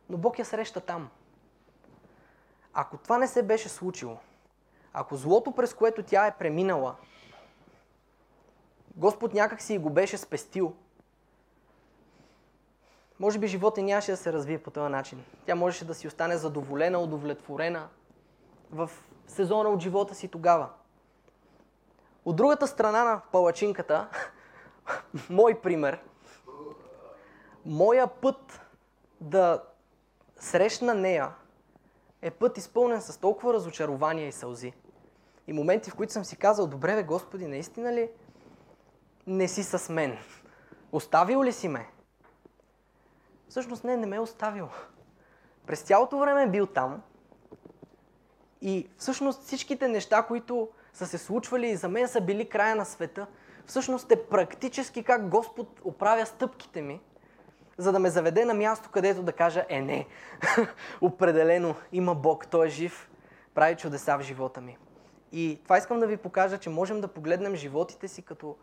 Но 0.09 0.19
Бог 0.19 0.39
я 0.39 0.45
среща 0.45 0.81
там. 0.81 1.11
Ако 2.75 2.97
това 2.97 3.19
не 3.19 3.29
се 3.29 3.43
беше 3.43 3.69
случило, 3.69 4.19
ако 4.93 5.17
злото, 5.17 5.53
през 5.53 5.75
което 5.75 6.03
тя 6.03 6.27
е 6.27 6.39
преминала, 6.39 6.97
Господ 8.97 9.35
някак 9.35 9.63
си 9.63 9.79
го 9.79 9.91
беше 9.91 10.17
спестил, 10.17 10.77
може 13.23 13.39
би 13.39 13.47
живота 13.47 13.83
нямаше 13.83 14.11
да 14.11 14.17
се 14.17 14.33
развие 14.33 14.59
по 14.59 14.71
този 14.71 14.93
начин. 14.93 15.25
Тя 15.47 15.55
можеше 15.55 15.85
да 15.85 15.95
си 15.95 16.09
остане 16.09 16.37
задоволена, 16.37 16.99
удовлетворена 16.99 17.89
в 18.73 18.91
сезона 19.27 19.69
от 19.69 19.81
живота 19.81 20.15
си 20.15 20.29
тогава. 20.29 20.69
От 22.25 22.37
другата 22.37 22.67
страна 22.67 23.05
на 23.05 23.21
палачинката, 23.33 24.09
мой 25.31 25.61
пример, 25.61 26.01
моя 27.65 28.07
път 28.07 28.61
да 29.21 29.63
срещна 30.37 30.95
нея 30.95 31.31
е 32.23 32.31
път 32.31 32.59
изпълнен 32.59 33.03
с 33.03 33.19
толкова 33.19 33.55
разочарования 33.55 34.29
и 34.29 34.33
сълзи. 34.33 34.73
И 35.47 35.53
моменти, 35.53 35.91
в 35.91 35.95
които 35.95 36.13
съм 36.13 36.25
си 36.25 36.37
казал, 36.37 36.67
добре 36.67 36.95
бе, 36.95 37.03
Господи, 37.03 37.47
наистина 37.47 37.93
ли 37.93 38.11
не 39.27 39.49
си 39.49 39.63
с 39.63 39.93
мен? 39.93 40.19
Оставил 40.93 41.43
ли 41.43 41.53
си 41.53 41.69
ме? 41.69 41.87
Всъщност 43.53 43.85
не, 43.85 43.97
не 43.97 44.07
ме 44.07 44.17
е 44.17 44.21
оставил. 44.21 44.69
През 45.67 45.81
цялото 45.81 46.19
време 46.19 46.43
е 46.43 46.49
бил 46.49 46.67
там. 46.67 47.03
И 48.61 48.89
всъщност 48.97 49.43
всичките 49.43 49.89
неща, 49.89 50.23
които 50.23 50.69
са 50.93 51.07
се 51.07 51.19
случвали 51.19 51.69
и 51.69 51.77
за 51.77 51.89
мен 51.89 52.09
са 52.09 52.21
били 52.21 52.49
края 52.49 52.77
на 52.77 52.85
света, 52.85 53.27
всъщност 53.67 54.13
е 54.13 54.25
практически 54.25 55.05
как 55.05 55.29
Господ 55.29 55.81
оправя 55.85 56.27
стъпките 56.27 56.83
ми, 56.83 57.01
за 57.79 57.93
да 57.93 57.99
ме 57.99 58.11
заведе 58.11 58.45
на 58.45 58.55
място, 58.55 58.91
където 58.93 59.23
да 59.23 59.33
кажа, 59.33 59.65
е 59.69 59.81
не, 59.81 60.07
определено 61.01 61.75
има 61.93 62.15
Бог, 62.15 62.47
Той 62.47 62.67
е 62.67 62.71
жив, 62.71 63.11
прави 63.55 63.77
чудеса 63.77 64.19
в 64.19 64.23
живота 64.23 64.61
ми. 64.61 64.79
И 65.33 65.61
това 65.65 65.79
искам 65.79 66.01
да 66.01 66.07
ви 66.07 66.17
покажа, 66.17 66.59
че 66.59 66.71
можем 66.71 67.01
да 67.01 67.09
погледнем 67.09 67.55
животите 67.55 68.09
си 68.09 68.23
като 68.23 68.57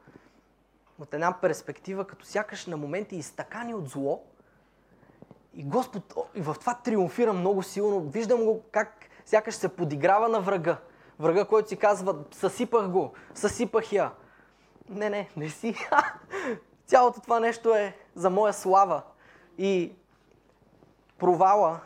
от 1.00 1.14
една 1.14 1.42
перспектива, 1.42 2.08
като 2.08 2.26
сякаш 2.26 2.66
на 2.66 2.78
моменти 2.78 3.16
изтакани 3.16 3.74
от 3.74 3.90
зло. 3.90 4.24
И 5.60 5.64
Господ 5.64 6.30
и 6.36 6.42
в 6.42 6.56
това 6.60 6.74
триумфира 6.74 7.34
много 7.34 7.64
силно. 7.64 8.00
Виждам 8.00 8.46
го 8.46 8.64
как 8.72 9.10
сякаш 9.26 9.56
се 9.56 9.76
подиграва 9.76 10.30
на 10.30 10.42
врага. 10.42 10.78
Врага, 11.20 11.46
който 11.46 11.70
си 11.70 11.78
казва, 11.78 12.16
съсипах 12.32 12.88
го, 12.88 13.14
съсипах 13.34 13.92
я. 13.92 14.12
Не, 14.90 15.10
не, 15.10 15.30
не 15.38 15.50
си. 15.50 15.76
Цялото 16.86 17.22
това 17.22 17.40
нещо 17.40 17.76
е 17.76 17.96
за 18.16 18.30
моя 18.30 18.54
слава. 18.54 19.02
И 19.58 19.94
провала 21.18 21.80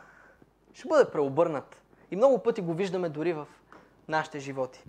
ще 0.74 0.88
бъде 0.88 1.12
преобърнат. 1.12 1.82
И 2.12 2.16
много 2.16 2.44
пъти 2.44 2.62
го 2.62 2.74
виждаме 2.74 3.10
дори 3.10 3.34
в 3.34 3.48
нашите 4.08 4.40
животи. 4.40 4.84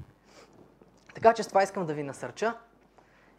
Така 1.15 1.35
че 1.35 1.43
с 1.43 1.49
това 1.49 1.63
искам 1.63 1.87
да 1.87 1.95
ви 1.95 2.03
насърча 2.03 2.55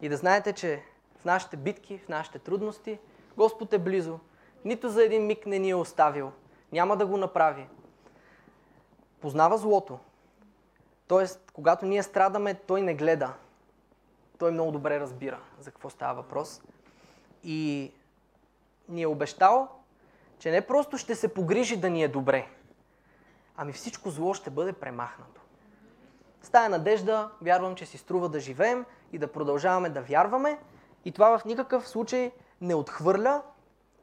и 0.00 0.08
да 0.08 0.16
знаете, 0.16 0.52
че 0.52 0.82
в 1.20 1.24
нашите 1.24 1.56
битки, 1.56 1.98
в 1.98 2.08
нашите 2.08 2.38
трудности, 2.38 2.98
Господ 3.36 3.72
е 3.72 3.78
близо. 3.78 4.18
Нито 4.66 4.88
за 4.88 5.04
един 5.04 5.26
миг 5.26 5.46
не 5.46 5.58
ни 5.58 5.70
е 5.70 5.74
оставил. 5.74 6.32
Няма 6.72 6.96
да 6.96 7.06
го 7.06 7.16
направи. 7.16 7.66
Познава 9.20 9.58
злото. 9.58 9.98
Тоест, 11.08 11.50
когато 11.52 11.86
ние 11.86 12.02
страдаме, 12.02 12.54
той 12.54 12.82
не 12.82 12.94
гледа. 12.94 13.32
Той 14.38 14.50
много 14.50 14.72
добре 14.72 15.00
разбира 15.00 15.38
за 15.60 15.70
какво 15.70 15.90
става 15.90 16.14
въпрос. 16.14 16.62
И 17.44 17.92
ни 18.88 19.02
е 19.02 19.06
обещал, 19.06 19.68
че 20.38 20.50
не 20.50 20.66
просто 20.66 20.98
ще 20.98 21.14
се 21.14 21.34
погрижи 21.34 21.76
да 21.76 21.90
ни 21.90 22.02
е 22.02 22.08
добре, 22.08 22.48
ами 23.56 23.72
всичко 23.72 24.10
зло 24.10 24.34
ще 24.34 24.50
бъде 24.50 24.72
премахнато. 24.72 25.40
С 26.42 26.50
тая 26.50 26.68
надежда 26.68 27.30
вярвам, 27.42 27.74
че 27.74 27.86
си 27.86 27.98
струва 27.98 28.28
да 28.28 28.40
живеем 28.40 28.84
и 29.12 29.18
да 29.18 29.32
продължаваме 29.32 29.90
да 29.90 30.02
вярваме. 30.02 30.58
И 31.04 31.12
това 31.12 31.38
в 31.38 31.44
никакъв 31.44 31.88
случай 31.88 32.32
не 32.60 32.74
отхвърля 32.74 33.42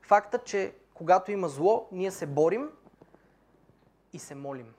факта, 0.04 0.40
че 0.40 0.74
когато 0.94 1.32
има 1.32 1.50
зло, 1.50 1.88
ние 1.92 2.12
се 2.12 2.26
борим 2.26 2.70
и 4.14 4.20
се 4.20 4.36
молим. 4.36 4.74